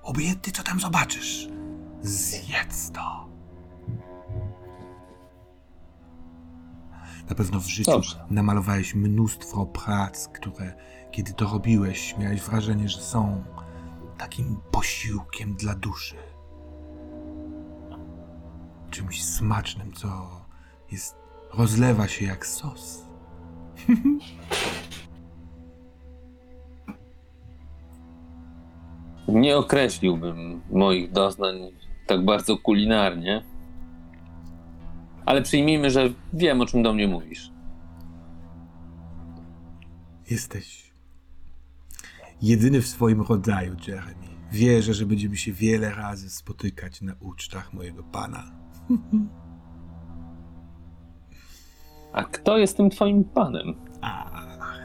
Obojętnie 0.02 0.52
co 0.52 0.62
tam 0.62 0.80
zobaczysz, 0.80 1.49
zjedz 2.02 2.90
to. 2.92 3.28
Na 7.28 7.36
pewno 7.36 7.60
w 7.60 7.66
życiu 7.66 7.90
Dobrze. 7.90 8.26
namalowałeś 8.30 8.94
mnóstwo 8.94 9.66
prac, 9.66 10.28
które 10.28 10.74
kiedy 11.10 11.32
to 11.32 11.44
robiłeś, 11.52 12.16
miałeś 12.18 12.40
wrażenie, 12.42 12.88
że 12.88 13.00
są 13.00 13.44
takim 14.18 14.56
posiłkiem 14.70 15.54
dla 15.54 15.74
duszy. 15.74 16.16
Czymś 18.90 19.24
smacznym, 19.24 19.92
co 19.92 20.40
jest, 20.92 21.16
rozlewa 21.54 22.08
się 22.08 22.24
jak 22.26 22.46
sos. 22.46 23.04
Nie 29.28 29.56
określiłbym 29.56 30.62
moich 30.70 31.12
doznań 31.12 31.72
tak 32.10 32.24
bardzo 32.24 32.58
kulinarnie. 32.58 33.42
Ale 35.26 35.42
przyjmijmy, 35.42 35.90
że 35.90 36.12
wiem, 36.32 36.60
o 36.60 36.66
czym 36.66 36.82
do 36.82 36.92
mnie 36.92 37.08
mówisz. 37.08 37.50
Jesteś 40.30 40.92
jedyny 42.42 42.80
w 42.82 42.86
swoim 42.86 43.22
rodzaju, 43.22 43.76
Jeremy. 43.88 44.28
Wierzę, 44.52 44.94
że 44.94 45.06
będziemy 45.06 45.36
się 45.36 45.52
wiele 45.52 45.94
razy 45.94 46.30
spotykać 46.30 47.02
na 47.02 47.14
ucztach 47.20 47.72
mojego 47.72 48.02
pana. 48.02 48.44
A 52.12 52.24
kto 52.24 52.58
jest 52.58 52.76
tym 52.76 52.90
twoim 52.90 53.24
panem? 53.24 53.74
Ach, 54.00 54.78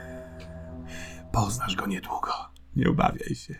poznasz 1.31 1.75
go 1.75 1.87
niedługo. 1.87 2.31
Nie 2.75 2.89
obawiaj 2.89 3.35
się. 3.35 3.55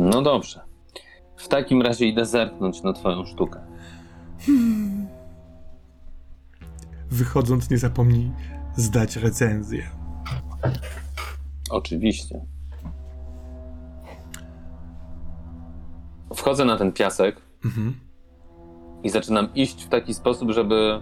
No 0.00 0.22
dobrze. 0.22 0.60
W 1.36 1.48
takim 1.48 1.82
razie 1.82 2.06
idę 2.06 2.26
zerknąć 2.26 2.82
na 2.82 2.92
twoją 2.92 3.24
sztukę. 3.24 3.60
Wychodząc, 7.10 7.70
nie 7.70 7.78
zapomnij 7.78 8.30
zdać 8.76 9.16
recenzję. 9.16 9.90
Oczywiście. 11.70 12.40
Wchodzę 16.34 16.64
na 16.64 16.76
ten 16.76 16.92
piasek 16.92 17.40
Mhm. 17.64 17.94
i 19.02 19.10
zaczynam 19.10 19.54
iść 19.54 19.84
w 19.84 19.88
taki 19.88 20.14
sposób, 20.14 20.50
żeby 20.50 21.00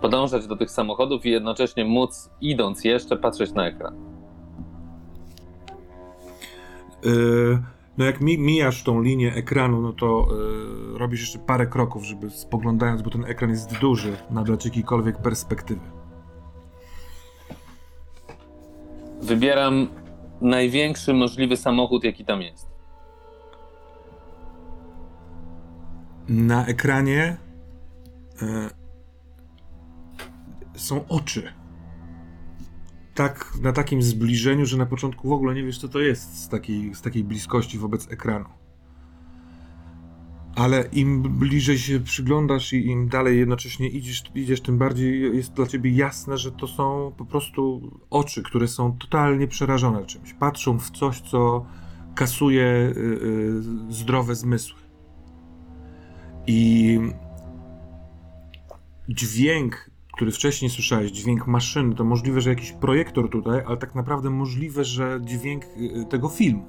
podążać 0.00 0.46
do 0.46 0.56
tych 0.56 0.70
samochodów 0.70 1.26
i 1.26 1.30
jednocześnie 1.30 1.84
móc, 1.84 2.30
idąc 2.40 2.84
jeszcze, 2.84 3.16
patrzeć 3.16 3.52
na 3.52 3.66
ekran. 3.66 3.94
Yy, 7.04 7.62
no 7.98 8.04
jak 8.04 8.20
mi, 8.20 8.38
mijasz 8.38 8.82
tą 8.82 9.00
linię 9.00 9.34
ekranu, 9.34 9.80
no 9.82 9.92
to 9.92 10.28
yy, 10.92 10.98
robisz 10.98 11.20
jeszcze 11.20 11.38
parę 11.38 11.66
kroków, 11.66 12.04
żeby 12.04 12.30
spoglądając, 12.30 13.02
bo 13.02 13.10
ten 13.10 13.24
ekran 13.24 13.50
jest 13.50 13.78
duży, 13.78 14.16
nabrać 14.30 14.64
jakiejkolwiek 14.64 15.18
perspektywy. 15.18 15.80
Wybieram 19.22 19.88
największy 20.40 21.14
możliwy 21.14 21.56
samochód, 21.56 22.04
jaki 22.04 22.24
tam 22.24 22.42
jest. 22.42 22.76
Na 26.28 26.66
ekranie 26.66 27.36
e, 28.42 28.70
są 30.74 31.04
oczy. 31.08 31.52
Tak, 33.16 33.52
na 33.62 33.72
takim 33.72 34.02
zbliżeniu, 34.02 34.66
że 34.66 34.76
na 34.76 34.86
początku 34.86 35.28
w 35.28 35.32
ogóle 35.32 35.54
nie 35.54 35.62
wiesz, 35.62 35.78
co 35.78 35.88
to 35.88 36.00
jest 36.00 36.44
z 36.44 36.48
takiej, 36.48 36.94
z 36.94 37.02
takiej 37.02 37.24
bliskości 37.24 37.78
wobec 37.78 38.12
ekranu. 38.12 38.48
Ale 40.54 40.88
im 40.92 41.22
bliżej 41.22 41.78
się 41.78 42.00
przyglądasz 42.00 42.72
i 42.72 42.86
im 42.86 43.08
dalej 43.08 43.38
jednocześnie 43.38 43.88
idziesz, 43.88 44.24
idziesz, 44.34 44.60
tym 44.60 44.78
bardziej 44.78 45.36
jest 45.36 45.52
dla 45.52 45.66
ciebie 45.66 45.90
jasne, 45.90 46.38
że 46.38 46.52
to 46.52 46.66
są 46.66 47.12
po 47.16 47.24
prostu 47.24 47.90
oczy, 48.10 48.42
które 48.42 48.68
są 48.68 48.98
totalnie 48.98 49.48
przerażone 49.48 50.06
czymś. 50.06 50.34
Patrzą 50.34 50.78
w 50.78 50.90
coś, 50.90 51.20
co 51.20 51.66
kasuje 52.14 52.64
y, 52.64 53.00
y, 53.90 53.92
zdrowe 53.92 54.34
zmysły. 54.34 54.80
I 56.46 56.98
dźwięk, 59.08 59.90
który 60.16 60.32
wcześniej 60.32 60.70
słyszałeś, 60.70 61.10
dźwięk 61.10 61.46
maszyny, 61.46 61.94
to 61.94 62.04
możliwe, 62.04 62.40
że 62.40 62.50
jakiś 62.50 62.72
projektor 62.72 63.30
tutaj, 63.30 63.62
ale 63.66 63.76
tak 63.76 63.94
naprawdę 63.94 64.30
możliwe, 64.30 64.84
że 64.84 65.20
dźwięk 65.24 65.64
y, 65.64 66.06
tego 66.10 66.28
filmu. 66.28 66.64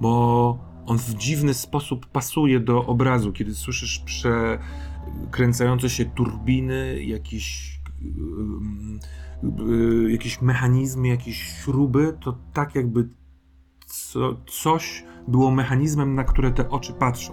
Bo 0.00 0.58
on 0.86 0.98
w 0.98 1.14
dziwny 1.14 1.54
sposób 1.54 2.06
pasuje 2.06 2.60
do 2.60 2.86
obrazu, 2.86 3.32
kiedy 3.32 3.54
słyszysz 3.54 3.98
przekręcające 3.98 5.90
się 5.90 6.04
turbiny, 6.04 7.04
jakieś, 7.04 7.80
y, 9.42 9.62
y, 10.06 10.12
jakieś 10.12 10.42
mechanizmy, 10.42 11.08
jakieś 11.08 11.36
śruby, 11.36 12.16
to 12.20 12.38
tak 12.52 12.74
jakby 12.74 13.08
co, 13.86 14.36
coś 14.46 15.04
było 15.28 15.50
mechanizmem, 15.50 16.14
na 16.14 16.24
które 16.24 16.50
te 16.50 16.70
oczy 16.70 16.92
patrzą. 16.92 17.32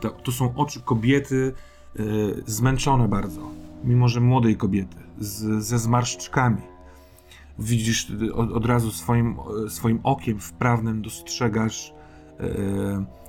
To, 0.00 0.10
to 0.10 0.32
są 0.32 0.54
oczy 0.56 0.80
kobiety 0.80 1.52
y, 2.00 2.42
zmęczone 2.46 3.08
bardzo, 3.08 3.59
mimo 3.84 4.08
że 4.08 4.20
młodej 4.20 4.56
kobiety, 4.56 4.96
z, 5.18 5.64
ze 5.64 5.78
zmarszczkami. 5.78 6.62
Widzisz 7.58 8.10
y, 8.10 8.34
od, 8.34 8.52
od 8.52 8.66
razu 8.66 8.90
swoim, 8.90 9.36
y, 9.66 9.70
swoim 9.70 10.00
okiem 10.02 10.40
wprawnym 10.40 11.02
dostrzegasz 11.02 11.94
y, 12.40 13.20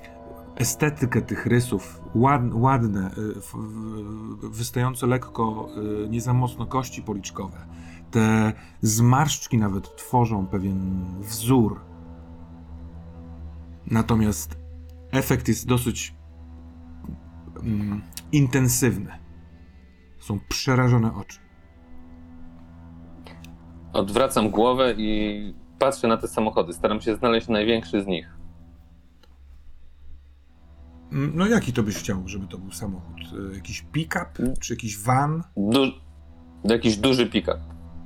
estetykę 0.55 1.21
tych 1.21 1.45
rysów, 1.45 2.01
ład, 2.15 2.41
ładne, 2.53 3.09
w- 3.15 4.49
wystające 4.49 5.07
lekko, 5.07 5.69
y, 6.05 6.09
nie 6.09 6.21
za 6.21 6.33
mocno 6.33 6.65
kości 6.65 7.01
policzkowe. 7.01 7.57
Te 8.11 8.53
zmarszczki 8.81 9.57
nawet 9.57 9.95
tworzą 9.95 10.47
pewien 10.47 11.05
wzór. 11.19 11.79
Natomiast 13.85 14.57
efekt 15.11 15.47
jest 15.47 15.67
dosyć 15.67 16.15
mm, 17.63 18.01
intensywny. 18.31 19.20
Są 20.21 20.39
przerażone 20.49 21.15
oczy. 21.15 21.39
Odwracam 23.93 24.49
głowę 24.49 24.93
i 24.97 25.53
patrzę 25.79 26.07
na 26.07 26.17
te 26.17 26.27
samochody. 26.27 26.73
Staram 26.73 27.01
się 27.01 27.15
znaleźć 27.15 27.47
największy 27.47 28.03
z 28.03 28.07
nich. 28.07 28.37
Mm, 31.11 31.31
No 31.35 31.47
jaki 31.47 31.73
to 31.73 31.83
byś 31.83 31.95
chciał, 31.97 32.17
żeby 32.27 32.47
to 32.47 32.57
był 32.57 32.71
samochód? 32.71 33.17
Y, 33.51 33.55
Jakiś 33.55 33.81
pick-up? 33.91 34.55
Czy 34.59 34.73
jakiś 34.73 34.99
van? 35.03 35.43
Du 35.57 35.79
jakiś 36.63 36.97
duży 36.97 37.25
pick-up. 37.25 37.59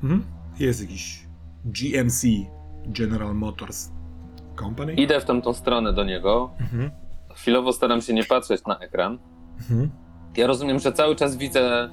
Mhm. 0.03 0.23
Jest 0.59 0.81
jakiś 0.81 1.27
GMC, 1.65 2.27
General 2.85 3.35
Motors 3.35 3.91
Company? 4.59 4.93
Idę 4.93 5.19
w 5.21 5.25
tamtą 5.25 5.53
stronę 5.53 5.93
do 5.93 6.03
niego. 6.03 6.51
Mhm. 6.59 6.91
Chwilowo 7.35 7.73
staram 7.73 8.01
się 8.01 8.13
nie 8.13 8.23
patrzeć 8.23 8.65
na 8.65 8.79
ekran. 8.79 9.19
Mhm. 9.57 9.89
Ja 10.37 10.47
rozumiem, 10.47 10.79
że 10.79 10.91
cały 10.91 11.15
czas 11.15 11.37
widzę 11.37 11.89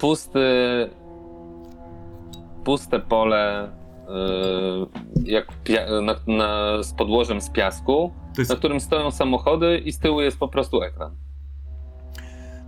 pusty, 0.00 0.40
puste 2.64 3.00
pole 3.00 3.72
yy, 4.08 5.32
jak 5.32 5.46
na, 6.02 6.16
na, 6.26 6.82
z 6.82 6.92
podłożem 6.92 7.40
z 7.40 7.50
piasku, 7.50 8.12
jest, 8.38 8.50
na 8.50 8.56
którym 8.56 8.80
stoją 8.80 9.10
samochody 9.10 9.78
i 9.78 9.92
z 9.92 9.98
tyłu 9.98 10.20
jest 10.20 10.38
po 10.38 10.48
prostu 10.48 10.82
ekran. 10.82 11.16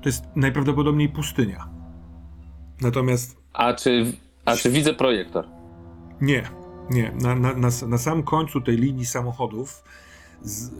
to 0.03 0.09
jest 0.09 0.25
najprawdopodobniej 0.37 1.09
pustynia. 1.09 1.69
Natomiast 2.81 3.37
A 3.53 3.73
czy, 3.73 4.13
a 4.45 4.57
czy 4.57 4.71
widzę 4.71 4.95
projektor? 4.95 5.47
Nie, 6.21 6.43
nie. 6.91 7.13
Na, 7.23 7.35
na, 7.35 7.55
na, 7.55 7.69
na 7.89 7.99
samym 7.99 8.23
końcu 8.23 8.61
tej 8.61 8.77
linii 8.77 9.07
samochodów 9.07 9.85
z, 10.43 10.69
e, 10.69 10.73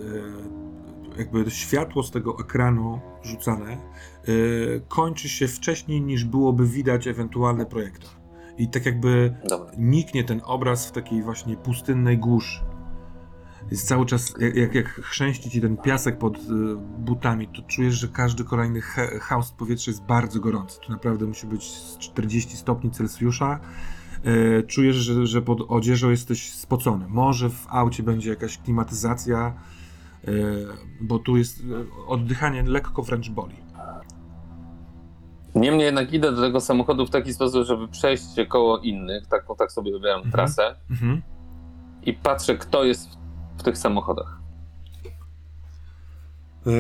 jakby 1.19 1.51
światło 1.51 2.03
z 2.03 2.11
tego 2.11 2.37
ekranu 2.41 3.01
rzucane 3.23 3.73
e, 3.73 3.79
kończy 4.89 5.29
się 5.29 5.49
wcześniej 5.49 6.01
niż 6.01 6.25
byłoby 6.25 6.67
widać 6.67 7.07
ewentualny 7.07 7.67
projektor. 7.67 8.11
I 8.59 8.69
tak 8.69 8.87
jakby 8.87 9.37
Dobra. 9.49 9.73
niknie 9.79 10.25
ten 10.25 10.41
obraz 10.45 10.87
w 10.87 10.93
takiej 10.93 11.23
właśnie 11.23 11.57
pustynnej 11.57 12.19
głuszy. 12.19 12.61
Jest 13.71 13.89
cały 13.89 14.07
czas, 14.07 14.35
jak, 14.41 14.57
jak, 14.57 14.75
jak 14.75 14.89
chrzęści 14.89 15.51
ci 15.51 15.61
ten 15.61 15.77
piasek 15.77 16.19
pod 16.19 16.37
e, 16.37 16.41
butami, 16.99 17.49
to 17.49 17.63
czujesz, 17.63 17.95
że 17.95 18.09
każdy 18.09 18.45
kolejny 18.45 18.81
haust 19.21 19.55
powietrza 19.55 19.91
jest 19.91 20.03
bardzo 20.03 20.41
gorący. 20.41 20.81
To 20.87 20.93
naprawdę 20.93 21.27
musi 21.27 21.47
być 21.47 21.71
z 21.71 21.99
40 21.99 22.57
stopni 22.57 22.91
Celsjusza. 22.91 23.61
E, 24.25 24.63
czujesz, 24.63 24.97
że, 24.97 25.27
że 25.27 25.43
pod 25.43 25.61
odzieżą 25.69 26.11
jesteś 26.11 26.53
spocony. 26.53 27.05
Może 27.09 27.51
w 27.51 27.67
aucie 27.69 28.03
będzie 28.03 28.31
jakaś 28.31 28.59
klimatyzacja, 28.59 29.55
e, 30.25 30.33
bo 31.01 31.19
tu 31.19 31.37
jest 31.37 31.61
e, 31.61 32.07
oddychanie 32.07 32.63
lekko 32.63 33.03
wręcz 33.03 33.31
boli. 33.31 33.57
Niemniej 35.55 35.85
jednak 35.85 36.13
idę 36.13 36.33
do 36.33 36.41
tego 36.41 36.61
samochodu 36.61 37.07
w 37.07 37.11
taki 37.11 37.35
sposób, 37.35 37.67
żeby 37.67 37.89
przejść 37.89 38.35
się 38.35 38.47
koło 38.47 38.79
innych, 38.79 39.27
tak, 39.27 39.47
tak 39.59 39.73
sobie 39.73 39.93
wybieram 39.93 40.17
Mhm. 40.17 40.33
trasę 40.33 40.77
Mhm. 40.91 41.23
i 42.03 42.13
patrzę, 42.13 42.57
kto 42.59 42.85
jest 42.85 43.09
w, 43.11 43.17
w 43.59 43.63
tych 43.63 43.79
samochodach. 43.79 44.41
E, 46.67 46.71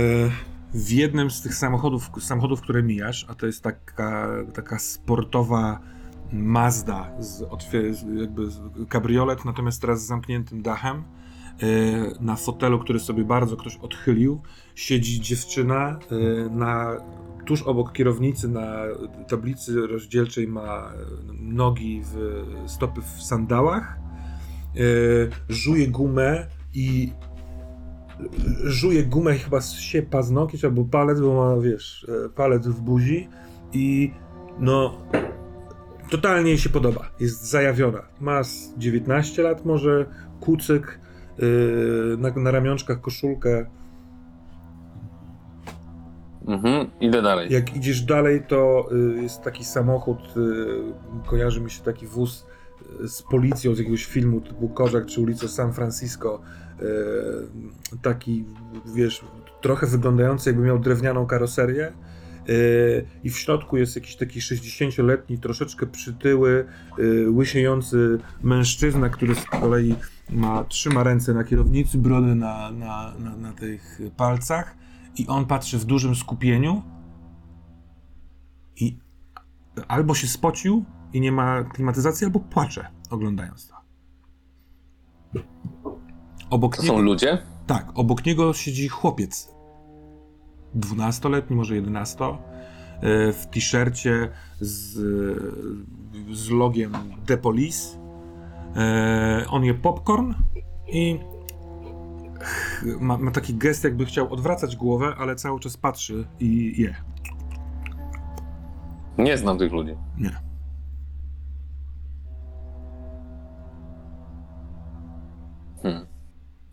w 0.74 0.90
jednym 0.90 1.30
z 1.30 1.42
tych 1.42 1.54
samochodów, 1.54 2.10
samochodów, 2.20 2.60
które 2.60 2.82
mijasz, 2.82 3.26
a 3.28 3.34
to 3.34 3.46
jest 3.46 3.62
taka, 3.62 4.28
taka 4.54 4.78
sportowa 4.78 5.80
Mazda, 6.32 7.10
z, 7.18 7.38
z- 7.92 8.20
jakby 8.20 8.46
z- 8.50 8.60
kabriolet, 8.88 9.44
natomiast 9.44 9.80
teraz 9.80 10.02
z 10.02 10.06
zamkniętym 10.06 10.62
dachem. 10.62 10.96
E, 10.96 11.04
Na 12.20 12.36
fotelu, 12.36 12.78
który 12.78 13.00
sobie 13.00 13.24
bardzo 13.24 13.56
ktoś 13.56 13.76
odchylił, 13.76 14.40
siedzi 14.74 15.20
dziewczyna 15.20 15.98
e, 16.10 16.48
na, 16.50 16.96
tuż 17.46 17.62
obok 17.62 17.92
kierownicy 17.92 18.48
na 18.48 18.76
tablicy 19.28 19.86
rozdzielczej 19.86 20.48
ma 20.48 20.62
e, 20.68 20.92
nogi 21.40 22.02
w 22.04 22.42
stopy 22.66 23.00
w 23.16 23.22
sandałach, 23.22 23.98
żuje 25.48 25.88
gumę 25.88 26.46
i 26.74 27.12
żuje 28.64 29.02
gumę 29.04 29.34
chyba 29.34 29.60
się 29.60 30.02
paznokieć 30.02 30.64
albo 30.64 30.84
palec, 30.84 31.20
bo 31.20 31.34
ma, 31.34 31.60
wiesz, 31.62 32.06
palec 32.34 32.66
w 32.66 32.80
buzi 32.80 33.28
i 33.72 34.10
no 34.58 34.98
totalnie 36.12 36.50
jej 36.50 36.58
się 36.58 36.68
podoba. 36.68 37.10
Jest 37.20 37.50
zajawiona. 37.50 38.02
Ma 38.20 38.44
z 38.44 38.74
19 38.78 39.42
lat 39.42 39.64
może, 39.64 40.06
kucyk, 40.40 41.00
yy, 41.38 42.16
na, 42.18 42.30
na 42.30 42.50
ramionczkach 42.50 43.00
koszulkę. 43.00 43.66
Mhm, 46.46 46.90
idę 47.00 47.22
dalej. 47.22 47.52
Jak 47.52 47.76
idziesz 47.76 48.02
dalej, 48.02 48.42
to 48.48 48.88
y, 48.92 49.22
jest 49.22 49.42
taki 49.42 49.64
samochód, 49.64 50.18
y, 50.36 51.28
kojarzy 51.28 51.60
mi 51.60 51.70
się 51.70 51.82
taki 51.82 52.06
wóz 52.06 52.46
y, 53.04 53.08
z 53.08 53.22
policją 53.22 53.74
z 53.74 53.78
jakiegoś 53.78 54.04
filmu 54.04 54.40
typu 54.40 54.68
Kozak 54.68 55.06
czy 55.06 55.20
ulica 55.20 55.48
San 55.48 55.72
Francisco. 55.72 56.40
Taki, 58.02 58.44
wiesz, 58.94 59.24
trochę 59.60 59.86
wyglądający 59.86 60.50
jakby 60.50 60.64
miał 60.64 60.78
drewnianą 60.78 61.26
karoserię. 61.26 61.92
Y, 62.48 63.06
I 63.24 63.30
w 63.30 63.38
środku 63.38 63.76
jest 63.76 63.96
jakiś 63.96 64.16
taki 64.16 64.40
60-letni, 64.40 65.38
troszeczkę 65.38 65.86
przytyły, 65.86 66.66
y, 66.98 67.30
łysiejący 67.30 68.18
mężczyzna, 68.42 69.08
który 69.08 69.34
z 69.34 69.44
kolei 69.44 69.94
ma, 70.30 70.64
trzyma 70.64 71.02
ręce 71.02 71.34
na 71.34 71.44
kierownicy, 71.44 71.98
brodę 71.98 72.34
na, 72.34 72.70
na, 72.70 73.14
na, 73.18 73.36
na 73.36 73.52
tych 73.52 74.00
palcach 74.16 74.76
i 75.18 75.26
on 75.26 75.46
patrzy 75.46 75.78
w 75.78 75.84
dużym 75.84 76.14
skupieniu 76.14 76.82
i 78.76 78.98
albo 79.88 80.14
się 80.14 80.26
spocił 80.26 80.84
i 81.12 81.20
nie 81.20 81.32
ma 81.32 81.64
klimatyzacji, 81.64 82.24
albo 82.24 82.40
płacze 82.40 82.86
oglądając 83.10 83.68
to. 83.68 83.74
Obok 86.50 86.76
To 86.76 86.82
niego, 86.82 86.94
są 86.94 87.02
ludzie? 87.02 87.38
tak, 87.66 87.90
obok 87.94 88.26
niego 88.26 88.52
siedzi 88.52 88.88
chłopiec. 88.88 89.51
12-letni, 90.76 91.56
może 91.56 91.74
11, 91.74 92.24
e, 92.24 92.36
w 93.32 93.46
t-shircie 93.46 94.28
z, 94.60 94.98
z 96.32 96.50
logiem 96.50 96.92
The 97.26 97.36
Police. 97.36 97.98
E, 98.76 99.44
On 99.48 99.64
je 99.64 99.74
popcorn 99.74 100.34
i 100.88 101.18
ma, 103.00 103.18
ma 103.18 103.30
taki 103.30 103.54
gest, 103.54 103.84
jakby 103.84 104.04
chciał 104.04 104.32
odwracać 104.32 104.76
głowę, 104.76 105.14
ale 105.18 105.34
cały 105.36 105.60
czas 105.60 105.76
patrzy 105.76 106.24
i 106.40 106.82
je. 106.82 106.94
Nie 109.18 109.38
znam 109.38 109.58
tych 109.58 109.72
ludzi. 109.72 109.96
Nie. 110.18 110.30
Hmm. 115.82 116.06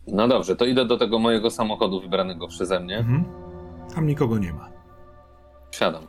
No 0.06 0.28
dobrze, 0.28 0.56
to 0.56 0.64
idę 0.64 0.84
do 0.86 0.96
tego 0.96 1.18
mojego 1.18 1.50
samochodu 1.50 2.00
wybranego 2.00 2.48
przeze 2.48 2.80
mnie. 2.80 2.98
Mhm. 2.98 3.49
Tam 3.94 4.06
nikogo 4.06 4.38
nie 4.38 4.52
ma. 4.52 4.68
Wsiadam. 5.70 6.06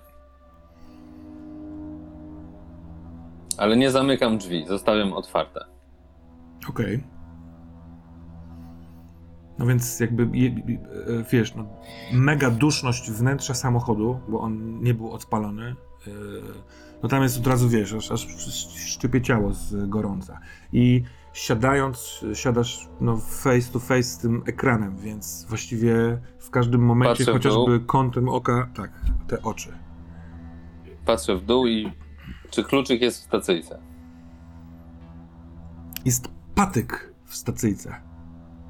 Ale 3.57 3.77
nie 3.77 3.91
zamykam 3.91 4.37
drzwi, 4.37 4.65
zostawiam 4.67 5.13
otwarte. 5.13 5.65
Okej. 6.69 7.03
No 9.59 9.65
więc 9.65 9.99
jakby, 9.99 10.29
je- 10.37 10.49
e, 10.49 11.23
wiesz, 11.31 11.55
no, 11.55 11.65
mega 12.13 12.51
duszność 12.51 13.11
wnętrza 13.11 13.53
samochodu, 13.53 14.19
bo 14.27 14.39
on 14.41 14.83
nie 14.83 14.93
był 14.93 15.11
odpalony. 15.11 15.75
e, 16.07 16.11
No 17.03 17.09
tam 17.09 17.23
jest 17.23 17.37
od 17.37 17.47
razu, 17.47 17.69
wiesz, 17.69 17.93
aż, 17.93 18.11
aż 18.11 18.27
szczypie 18.75 19.21
ciało 19.21 19.53
z 19.53 19.89
gorąca. 19.89 20.39
I 20.73 21.03
siadając, 21.33 22.25
siadasz 22.33 22.89
no, 23.01 23.17
face 23.17 23.71
to 23.73 23.79
face 23.79 24.03
z 24.03 24.17
tym 24.17 24.43
ekranem, 24.45 24.97
więc 24.97 25.45
właściwie 25.49 26.21
w 26.39 26.49
każdym 26.49 26.81
momencie, 26.81 27.25
Patrzę 27.25 27.33
chociażby 27.33 27.79
kątem 27.79 28.29
oka, 28.29 28.69
tak, 28.75 28.91
te 29.27 29.41
oczy. 29.41 29.77
Patrzę 31.05 31.35
w 31.35 31.45
dół 31.45 31.67
i 31.67 31.91
czy 32.49 32.63
kluczyk 32.63 33.01
jest 33.01 33.21
w 33.21 33.23
stacyjce? 33.23 33.79
Jest 36.05 36.27
patyk 36.55 37.13
w 37.25 37.35
stacyjce. 37.35 37.95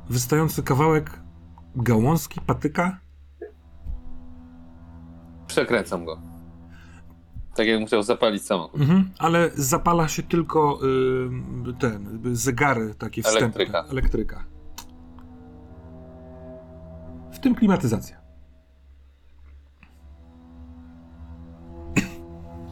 Wystający 0.09 0.63
kawałek 0.63 1.19
gałązki, 1.75 2.41
patyka, 2.41 2.99
Przekręcam 5.51 6.05
go. 6.05 6.30
Tak 7.55 7.67
jakbym 7.67 7.87
chciał 7.87 8.03
zapalić 8.03 8.43
samochód. 8.45 8.81
Mhm, 8.81 9.09
ale 9.19 9.51
zapala 9.55 10.07
się 10.07 10.23
tylko 10.23 10.79
y, 11.69 11.73
ten, 11.79 12.19
zegary 12.35 12.95
takie 12.95 13.23
wstępne. 13.23 13.45
Elektryka. 13.45 13.83
Elektryka. 13.91 14.43
W 17.31 17.39
tym 17.39 17.55
klimatyzacja. 17.55 18.21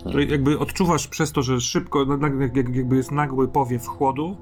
To 0.04 0.20
jakby 0.20 0.60
odczuwasz 0.60 1.08
przez 1.08 1.32
to, 1.32 1.42
że 1.42 1.62
szybko, 1.62 2.06
no, 2.06 2.28
jak- 2.28 2.56
jak- 2.56 2.76
jakby 2.76 2.96
jest 2.96 3.12
nagły 3.12 3.48
powiew 3.48 3.88
chłodu, 3.88 4.38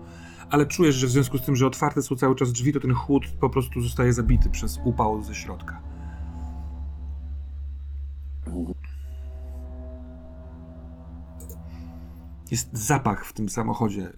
ale 0.49 0.65
czujesz, 0.65 0.95
że 0.95 1.07
w 1.07 1.09
związku 1.09 1.37
z 1.37 1.41
tym, 1.41 1.55
że 1.55 1.67
otwarte 1.67 2.01
są 2.01 2.15
cały 2.15 2.35
czas 2.35 2.51
drzwi, 2.51 2.73
to 2.73 2.79
ten 2.79 2.93
chłód 2.93 3.23
po 3.39 3.49
prostu 3.49 3.81
zostaje 3.81 4.13
zabity 4.13 4.49
przez 4.49 4.79
upał 4.85 5.23
ze 5.23 5.35
środka. 5.35 5.79
Jest 12.51 12.77
zapach 12.77 13.25
w 13.25 13.33
tym 13.33 13.49
samochodzie. 13.49 14.13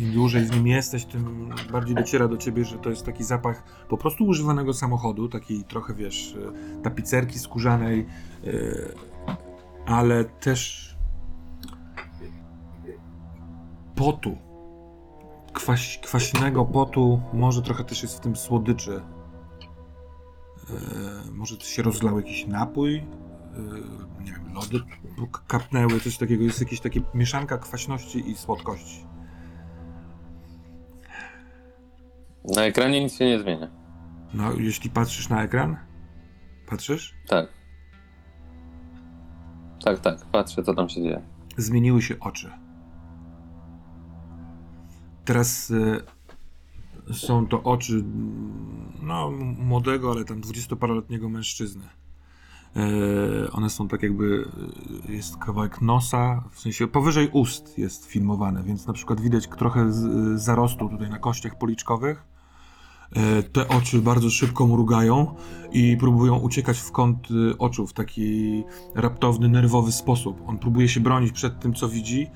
Im 0.00 0.12
dłużej 0.12 0.46
z 0.46 0.50
nim 0.50 0.66
jesteś, 0.66 1.04
tym 1.04 1.50
bardziej 1.72 1.96
dociera 1.96 2.28
do 2.28 2.36
ciebie, 2.36 2.64
że 2.64 2.78
to 2.78 2.90
jest 2.90 3.04
taki 3.04 3.24
zapach 3.24 3.62
po 3.88 3.98
prostu 3.98 4.26
używanego 4.26 4.74
samochodu, 4.74 5.28
taki 5.28 5.64
trochę, 5.64 5.94
wiesz, 5.94 6.36
e, 6.78 6.82
tapicerki 6.82 7.38
skórzanej, 7.38 8.06
e, 8.46 8.50
ale 9.86 10.24
też 10.24 10.88
potu. 13.94 14.36
Kwaś, 15.52 15.98
kwaśnego 15.98 16.64
potu, 16.64 17.20
może 17.32 17.62
trochę 17.62 17.84
też 17.84 18.02
jest 18.02 18.16
w 18.16 18.20
tym 18.20 18.36
słodyczy. 18.36 19.02
E, 20.70 21.32
może 21.32 21.60
się 21.60 21.82
rozlał 21.82 22.16
jakiś 22.16 22.46
napój, 22.46 23.02
nie 24.20 24.32
wiem, 24.32 24.54
lody 24.54 24.80
kapnęły, 25.46 26.00
coś 26.00 26.18
takiego. 26.18 26.44
Jest 26.44 26.60
jakaś 26.60 26.80
taka 26.80 27.00
mieszanka 27.14 27.58
kwaśności 27.58 28.30
i 28.30 28.34
słodkości. 28.36 29.06
Na 32.44 32.62
ekranie 32.62 33.00
nic 33.04 33.14
się 33.14 33.24
nie 33.24 33.38
zmienia. 33.40 33.70
No, 34.34 34.52
jeśli 34.52 34.90
patrzysz 34.90 35.28
na 35.28 35.42
ekran, 35.42 35.76
patrzysz, 36.66 37.14
Tak. 37.28 37.48
Tak, 39.84 39.98
tak, 40.00 40.18
patrzę 40.32 40.62
co 40.62 40.74
tam 40.74 40.88
się 40.88 41.02
dzieje. 41.02 41.22
zmieniły 41.56 42.02
się 42.02 42.20
oczy. 42.20 42.50
Teraz 45.24 45.70
e, 47.10 47.14
są 47.14 47.46
to 47.46 47.62
oczy 47.62 47.92
mm, 47.92 48.92
no, 49.02 49.30
młodego, 49.58 50.10
ale 50.10 50.24
tam 50.24 50.40
dwudziestoparoletniego 50.40 51.28
mężczyzny. 51.28 51.88
E, 52.76 53.52
one 53.52 53.70
są 53.70 53.88
tak 53.88 54.02
jakby, 54.02 54.48
e, 55.08 55.12
jest 55.12 55.36
kawałek 55.36 55.80
nosa, 55.82 56.44
w 56.50 56.60
sensie 56.60 56.86
powyżej 56.86 57.28
ust 57.32 57.78
jest 57.78 58.06
filmowane, 58.06 58.62
więc 58.62 58.86
na 58.86 58.92
przykład 58.92 59.20
widać 59.20 59.48
trochę 59.48 59.80
e, 59.80 59.92
zarostu 60.34 60.88
tutaj 60.88 61.10
na 61.10 61.18
kościach 61.18 61.58
policzkowych. 61.58 62.24
Te 63.52 63.68
oczy 63.68 64.02
bardzo 64.02 64.30
szybko 64.30 64.66
mrugają 64.66 65.34
i 65.72 65.96
próbują 65.96 66.38
uciekać 66.38 66.78
w 66.78 66.92
kąt 66.92 67.28
oczu 67.58 67.86
w 67.86 67.92
taki 67.92 68.62
raptowny, 68.94 69.48
nerwowy 69.48 69.92
sposób. 69.92 70.42
On 70.46 70.58
próbuje 70.58 70.88
się 70.88 71.00
bronić 71.00 71.32
przed 71.32 71.60
tym, 71.60 71.74
co 71.74 71.88
widzi. 71.88 72.30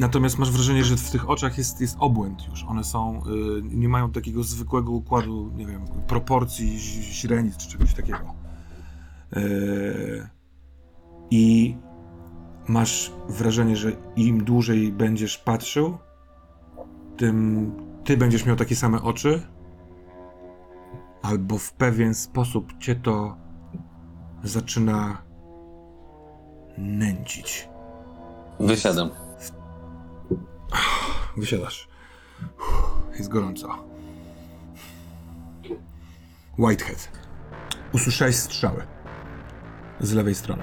Natomiast 0.00 0.38
masz 0.38 0.50
wrażenie, 0.50 0.84
że 0.84 0.96
w 0.96 1.10
tych 1.10 1.30
oczach 1.30 1.58
jest, 1.58 1.80
jest 1.80 1.96
obłęd 1.98 2.48
już. 2.48 2.64
One 2.64 2.84
są, 2.84 3.22
y, 3.26 3.62
nie 3.62 3.88
mają 3.88 4.12
takiego 4.12 4.42
zwykłego 4.42 4.92
układu, 4.92 5.50
nie 5.56 5.66
wiem, 5.66 5.84
proporcji, 6.06 6.78
źrenic 7.02 7.56
czy 7.56 7.68
czegoś 7.68 7.94
takiego. 7.94 8.34
Y, 9.36 10.28
I 11.30 11.76
masz 12.68 13.12
wrażenie, 13.28 13.76
że 13.76 13.92
im 14.16 14.44
dłużej 14.44 14.92
będziesz 14.92 15.38
patrzył, 15.38 15.98
tym 17.16 17.72
ty 18.04 18.16
będziesz 18.16 18.46
miał 18.46 18.56
takie 18.56 18.76
same 18.76 19.02
oczy, 19.02 19.42
albo 21.22 21.58
w 21.58 21.72
pewien 21.72 22.14
sposób 22.14 22.78
cię 22.78 22.94
to 22.94 23.36
zaczyna 24.42 25.22
nęcić. 26.78 27.68
Wysiadam. 28.60 29.29
Wysiadasz. 31.40 31.88
Uff, 32.58 33.18
Jest 33.18 33.30
gorąco. 33.30 33.68
Whitehead. 36.58 37.10
Usłyszałeś 37.92 38.36
strzały. 38.36 38.82
Z 40.00 40.12
lewej 40.12 40.34
strony. 40.34 40.62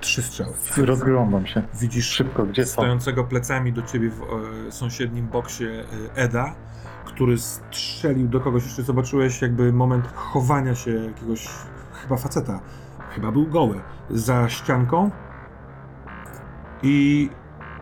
Trzy 0.00 0.22
strzały. 0.22 0.52
Rozglądam 0.76 1.46
się. 1.46 1.62
Widzisz 1.80 2.08
Szybko, 2.08 2.46
gdzie 2.46 2.66
są? 2.66 2.72
stojącego 2.72 3.24
plecami 3.24 3.72
do 3.72 3.82
ciebie 3.82 4.10
w 4.10 4.22
e, 4.68 4.72
sąsiednim 4.72 5.28
boksie 5.28 5.64
e, 5.64 5.84
Eda, 6.14 6.54
który 7.04 7.38
strzelił 7.38 8.28
do 8.28 8.40
kogoś. 8.40 8.64
Jeszcze 8.64 8.82
zobaczyłeś 8.82 9.42
jakby 9.42 9.72
moment 9.72 10.12
chowania 10.14 10.74
się 10.74 10.90
jakiegoś 10.90 11.48
chyba 12.02 12.16
faceta. 12.16 12.60
Chyba 13.10 13.32
był 13.32 13.46
goły. 13.46 13.80
Za 14.10 14.48
ścianką. 14.48 15.10
I 16.82 17.30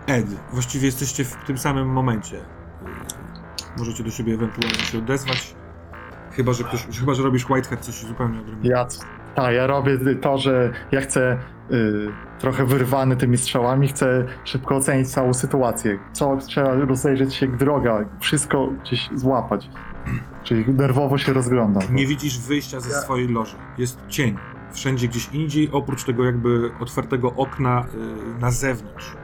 Ed. 0.06 0.26
Właściwie 0.52 0.86
jesteście 0.86 1.24
w 1.24 1.36
tym 1.46 1.58
samym 1.58 1.88
momencie. 1.88 2.40
Możecie 3.78 4.04
do 4.04 4.10
siebie 4.10 4.34
ewentualnie 4.34 4.78
się 4.78 4.98
odezwać. 4.98 5.54
Chyba, 6.32 6.52
że 6.52 6.64
ktoś, 6.64 6.86
chyba, 7.00 7.14
że 7.14 7.22
robisz 7.22 7.50
Whitehead 7.50 7.80
coś 7.80 7.94
zupełnie 7.94 8.40
odrębnego. 8.40 8.68
Ja, 8.76 8.86
tak, 9.34 9.54
ja 9.54 9.66
robię 9.66 9.98
to, 10.22 10.38
że 10.38 10.72
ja 10.92 11.00
chcę 11.00 11.38
y, 11.70 12.08
trochę 12.38 12.64
wyrwany 12.66 13.16
tymi 13.16 13.38
strzałami, 13.38 13.88
chcę 13.88 14.24
szybko 14.44 14.76
ocenić 14.76 15.08
całą 15.08 15.34
sytuację. 15.34 15.98
Co 16.12 16.36
trzeba 16.36 16.74
rozejrzeć 16.74 17.34
się 17.34 17.46
jak 17.46 17.56
droga, 17.56 18.04
wszystko 18.20 18.66
gdzieś 18.82 19.10
złapać. 19.14 19.70
Czyli 20.42 20.64
nerwowo 20.74 21.18
się 21.18 21.32
rozglądam. 21.32 21.82
Nie 21.94 22.06
widzisz 22.06 22.38
wyjścia 22.38 22.80
ze 22.80 22.90
Ja- 22.90 23.00
swojej 23.00 23.28
loży. 23.28 23.56
Jest 23.78 23.98
cień. 24.08 24.36
Wszędzie 24.72 25.08
gdzieś 25.08 25.28
indziej, 25.32 25.68
oprócz 25.72 26.04
tego 26.04 26.24
jakby 26.24 26.70
otwartego 26.80 27.32
okna 27.34 27.84
y, 28.36 28.40
na 28.40 28.50
zewnątrz. 28.50 29.16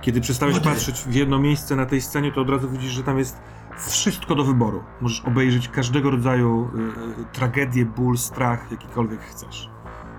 Kiedy 0.00 0.20
przestałeś 0.20 0.54
Młody. 0.54 0.68
patrzeć 0.70 1.00
w 1.00 1.14
jedno 1.14 1.38
miejsce 1.38 1.76
na 1.76 1.86
tej 1.86 2.00
scenie, 2.00 2.32
to 2.32 2.40
od 2.40 2.50
razu 2.50 2.70
widzisz, 2.70 2.92
że 2.92 3.02
tam 3.02 3.18
jest 3.18 3.36
wszystko 3.76 4.34
do 4.34 4.44
wyboru. 4.44 4.84
Możesz 5.00 5.20
obejrzeć 5.24 5.68
każdego 5.68 6.10
rodzaju 6.10 6.70
y, 7.18 7.20
y, 7.20 7.24
tragedię, 7.32 7.84
ból, 7.84 8.16
strach, 8.18 8.70
jakikolwiek 8.70 9.20
chcesz. 9.20 9.70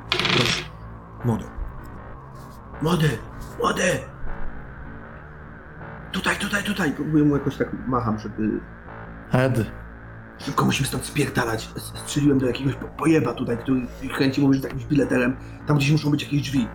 Proszę. 0.09 0.63
Młody. 1.25 1.43
Młody, 2.82 3.09
młody! 3.59 3.84
Tutaj, 6.11 6.36
tutaj, 6.36 6.63
tutaj! 6.63 6.93
Próbuję 6.95 7.23
mu 7.23 7.36
jakoś 7.38 7.57
tak 7.57 7.88
macham, 7.88 8.19
żeby... 8.19 8.59
Ed, 9.32 9.71
Szybko 10.38 10.65
musimy 10.65 10.88
stąd 10.88 11.05
spierdalać. 11.05 11.69
Strzeliłem 11.77 12.39
do 12.39 12.47
jakiegoś 12.47 12.75
po- 12.75 12.88
pojeba 12.88 13.34
tutaj, 13.34 13.57
który 13.57 13.88
kręci 14.13 14.41
mówi, 14.41 14.53
że 14.55 14.61
z 14.61 14.63
jakimś 14.63 14.86
bileterem. 14.86 15.36
Tam 15.67 15.77
gdzieś 15.77 15.91
muszą 15.91 16.11
być 16.11 16.23
jakieś 16.23 16.41
drzwi. 16.41 16.67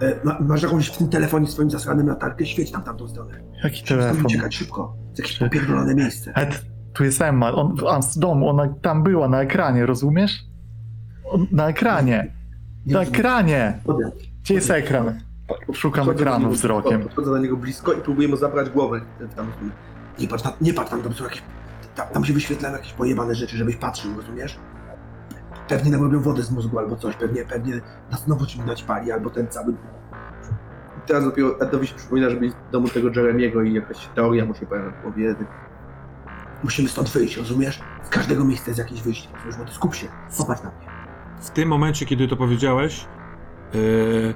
E, 0.00 0.20
ma, 0.24 0.38
masz 0.40 0.62
jakąś 0.62 0.88
w 0.88 0.96
tym 0.98 1.08
telefonie 1.08 1.46
swoim 1.46 1.70
zasranym 1.70 2.06
latarkę? 2.08 2.46
Świeć 2.46 2.70
tam 2.70 2.82
tamtą 2.82 3.08
stronę. 3.08 3.40
jaki 3.64 3.84
telefon? 3.84 4.26
uciekać 4.26 4.54
szybko. 4.56 4.96
To 5.16 5.22
jakieś 5.22 5.38
popierdolone 5.38 5.94
miejsce. 5.94 6.32
Ed, 6.34 6.64
tu 6.92 7.04
jest 7.04 7.22
Emma, 7.22 7.52
on, 7.52 7.76
a 7.88 8.02
z 8.02 8.18
domu, 8.18 8.48
ona 8.48 8.68
tam 8.82 9.02
była 9.02 9.28
na 9.28 9.42
ekranie, 9.42 9.86
rozumiesz? 9.86 10.44
On, 11.24 11.46
na 11.52 11.68
ekranie, 11.68 12.34
Nie 12.86 12.94
na 12.94 13.00
ekranie! 13.02 13.78
Młody, 13.86 14.10
Gdzie 14.42 14.54
jest 14.54 14.70
ekran? 14.70 15.20
Szukam 15.72 16.04
Podchodzę 16.04 16.20
ekranu 16.22 16.38
niego- 16.44 16.54
wzrokiem. 16.54 17.02
Podchodzę 17.02 17.30
do 17.30 17.38
niego 17.38 17.56
blisko 17.56 17.92
i 17.92 17.96
próbuję 18.00 18.28
mu 18.28 18.36
zabrać 18.36 18.70
głowę. 18.70 19.00
stronę. 19.18 19.50
Nie 20.20 20.28
patrz, 20.28 20.42
tam, 20.42 20.52
nie 20.60 20.74
patrz 20.74 20.90
tam, 20.90 21.02
tam 21.02 21.12
są 21.14 21.24
jakieś... 21.24 21.42
Tam, 21.96 22.06
tam 22.12 22.24
się 22.24 22.32
wyświetlają 22.32 22.74
jakieś 22.76 22.92
pojebane 22.92 23.34
rzeczy, 23.34 23.56
żebyś 23.56 23.76
patrzył, 23.76 24.16
rozumiesz? 24.16 24.58
Pewnie 25.70 25.90
nam 25.90 26.02
robią 26.02 26.20
wodę 26.20 26.42
z 26.42 26.50
mózgu 26.50 26.78
albo 26.78 26.96
coś, 26.96 27.16
pewnie, 27.16 27.44
pewnie 27.44 27.80
nas 28.10 28.24
znowu 28.24 28.46
czymś 28.46 28.66
naćpali, 28.66 29.12
albo 29.12 29.30
ten 29.30 29.48
cały... 29.48 29.74
Teraz 31.06 31.24
dopiero 31.24 31.60
Edowi 31.60 31.86
się 31.86 31.94
przypomina, 31.94 32.30
żeby 32.30 32.48
do 32.48 32.54
domu 32.72 32.88
tego 32.88 33.08
Jeremiego 33.08 33.62
i 33.62 33.72
jakaś 33.72 34.08
teoria 34.14 34.44
mu 34.44 34.54
się 34.54 34.66
pojawia 34.66 34.90
w 34.90 35.02
głowie. 35.02 35.34
Musimy 36.64 36.88
stąd 36.88 37.10
wyjść, 37.10 37.36
rozumiesz? 37.36 37.80
Z 38.02 38.08
każdego 38.08 38.44
miejsca 38.44 38.70
jest 38.70 38.78
jakieś 38.78 39.02
wyjście, 39.02 39.28
rozumiesz? 39.34 39.56
Bo 39.58 39.64
ty 39.64 39.72
skup 39.72 39.94
się, 39.94 40.06
popatrz 40.38 40.62
na 40.62 40.70
mnie. 40.70 40.86
W 41.40 41.50
tym 41.50 41.68
momencie, 41.68 42.06
kiedy 42.06 42.28
to 42.28 42.36
powiedziałeś, 42.36 43.06
yy, 43.74 44.34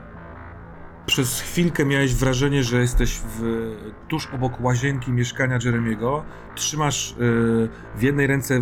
przez 1.07 1.41
chwilkę 1.41 1.85
miałeś 1.85 2.15
wrażenie, 2.15 2.63
że 2.63 2.81
jesteś 2.81 3.21
w, 3.39 3.71
tuż 4.09 4.29
obok 4.35 4.61
łazienki 4.61 5.13
mieszkania 5.13 5.59
Jeremiego. 5.65 6.25
Trzymasz 6.55 7.15
yy, 7.19 7.69
w 7.97 8.03
jednej 8.03 8.27
ręce, 8.27 8.61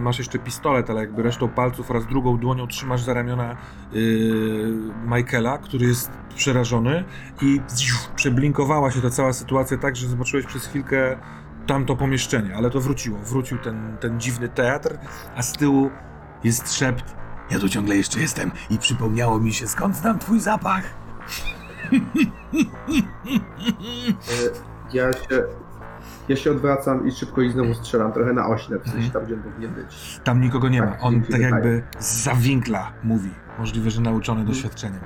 masz 0.00 0.18
jeszcze 0.18 0.38
pistolet, 0.38 0.90
ale 0.90 1.00
jakby 1.00 1.22
resztą 1.22 1.48
palców 1.48 1.90
oraz 1.90 2.06
drugą 2.06 2.38
dłonią 2.38 2.66
trzymasz 2.66 3.02
za 3.02 3.14
ramiona 3.14 3.56
yy, 3.92 4.72
Michaela, 5.06 5.58
który 5.58 5.86
jest 5.86 6.10
przerażony 6.36 7.04
i 7.42 7.60
przeblinkowała 8.16 8.90
się 8.90 9.00
ta 9.00 9.10
cała 9.10 9.32
sytuacja 9.32 9.78
tak, 9.78 9.96
że 9.96 10.08
zobaczyłeś 10.08 10.46
przez 10.46 10.66
chwilkę 10.66 11.16
tamto 11.66 11.96
pomieszczenie, 11.96 12.56
ale 12.56 12.70
to 12.70 12.80
wróciło. 12.80 13.18
Wrócił 13.18 13.58
ten, 13.58 13.96
ten 14.00 14.20
dziwny 14.20 14.48
teatr, 14.48 14.98
a 15.36 15.42
z 15.42 15.52
tyłu 15.52 15.90
jest 16.44 16.74
szept 16.74 17.24
ja 17.50 17.58
tu 17.58 17.68
ciągle 17.68 17.96
jeszcze 17.96 18.20
jestem 18.20 18.50
i 18.70 18.78
przypomniało 18.78 19.40
mi 19.40 19.52
się 19.52 19.68
skąd 19.68 19.96
znam 19.96 20.18
twój 20.18 20.40
zapach. 20.40 20.84
E, 24.28 24.74
Ja 24.92 25.12
się, 25.12 25.42
ja 26.28 26.36
się 26.36 26.50
odwracam 26.50 27.08
i 27.08 27.12
szybko 27.12 27.42
i 27.42 27.50
znowu 27.50 27.74
strzelam, 27.74 28.12
trochę 28.12 28.32
na 28.32 28.46
oślep, 28.48 28.84
w 28.84 28.90
sensie 28.90 29.10
tam, 29.10 29.24
gdzie 29.24 29.36
powinien 29.36 29.74
być. 29.74 30.20
Tam 30.24 30.40
nikogo 30.40 30.68
nie 30.68 30.82
ma. 30.82 30.86
Tak, 30.90 30.98
On 31.02 31.22
tak 31.22 31.40
jakby 31.40 31.82
z 31.98 32.22
zawinkla 32.24 32.92
mówi. 33.02 33.30
Możliwe, 33.58 33.90
że 33.90 34.00
nauczony 34.00 34.44
doświadczeniem. 34.44 35.00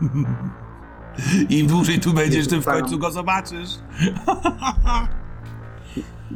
Im 1.48 1.66
dłużej 1.66 2.00
tu 2.00 2.12
będziesz, 2.12 2.48
tym 2.48 2.62
w 2.62 2.64
końcu 2.64 2.98
go 2.98 3.10
zobaczysz. 3.10 3.70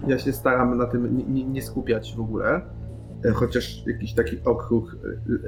Ja 0.06 0.18
się 0.18 0.32
staram 0.32 0.78
na 0.78 0.86
tym 0.86 1.16
nie, 1.16 1.24
nie, 1.24 1.44
nie 1.44 1.62
skupiać 1.62 2.14
w 2.16 2.20
ogóle, 2.20 2.60
chociaż 3.34 3.86
jakiś 3.86 4.14
taki 4.14 4.36
okruch 4.44 4.96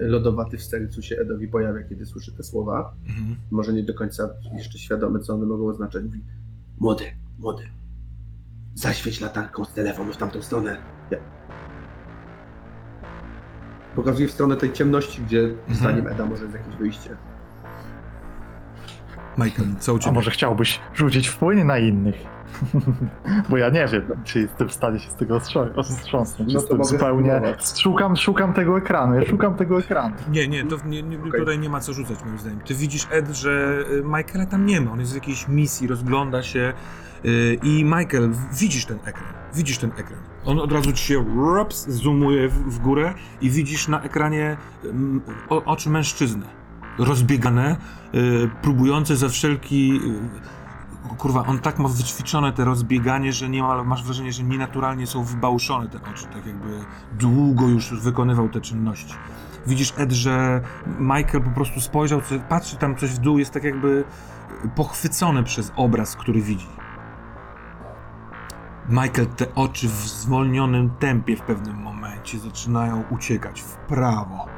e, 0.01 0.05
lodowaty 0.05 0.57
w 0.59 0.63
sercu 0.63 1.03
się 1.03 1.17
Edowi 1.17 1.49
pojawia, 1.49 1.83
kiedy 1.83 2.07
słyszy 2.07 2.33
te 2.33 2.43
słowa. 2.43 2.95
Mhm. 3.09 3.37
Może 3.51 3.73
nie 3.73 3.83
do 3.83 3.95
końca 3.95 4.31
jeszcze 4.57 4.79
świadomy, 4.79 5.21
co 5.21 5.35
one 5.35 5.47
mogą 5.47 5.69
oznaczać. 5.69 6.05
Mówi, 6.05 6.21
młody, 6.81 7.05
młody, 7.39 7.63
zaświeć 8.75 9.21
latarką 9.21 9.65
z 9.65 9.73
telefonu 9.73 10.13
w 10.13 10.17
tamtą 10.17 10.43
stronę. 10.43 10.77
Ja... 11.11 11.19
Pokazuje 13.97 14.29
w 14.29 14.33
stronę 14.33 14.57
tej 14.57 14.73
ciemności, 14.73 15.23
gdzie 15.23 15.55
zdaniem 15.71 16.07
Eda 16.09 16.27
może 16.27 16.43
jest 16.43 16.57
jakieś 16.57 16.77
wyjście. 16.77 17.17
Michael, 19.39 19.69
co 19.79 19.93
u 19.95 19.97
A 19.97 19.99
ciebie? 19.99 20.15
może 20.15 20.31
chciałbyś 20.31 20.81
rzucić 20.95 21.29
wpłynie 21.29 21.65
na 21.65 21.79
innych? 21.79 22.38
Bo 23.49 23.57
ja 23.57 23.71
nie 23.71 23.87
wiem, 23.93 24.03
czy 24.25 24.41
jestem 24.41 24.69
w 24.69 24.73
stanie 24.73 24.99
się 24.99 25.11
z 25.11 25.15
tego 25.15 25.39
wstrząs- 25.39 25.83
wstrząsnąć. 25.83 26.55
No 26.55 26.61
to 26.61 26.67
Jestem 26.77 26.85
zupełnie... 26.85 27.31
spróbować. 27.31 27.81
Szukam, 27.81 28.17
szukam 28.17 28.53
tego 28.53 28.79
ekranu, 28.79 29.15
ja 29.15 29.25
szukam 29.27 29.55
tego 29.55 29.79
ekranu. 29.79 30.15
Nie, 30.31 30.49
nie, 30.49 30.65
to 30.65 30.77
nie, 30.87 31.03
nie, 31.03 31.19
Okej. 31.19 31.41
tutaj 31.41 31.59
nie 31.59 31.69
ma 31.69 31.81
co 31.81 31.93
rzucać 31.93 32.25
moim 32.25 32.39
zdaniem. 32.39 32.61
Ty 32.61 32.75
widzisz, 32.75 33.07
Ed, 33.11 33.29
że 33.29 33.79
y, 33.93 34.03
Michaela 34.05 34.47
tam 34.47 34.67
nie 34.67 34.81
ma. 34.81 34.93
On 34.93 35.01
jest 35.01 35.13
w 35.13 35.15
jakiejś 35.15 35.49
misji, 35.49 35.87
rozgląda 35.89 36.43
się 36.43 36.73
y, 37.25 37.59
i 37.63 37.85
Michael, 37.85 38.31
widzisz 38.53 38.85
ten 38.87 38.99
ekran. 39.05 39.33
Widzisz 39.55 39.79
ten 39.79 39.91
ekran. 39.91 40.19
On 40.45 40.59
od 40.61 40.73
razu 40.73 40.93
ci 40.93 41.05
się 41.05 41.25
rups, 41.37 41.89
zoomuje 41.89 42.49
w, 42.49 42.53
w 42.75 42.79
górę 42.79 43.15
i 43.41 43.51
widzisz 43.51 43.89
na 43.89 44.03
ekranie 44.03 44.57
mm, 44.85 45.21
o, 45.49 45.65
oczy 45.65 45.91
mężczyzny. 45.91 46.47
Rozbiegane, 46.99 47.77
y, 48.15 48.51
próbujące 48.63 49.17
za 49.17 49.29
wszelki... 49.29 50.01
y, 50.45 50.58
Kurwa, 51.17 51.47
on 51.47 51.59
tak 51.59 51.79
ma 51.79 51.89
wyćwiczone 51.89 52.53
te 52.53 52.65
rozbieganie, 52.65 53.33
że 53.33 53.49
nie 53.49 53.63
ma, 53.63 53.85
masz 53.85 54.05
wrażenie, 54.05 54.33
że 54.33 54.43
nienaturalnie 54.43 55.07
są 55.07 55.25
wybałuszone 55.25 55.89
te 55.89 55.99
oczy, 56.13 56.27
tak 56.27 56.47
jakby 56.47 56.85
długo 57.13 57.67
już 57.67 58.01
wykonywał 58.01 58.49
te 58.49 58.61
czynności. 58.61 59.15
Widzisz, 59.67 59.95
Ed, 59.97 60.13
że 60.13 60.61
Michael 60.99 61.43
po 61.43 61.51
prostu 61.51 61.81
spojrzał, 61.81 62.21
patrzy 62.49 62.77
tam 62.77 62.97
coś 62.97 63.11
w 63.11 63.19
dół, 63.19 63.39
jest 63.39 63.51
tak 63.51 63.65
jakby 63.65 64.05
pochwycony 64.75 65.43
przez 65.43 65.73
obraz, 65.77 66.17
który 66.17 66.43
widzi. 66.43 66.69
Michael, 68.89 69.27
te 69.27 69.55
oczy 69.55 69.89
w 69.89 70.09
zwolnionym 70.09 70.91
tempie 70.91 71.37
w 71.37 71.43
pewnym 71.43 71.77
momencie 71.77 72.39
zaczynają 72.39 73.05
uciekać 73.11 73.63
w 73.63 73.77
prawo. 73.77 74.58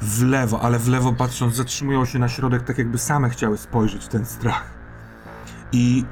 W 0.00 0.22
lewo, 0.22 0.60
ale 0.60 0.78
w 0.78 0.88
lewo 0.88 1.12
patrząc, 1.12 1.54
zatrzymują 1.56 2.04
się 2.04 2.18
na 2.18 2.28
środek, 2.28 2.62
tak 2.62 2.78
jakby 2.78 2.98
same 2.98 3.30
chciały 3.30 3.58
spojrzeć 3.58 4.04
w 4.04 4.08
ten 4.08 4.26
strach. 4.26 4.78
I 5.72 6.04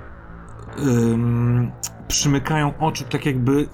ym, 0.79 1.71
przymykają 2.09 2.79
oczy, 2.79 3.05
tak 3.05 3.27
jakby 3.27 3.69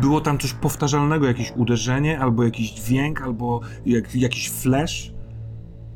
było 0.00 0.20
tam 0.20 0.38
coś 0.38 0.52
powtarzalnego, 0.52 1.26
jakieś 1.26 1.52
uderzenie, 1.56 2.20
albo 2.20 2.44
jakiś 2.44 2.72
dźwięk, 2.72 3.22
albo 3.22 3.60
jak, 3.86 4.14
jakiś 4.14 4.50
flash, 4.50 5.12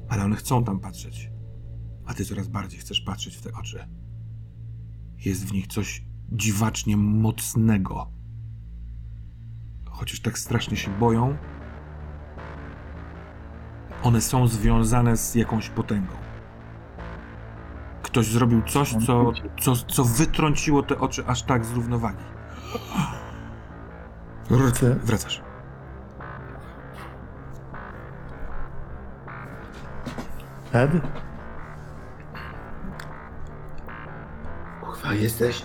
ale 0.09 0.25
one 0.25 0.37
chcą 0.37 0.65
tam 0.65 0.81
patrzeć. 0.81 1.31
A 2.07 2.15
ty 2.15 2.25
coraz 2.25 2.49
bardziej 2.49 2.81
chcesz 2.81 3.01
patrzeć 3.01 3.37
w 3.37 3.43
te 3.43 3.53
oczy. 3.53 3.89
Jest 5.25 5.47
w 5.47 5.53
nich 5.53 5.67
coś 5.67 6.05
dziwacznie 6.33 6.97
mocnego, 6.97 8.13
chociaż 9.91 10.21
tak 10.21 10.39
strasznie 10.39 10.77
się 10.77 10.99
boją, 10.99 11.37
one 14.03 14.21
są 14.21 14.49
związane 14.49 15.17
z 15.17 15.35
jakąś 15.35 15.69
potęgą. 15.69 16.15
Ktoś 18.03 18.27
zrobił 18.27 18.63
coś, 18.63 18.95
co, 19.07 19.33
co, 19.61 19.77
co 19.77 20.05
wytrąciło 20.05 20.83
te 20.83 20.99
oczy 20.99 21.25
aż 21.27 21.43
tak 21.43 21.65
z 21.65 21.73
równowagi. 21.73 22.25
Ty- 24.81 24.95
Wracasz. 24.95 25.43
Ed? 30.73 30.91
Kurwa, 34.81 35.13
jesteś... 35.15 35.65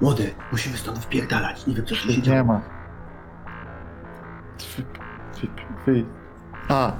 Młody, 0.00 0.34
musimy 0.52 0.76
stąd 0.76 0.98
wpierdalać. 0.98 1.66
Nie 1.66 1.74
wiem, 1.74 1.86
co 1.86 1.94
się 1.94 2.08
dzieje. 2.22 2.36
Nie 2.36 2.44
ma. 2.44 2.60
Wy, 4.76 4.84
wy, 5.40 5.48
wy. 5.86 6.21
A. 6.68 6.92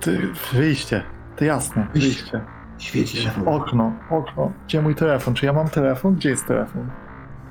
Ty, 0.00 0.32
wyjście. 0.52 1.02
To 1.36 1.44
jasne, 1.44 1.86
wyjście. 1.94 2.40
Świeci 2.78 3.18
telefon. 3.18 3.48
Okno, 3.48 3.92
okno. 4.10 4.52
Gdzie 4.66 4.82
mój 4.82 4.94
telefon? 4.94 5.34
Czy 5.34 5.46
ja 5.46 5.52
mam 5.52 5.68
telefon? 5.68 6.14
Gdzie 6.14 6.30
jest 6.30 6.46
telefon? 6.46 6.90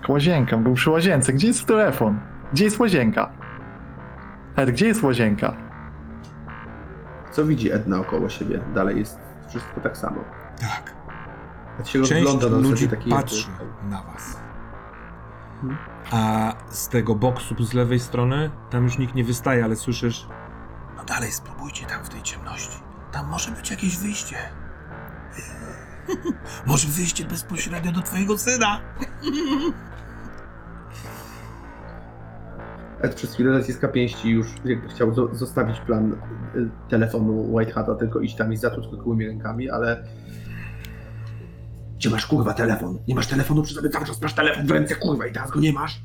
Łazienka, 0.08 0.58
był 0.58 0.74
przy 0.74 0.90
łazience. 0.90 1.34
Gdzie 1.34 1.48
jest 1.48 1.66
telefon? 1.66 2.20
Gdzie 2.54 2.64
jest 2.66 2.80
łazienka? 2.80 3.30
Ed, 4.56 4.72
gdzie 4.72 4.88
jest 4.88 5.04
łazienka? 5.04 5.54
Co 7.32 7.46
widzi 7.46 7.72
Edna 7.72 8.00
około 8.00 8.30
siebie? 8.30 8.60
Dalej 8.74 9.00
jest 9.00 9.20
wszystko 9.50 9.82
tak 9.82 9.98
samo. 9.98 10.24
Tak. 10.62 10.94
Jak 11.78 11.88
się 11.88 12.04
Część 12.04 12.12
rozgląda 12.26 12.58
na 12.58 12.70
ludzi 12.70 12.90
taki 12.90 13.10
patrzy 13.10 13.48
na 13.90 14.02
was. 14.02 14.40
A 16.12 16.54
z 16.70 16.88
tego 16.88 17.16
boksu 17.16 17.66
z 17.66 17.74
lewej 17.74 18.00
strony, 18.00 18.50
tam 18.70 18.84
już 18.84 18.98
nikt 18.98 19.16
nie 19.16 19.24
wystaje, 19.24 19.64
ale 19.64 19.76
słyszysz 19.76 20.28
No 20.98 21.04
dalej 21.06 21.32
spróbujcie 21.32 21.86
tam 21.86 22.04
w 22.06 22.10
tej 22.10 22.22
ciemności. 22.22 22.78
Tam 23.12 23.28
może 23.28 23.52
być 23.52 23.72
jakieś 23.72 23.98
wyjście. 23.98 24.36
może 26.66 26.88
wyjście 26.88 27.26
bezpośrednio 27.26 27.92
do 27.92 28.02
twojego 28.02 28.38
syna. 28.38 28.82
Ed 33.02 33.16
przez 33.16 33.34
chwilę 33.34 33.52
naciska 33.52 33.88
pięści 33.88 34.30
już 34.30 34.48
jakby 34.66 34.90
chciał 34.90 35.12
zo- 35.12 35.36
zostawić 35.36 35.80
plan 35.80 36.14
y, 36.56 36.70
telefonu 36.90 37.54
White 37.54 37.72
Hata, 37.72 37.96
tylko 37.96 38.20
iść 38.20 38.36
tam 38.36 38.54
i 38.54 38.58
zatłuc 38.58 38.88
go 38.88 38.98
gołymi 38.98 39.28
rękami, 39.28 39.70
ale... 39.70 40.04
Gdzie 41.98 42.10
masz 42.10 42.26
kurwa 42.26 42.54
telefon? 42.54 42.98
Nie 43.08 43.16
masz 43.16 43.28
telefonu 43.28 43.64
przy 43.64 43.74
sobie 43.74 43.90
cały 43.90 44.06
czas 44.06 44.22
masz 44.22 44.34
telefon 44.34 44.68
w 44.68 44.72
ręce 44.72 44.96
kurwa 44.96 45.28
i 45.28 45.32
teraz 45.34 45.52
go 45.52 45.60
nie 45.60 45.74
masz? 45.74 46.02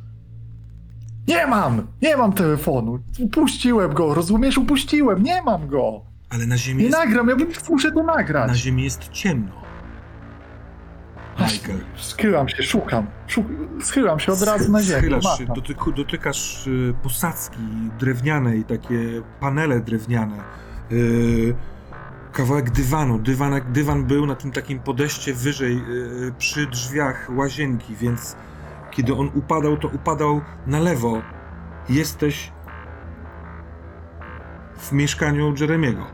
Nie 1.28 1.46
mam! 1.46 1.86
Nie 2.02 2.16
mam 2.16 2.32
telefonu! 2.32 2.98
Upuściłem 3.18 3.94
go, 3.94 4.14
rozumiesz? 4.14 4.58
Upuściłem! 4.58 5.22
Nie 5.22 5.42
mam 5.42 5.68
go! 5.68 6.00
Ale 6.30 6.46
na 6.46 6.56
ziemi 6.56 6.78
Nie 6.78 6.84
jest, 6.84 6.98
nagram, 6.98 7.28
ja 7.28 7.36
muszę 7.70 7.92
to 7.92 8.02
na 8.02 8.14
nagrać! 8.16 8.56
ziemi 8.56 8.84
jest 8.84 9.08
ciemno. 9.08 9.62
Michael. 11.40 11.78
Schylam 11.96 12.48
się, 12.48 12.62
szukam. 12.62 13.06
Szuk... 13.26 13.46
Schylam 13.80 14.20
się 14.20 14.32
od 14.32 14.42
razu 14.42 14.72
na 14.72 14.82
ziemię. 14.82 14.98
Schylasz 15.00 15.38
się, 15.38 15.46
dotyku, 15.46 15.92
dotykasz 15.92 16.66
y, 16.66 16.94
posadzki 17.02 17.58
drewnianej, 17.98 18.64
takie 18.64 19.22
panele 19.40 19.80
drewniane. 19.80 20.36
y, 20.92 21.54
kawałek 22.32 22.70
dywanu. 22.70 23.18
Dywan, 23.18 23.60
dywan 23.72 24.04
był 24.04 24.26
na 24.26 24.34
tym 24.34 24.52
takim 24.52 24.78
podejście 24.78 25.34
wyżej 25.34 25.76
y, 25.76 26.32
przy 26.38 26.66
drzwiach 26.66 27.30
łazienki, 27.36 27.96
więc 27.96 28.36
kiedy 28.90 29.14
on 29.14 29.30
upadał, 29.34 29.76
to 29.76 29.88
upadał 29.88 30.40
na 30.66 30.80
lewo. 30.80 31.22
Jesteś 31.88 32.52
w 34.76 34.92
mieszkaniu 34.92 35.54
Jeremiego. 35.60 36.06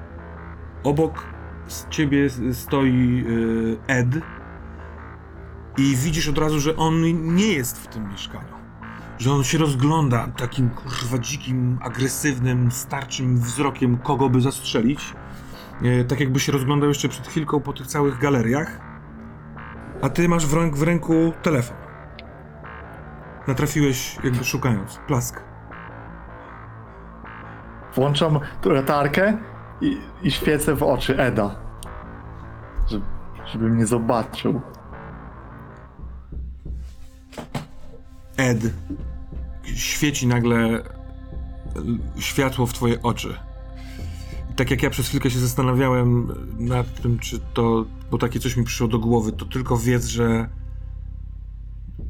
Obok 0.84 1.26
z 1.68 1.88
ciebie 1.88 2.30
stoi 2.52 3.24
y, 3.28 3.76
Ed 3.86 4.08
i 5.78 5.96
widzisz 5.96 6.28
od 6.28 6.38
razu, 6.38 6.60
że 6.60 6.76
on 6.76 7.02
nie 7.34 7.52
jest 7.52 7.78
w 7.78 7.86
tym 7.86 8.10
mieszkaniu. 8.10 8.58
Że 9.18 9.32
on 9.32 9.44
się 9.44 9.58
rozgląda 9.58 10.28
takim 10.36 10.70
kurwa 10.70 11.18
dzikim, 11.18 11.78
agresywnym, 11.82 12.72
starczym 12.72 13.38
wzrokiem, 13.40 13.96
kogo 13.96 14.28
by 14.28 14.40
zastrzelić. 14.40 15.14
E, 15.82 16.04
tak 16.04 16.20
jakby 16.20 16.40
się 16.40 16.52
rozglądał 16.52 16.88
jeszcze 16.88 17.08
przed 17.08 17.26
chwilką 17.26 17.60
po 17.60 17.72
tych 17.72 17.86
całych 17.86 18.18
galeriach. 18.18 18.80
A 20.02 20.08
ty 20.08 20.28
masz 20.28 20.46
w, 20.46 20.54
ręk, 20.54 20.76
w 20.76 20.82
ręku 20.82 21.32
telefon. 21.42 21.76
Natrafiłeś 23.46 24.16
jakby 24.24 24.44
szukając. 24.44 25.00
Plask. 25.06 25.42
Włączam 27.94 28.40
latarkę 28.64 29.38
i, 29.80 29.98
i 30.22 30.30
świecę 30.30 30.74
w 30.74 30.82
oczy 30.82 31.18
Eda. 31.18 31.56
Żeby, 32.86 33.04
żeby 33.46 33.70
mnie 33.70 33.86
zobaczył. 33.86 34.60
Ed. 38.36 38.58
Świeci 39.64 40.26
nagle 40.26 40.82
światło 42.18 42.66
w 42.66 42.72
twoje 42.72 43.02
oczy. 43.02 43.47
Tak 44.58 44.70
jak 44.70 44.82
ja 44.82 44.90
przez 44.90 45.08
chwilkę 45.08 45.30
się 45.30 45.38
zastanawiałem 45.38 46.28
nad 46.58 47.02
tym, 47.02 47.18
czy 47.18 47.40
to, 47.54 47.84
bo 48.10 48.18
takie 48.18 48.40
coś 48.40 48.56
mi 48.56 48.64
przyszło 48.64 48.88
do 48.88 48.98
głowy, 48.98 49.32
to 49.32 49.44
tylko 49.44 49.76
wiedz, 49.76 50.06
że 50.06 50.48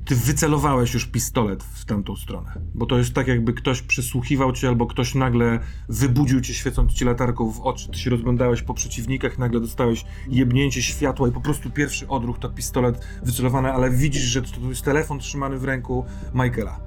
ty 0.05 0.17
wycelowałeś 0.17 0.95
już 0.95 1.07
pistolet 1.07 1.65
w 1.65 1.85
tamtą 1.85 2.17
stronę. 2.17 2.53
Bo 2.75 2.87
to 2.87 2.99
jest 2.99 3.15
tak, 3.15 3.29
jakby 3.29 3.53
ktoś 3.53 3.83
przysłuchiwał 3.83 4.53
cię, 4.53 4.69
albo 4.69 4.87
ktoś 4.87 5.15
nagle 5.15 5.59
wybudził 5.89 6.41
cię, 6.41 6.55
świecąc 6.55 6.93
ci 6.93 7.05
latarką 7.05 7.51
w 7.51 7.61
oczy. 7.61 7.89
Ty 7.89 7.99
się 7.99 8.11
rozglądałeś 8.11 8.63
po 8.63 8.75
przeciwnikach, 8.75 9.39
nagle 9.39 9.61
dostałeś 9.61 10.05
jebnięcie 10.29 10.83
światła 10.83 11.29
i 11.29 11.33
po 11.33 11.41
prostu 11.41 11.71
pierwszy 11.71 12.09
odruch 12.09 12.39
to 12.39 12.49
pistolet 12.49 13.07
wycelowany, 13.23 13.73
ale 13.73 13.91
widzisz, 13.91 14.23
że 14.23 14.43
to, 14.43 14.69
jest 14.69 14.83
telefon 14.83 15.19
trzymany 15.19 15.59
w 15.59 15.65
ręku 15.65 16.05
Michaela. 16.35 16.81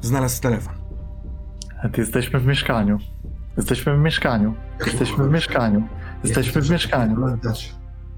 Znalazł 0.00 0.42
telefon. 0.42 0.74
Ed, 1.82 1.98
jesteśmy 1.98 2.40
w 2.40 2.46
mieszkaniu. 2.46 2.98
Jesteśmy 3.56 3.96
w 3.96 4.00
mieszkaniu. 4.00 4.54
Jesteśmy 4.86 5.28
w 5.28 5.32
mieszkaniu. 5.32 5.82
Jesteśmy 6.24 6.62
w 6.62 6.70
mieszkaniu. 6.70 7.16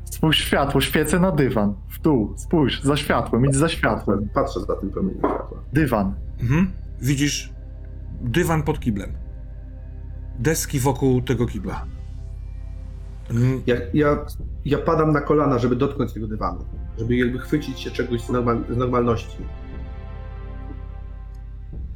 Spójrz 0.05 0.39
światło, 0.39 0.80
świecę 0.80 1.20
na 1.20 1.30
dywan. 1.33 1.74
W 1.89 2.01
dół, 2.01 2.35
spójrz, 2.37 2.83
za 2.83 2.97
światłem, 2.97 3.47
idź 3.47 3.55
za 3.55 3.68
światłem. 3.68 4.28
Patrzę 4.35 4.61
za 4.61 4.76
tym 4.76 4.91
promieniem 4.91 5.18
światła. 5.18 5.59
Dywan. 5.72 6.14
Mhm. 6.41 6.70
Widzisz 7.01 7.53
dywan 8.20 8.62
pod 8.62 8.80
kiblem. 8.80 9.12
Deski 10.39 10.80
wokół 10.80 11.22
tego 11.22 11.47
kibla. 11.47 11.85
Mm, 13.30 13.62
Ja, 13.66 13.76
ja, 13.95 14.18
ja 14.64 14.78
padam 14.78 15.12
na 15.12 15.20
kolana, 15.20 15.59
żeby 15.59 15.76
dotknąć 15.76 16.12
tego 16.12 16.26
dywanu. 16.28 16.64
Żeby 16.99 17.16
jakby 17.16 17.39
chwycić 17.39 17.80
się 17.80 17.91
czegoś 17.91 18.20
z, 18.20 18.28
normal, 18.30 18.64
z 18.70 18.76
normalności. 18.76 19.37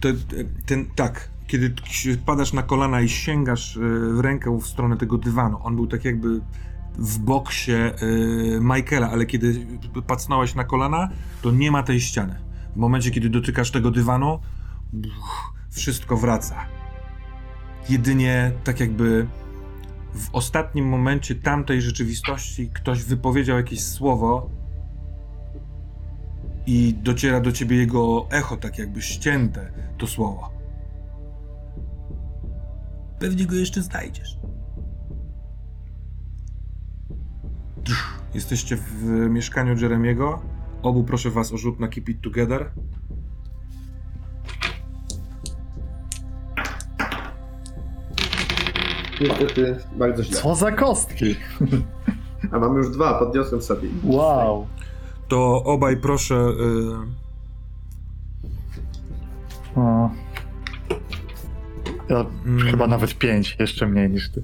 To, 0.01 0.09
ten, 0.67 0.87
tak, 0.95 1.31
kiedy 1.47 1.75
padasz 2.27 2.53
na 2.53 2.63
kolana 2.63 3.01
i 3.01 3.09
sięgasz 3.09 3.77
e, 3.77 3.81
w 4.15 4.21
rękę 4.21 4.59
w 4.59 4.67
stronę 4.67 4.97
tego 4.97 5.19
dywanu, 5.19 5.59
on 5.63 5.77
był 5.77 5.87
tak 5.87 6.05
jakby 6.05 6.41
w 6.99 7.19
boksie 7.19 7.73
e, 7.73 7.93
Michaela, 8.61 9.11
ale 9.11 9.27
kiedy 9.27 9.67
pacnąłeś 10.07 10.55
na 10.55 10.65
kolana, 10.65 11.09
to 11.43 11.51
nie 11.51 11.71
ma 11.71 11.83
tej 11.83 12.01
ściany. 12.01 12.39
W 12.73 12.77
momencie, 12.77 13.11
kiedy 13.11 13.31
dotykasz 13.31 13.71
tego 13.71 13.91
dywanu, 13.91 14.41
wszystko 15.71 16.17
wraca. 16.17 16.67
Jedynie 17.89 18.53
tak 18.65 18.81
jakby 18.81 19.27
w 20.15 20.29
ostatnim 20.33 20.89
momencie 20.89 21.35
tamtej 21.35 21.83
rzeczywistości 21.83 22.71
ktoś 22.75 23.03
wypowiedział 23.03 23.57
jakieś 23.57 23.85
słowo 23.85 24.51
i 26.67 26.95
dociera 27.03 27.41
do 27.41 27.53
ciebie 27.53 27.77
jego 27.77 28.27
echo, 28.31 28.57
tak 28.57 28.79
jakby 28.79 29.03
ścięte 29.03 29.73
to 29.99 30.07
słowo. 30.07 30.56
Pewnie 33.19 33.47
go 33.47 33.55
jeszcze 33.55 33.83
znajdziesz. 33.83 34.39
Jesteście 38.35 38.77
w 38.77 39.03
mieszkaniu 39.31 39.77
Jeremiego. 39.79 40.43
Obu 40.83 41.05
proszę 41.05 41.31
was 41.31 41.53
o 41.53 41.57
rzut 41.59 41.81
na 41.81 41.89
Keep 41.89 42.09
It 42.09 42.21
Together. 42.23 42.71
Niestety 49.21 49.77
bardzo 49.97 50.23
źle. 50.25 50.37
Co 50.41 50.55
za 50.55 50.73
kostki? 50.73 51.37
A 52.53 52.59
mam 52.59 52.77
już 52.77 52.91
dwa, 52.91 53.19
podniosłem 53.19 53.63
sobie. 53.63 53.89
Wow. 54.05 54.67
To 55.29 55.63
obaj 55.65 55.97
proszę. 55.97 56.35
y, 56.35 57.17
O. 59.81 60.11
Ja 62.09 62.25
Mm. 62.47 62.67
chyba 62.71 62.87
nawet 62.87 63.19
pięć, 63.19 63.57
jeszcze 63.61 63.87
mniej 63.87 64.11
niż 64.11 64.31
ty. 64.31 64.43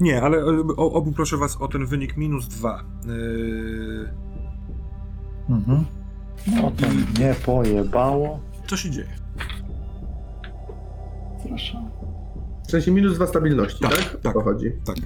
nie, 0.00 0.22
ale 0.22 0.38
y, 0.38 0.60
o, 0.76 0.92
obu 0.92 1.12
proszę 1.12 1.36
was 1.36 1.56
o 1.56 1.68
ten 1.68 1.86
wynik 1.86 2.16
minus 2.16 2.48
dwa. 2.48 2.82
Y, 3.08 4.08
Mhm. 5.48 5.84
No 6.46 6.70
to 6.70 6.86
mnie 6.88 7.34
pojebało. 7.46 8.40
Co 8.66 8.76
się 8.76 8.90
dzieje? 8.90 9.08
Proszę. 11.48 11.90
W 12.66 12.70
sensie 12.70 12.90
minus 12.90 13.14
dwa 13.14 13.26
stabilności, 13.26 13.80
Tak, 13.80 13.96
tak? 13.96 14.20
tak. 14.20 14.32
Pochodzi. 14.34 14.72
Tak. 14.84 14.96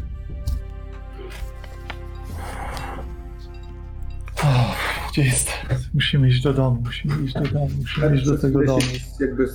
Gdzie 5.13 5.23
jest? 5.23 5.51
Musimy 5.95 6.29
iść 6.29 6.43
do 6.43 6.55
domu, 6.55 6.83
musimy 6.85 7.25
iść 7.25 7.35
do 7.35 7.41
domu, 7.41 7.69
musimy 7.79 8.17
iść 8.17 8.27
do 8.27 8.39
tego 8.39 8.65
domu. 8.65 8.81
Jakby 9.21 9.47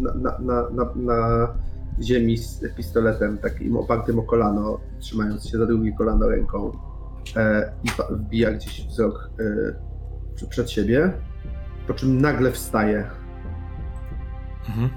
na, 0.00 0.14
na, 0.14 0.38
na, 0.38 0.70
na, 0.70 0.94
na 0.96 1.48
ziemi 2.02 2.38
z 2.38 2.60
pistoletem 2.76 3.38
takim 3.38 3.76
opartym 3.76 4.18
o 4.18 4.22
kolano, 4.22 4.80
trzymając 4.98 5.48
się 5.48 5.58
za 5.58 5.66
drugie 5.66 5.92
kolano 5.92 6.28
ręką 6.28 6.72
e, 7.36 7.72
i 7.84 7.88
wbija 8.10 8.52
gdzieś 8.52 8.86
wzrok 8.86 9.30
e, 10.40 10.46
przed 10.48 10.70
siebie, 10.70 11.12
po 11.86 11.94
czym 11.94 12.20
nagle 12.20 12.52
wstaje. 12.52 13.10
Mhm. 14.68 14.90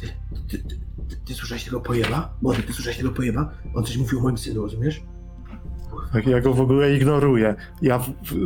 Ty, 0.00 0.06
ty, 0.48 0.58
ty, 0.58 0.78
ty, 1.08 1.16
ty 1.24 1.34
słyszałeś 1.34 1.64
tego 1.64 1.80
pojeba? 1.80 2.36
Młody, 2.42 2.62
ty 2.62 2.72
słyszałeś 2.72 2.96
tego 2.96 3.10
pojeba? 3.10 3.52
On 3.74 3.84
coś 3.84 3.96
mówił 3.96 4.18
o 4.18 4.22
moim 4.22 4.38
synu, 4.38 4.62
rozumiesz? 4.62 5.02
Tak, 6.12 6.26
ja 6.26 6.40
go 6.40 6.54
w 6.54 6.60
ogóle 6.60 6.94
ignoruję. 6.94 7.54
Ja 7.82 8.00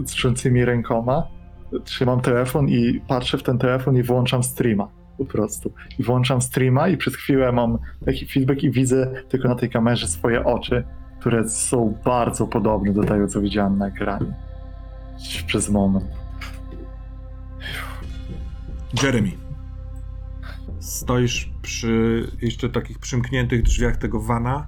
trzęsymi 0.07 0.65
rękoma 0.65 1.39
trzymam 1.85 2.21
telefon 2.21 2.69
i 2.69 3.01
patrzę 3.09 3.39
w 3.39 3.43
ten 3.43 3.59
telefon 3.59 3.97
i 3.97 4.03
włączam 4.03 4.43
streama. 4.43 4.89
Po 5.19 5.25
prostu. 5.25 5.73
I 5.99 6.03
włączam 6.03 6.43
streama 6.43 6.89
i 6.89 6.97
przez 6.97 7.17
chwilę 7.17 7.53
mam 7.53 7.79
taki 8.05 8.27
feedback 8.27 8.63
i 8.63 8.71
widzę 8.71 9.13
tylko 9.29 9.49
na 9.49 9.55
tej 9.55 9.71
kamerze 9.71 10.09
swoje 10.09 10.45
oczy, 10.45 10.85
które 11.21 11.49
są 11.49 11.99
bardzo 12.05 12.47
podobne 12.47 12.93
do 12.93 13.05
tego, 13.05 13.29
co 13.29 13.41
widziałem 13.41 13.79
na 13.79 13.87
ekranie. 13.87 14.35
Przez 15.47 15.71
moment. 15.71 16.07
Jeremy. 19.03 19.31
Stoisz 20.81 21.51
przy 21.63 22.25
jeszcze 22.43 22.69
takich 22.69 22.99
przymkniętych 22.99 23.63
drzwiach 23.63 23.97
tego 23.97 24.21
wana. 24.21 24.67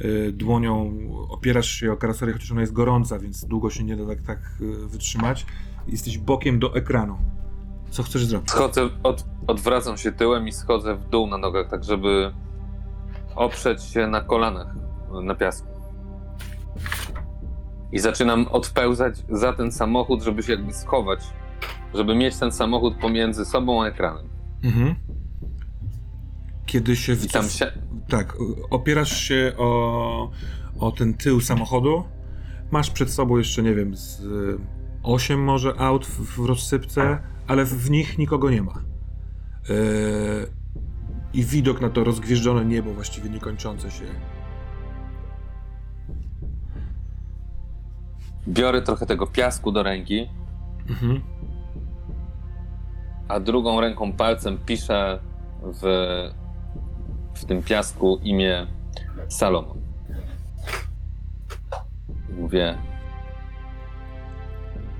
Y, 0.00 0.32
Dłonią 0.32 0.92
opierasz 1.28 1.70
się 1.70 1.92
o 1.92 1.96
karoserię, 1.96 2.32
chociaż 2.32 2.52
ona 2.52 2.60
jest 2.60 2.72
gorąca, 2.72 3.18
więc 3.18 3.44
długo 3.44 3.70
się 3.70 3.84
nie 3.84 3.96
da 3.96 4.06
tak, 4.06 4.22
tak 4.22 4.38
y, 4.60 4.88
wytrzymać. 4.88 5.46
Jesteś 5.88 6.18
bokiem 6.18 6.58
do 6.58 6.74
ekranu. 6.74 7.18
Co 7.90 8.02
chcesz 8.02 8.24
zrobić? 8.26 8.50
Schodzę, 8.50 8.88
od, 9.02 9.24
odwracam 9.46 9.96
się 9.96 10.12
tyłem 10.12 10.48
i 10.48 10.52
schodzę 10.52 10.94
w 10.94 11.08
dół 11.08 11.26
na 11.26 11.38
nogach, 11.38 11.70
tak 11.70 11.84
żeby 11.84 12.32
oprzeć 13.34 13.82
się 13.82 14.06
na 14.06 14.20
kolanach 14.20 14.74
na 15.22 15.34
piasku. 15.34 15.68
I 17.92 17.98
zaczynam 17.98 18.46
odpełzać 18.50 19.14
za 19.28 19.52
ten 19.52 19.72
samochód, 19.72 20.22
żeby 20.22 20.42
się 20.42 20.52
jakby 20.52 20.72
schować, 20.72 21.20
żeby 21.94 22.14
mieć 22.14 22.36
ten 22.36 22.52
samochód 22.52 22.94
pomiędzy 23.00 23.44
sobą 23.44 23.82
a 23.82 23.86
ekranem. 23.86 24.28
Mhm. 24.64 24.94
Kiedy 26.66 26.96
się 26.96 27.16
wcof- 27.16 27.58
się, 27.58 27.72
Tak, 28.12 28.36
opierasz 28.70 29.16
się 29.22 29.52
o, 29.58 30.30
o 30.78 30.90
ten 30.92 31.14
tył 31.14 31.40
samochodu. 31.40 32.04
Masz 32.70 32.90
przed 32.90 33.10
sobą 33.10 33.38
jeszcze, 33.38 33.62
nie 33.62 33.74
wiem, 33.74 33.96
z 33.96 34.22
8 35.02 35.44
może 35.44 35.80
aut 35.80 36.06
w, 36.06 36.36
w 36.42 36.46
rozsypce, 36.46 37.18
ale 37.46 37.64
w, 37.64 37.68
w 37.68 37.90
nich 37.90 38.18
nikogo 38.18 38.50
nie 38.50 38.62
ma. 38.62 38.72
Yy, 39.68 39.74
I 41.34 41.44
widok 41.44 41.80
na 41.80 41.90
to 41.90 42.04
rozgwieżdżone 42.04 42.64
niebo, 42.64 42.94
właściwie 42.94 43.30
niekończące 43.30 43.90
się. 43.90 44.04
biorę 48.48 48.82
trochę 48.82 49.06
tego 49.06 49.26
piasku 49.26 49.72
do 49.72 49.82
ręki, 49.82 50.28
Mhm. 50.88 51.20
a 53.28 53.40
drugą 53.40 53.80
ręką 53.80 54.12
palcem 54.12 54.58
piszę 54.66 55.20
w, 55.62 55.82
w 57.34 57.44
tym 57.44 57.62
piasku 57.62 58.18
imię 58.22 58.66
Salomon. 59.28 59.78
Mówię, 62.38 62.78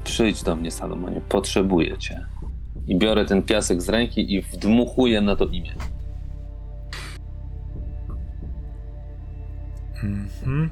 przyjdź 0.04 0.42
do 0.42 0.56
mnie, 0.56 0.70
Salomonie, 0.70 1.20
potrzebuję 1.20 1.98
cię. 1.98 2.26
I 2.86 2.98
biorę 2.98 3.24
ten 3.24 3.42
piasek 3.42 3.82
z 3.82 3.88
ręki 3.88 4.34
i 4.34 4.42
wdmuchuję 4.42 5.20
na 5.20 5.36
to 5.36 5.46
imię. 5.46 5.72
Mhm. 10.02 10.70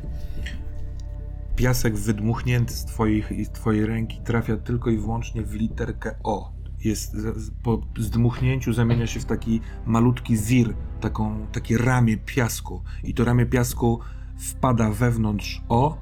Piasek 1.57 1.97
wydmuchnięty 1.97 2.73
z, 2.73 2.85
twoich, 2.85 3.33
z 3.45 3.51
twojej 3.51 3.87
ręki 3.87 4.21
trafia 4.25 4.57
tylko 4.57 4.91
i 4.91 4.99
wyłącznie 4.99 5.43
w 5.43 5.55
literkę 5.55 6.15
O. 6.23 6.53
Jest, 6.85 7.17
po 7.63 7.81
zdmuchnięciu 7.99 8.73
zamienia 8.73 9.07
się 9.07 9.21
w 9.21 9.25
taki 9.25 9.61
malutki 9.87 10.37
wir, 10.37 10.75
taką, 11.01 11.47
takie 11.53 11.79
ramię 11.79 12.17
piasku. 12.17 12.83
I 13.05 13.15
to 13.15 13.25
ramię 13.25 13.47
piasku 13.47 14.01
wpada 14.39 14.91
wewnątrz 14.91 15.63
O 15.69 15.99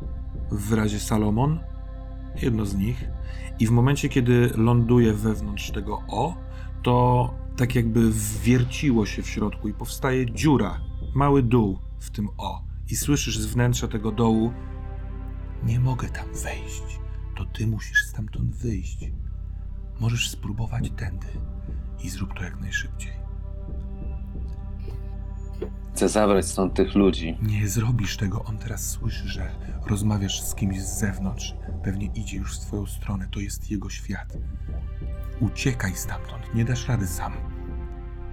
w 0.51 0.69
wyrazie 0.69 1.01
Salomon, 1.01 1.61
jedno 2.43 2.67
z 2.67 2.75
nich. 2.75 3.05
I 3.59 3.67
w 3.67 3.71
momencie, 3.71 4.09
kiedy 4.09 4.51
ląduje 4.57 5.13
wewnątrz 5.13 5.71
tego 5.71 6.03
O, 6.09 6.37
to 6.83 7.35
tak 7.57 7.75
jakby 7.75 8.11
wwierciło 8.11 9.07
się 9.07 9.23
w 9.23 9.29
środku 9.29 9.69
i 9.69 9.75
powstaje 9.75 10.35
dziura, 10.35 10.81
mały 11.15 11.43
dół 11.43 11.79
w 11.99 12.11
tym 12.11 12.29
O. 12.37 12.65
I 12.91 12.97
słyszysz 12.97 13.39
z 13.39 13.47
wnętrza 13.47 13.89
tego 13.89 14.13
dołu: 14.13 14.53
Nie 15.63 15.81
mogę 15.81 16.09
tam 16.09 16.27
wejść. 16.43 17.01
To 17.37 17.45
ty 17.45 17.67
musisz 17.67 18.05
stamtąd 18.05 18.57
wyjść. 18.57 19.11
Możesz 20.01 20.31
spróbować 20.31 20.91
tędy 20.97 21.27
i 22.05 22.09
zrób 22.09 22.35
to 22.35 22.45
jak 22.45 22.61
najszybciej. 22.61 23.18
Chcę 25.99 26.09
zabrać 26.09 26.47
stąd 26.47 26.75
tych 26.75 26.95
ludzi. 26.95 27.39
Nie 27.43 27.69
zrobisz 27.69 28.17
tego. 28.17 28.45
On 28.45 28.59
teraz 28.59 28.91
słyszy, 28.91 29.29
że 29.29 29.51
rozmawiasz 29.87 30.43
z 30.43 30.55
kimś 30.55 30.83
z 30.83 30.99
zewnątrz. 30.99 31.55
Pewnie 31.85 32.07
idzie 32.15 32.37
już 32.37 32.57
w 32.57 32.61
twoją 32.61 32.87
stronę. 32.87 33.29
To 33.31 33.41
jest 33.41 33.71
jego 33.71 33.91
świat. 33.91 34.37
Uciekaj 35.41 35.95
stamtąd. 35.95 36.55
Nie 36.55 36.65
dasz 36.65 36.89
rady 36.89 37.07
sam. 37.07 37.33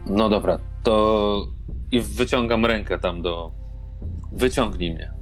No 0.06 0.30
dobra, 0.30 0.60
to 0.84 1.48
i 1.92 2.02
wyciągam 2.02 2.66
rękę 2.66 3.00
tam 3.00 3.22
do. 3.22 3.52
Wyciągnij 4.32 4.94
mnie. 4.94 5.14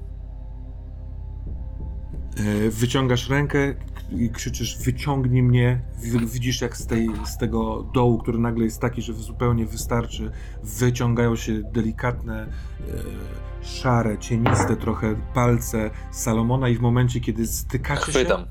E, 2.37 2.69
Wyciągasz 2.69 3.29
rękę 3.29 3.75
i 4.11 4.29
krzyczysz: 4.29 4.77
Wyciągnij 4.77 5.43
mnie. 5.43 5.81
Widzisz, 6.25 6.61
jak 6.61 6.77
z, 6.77 6.87
tej, 6.87 7.09
z 7.25 7.37
tego 7.37 7.83
dołu, 7.93 8.17
który 8.17 8.39
nagle 8.39 8.63
jest 8.63 8.81
taki, 8.81 9.01
że 9.01 9.13
zupełnie 9.13 9.65
wystarczy, 9.65 10.31
wyciągają 10.63 11.35
się 11.35 11.61
delikatne, 11.73 12.43
e, 12.43 13.65
szare, 13.65 14.17
cieniste 14.17 14.75
trochę 14.75 15.15
palce 15.33 15.89
Salomona, 16.11 16.69
i 16.69 16.75
w 16.75 16.81
momencie, 16.81 17.19
kiedy 17.19 17.47
stykacie 17.47 18.05
się. 18.05 18.11
Chwytam. 18.11 18.45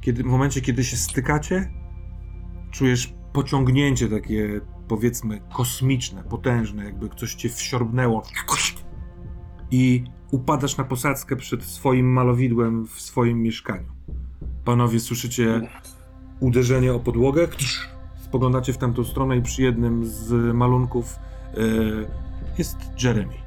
Kiedy, 0.00 0.22
w 0.22 0.26
momencie, 0.26 0.60
kiedy 0.60 0.84
się 0.84 0.96
stykacie, 0.96 1.70
czujesz 2.70 3.14
pociągnięcie 3.32 4.08
takie, 4.08 4.60
powiedzmy, 4.88 5.40
kosmiczne, 5.52 6.22
potężne, 6.24 6.84
jakby 6.84 7.08
coś 7.08 7.34
cię 7.34 7.48
wsiorbnęło. 7.48 8.22
I 9.70 10.04
upadasz 10.30 10.76
na 10.76 10.84
posadzkę 10.84 11.36
przed 11.36 11.64
swoim 11.64 12.12
malowidłem 12.12 12.86
w 12.86 13.00
swoim 13.00 13.42
mieszkaniu. 13.42 13.92
Panowie, 14.64 15.00
słyszycie 15.00 15.60
uderzenie 16.40 16.94
o 16.94 17.00
podłogę. 17.00 17.48
Spoglądacie 18.24 18.72
w 18.72 18.78
tamtą 18.78 19.04
stronę 19.04 19.36
i 19.36 19.42
przy 19.42 19.62
jednym 19.62 20.06
z 20.06 20.54
malunków 20.54 21.16
e, 21.54 21.58
jest 22.58 22.76
Jeremy. 23.02 23.41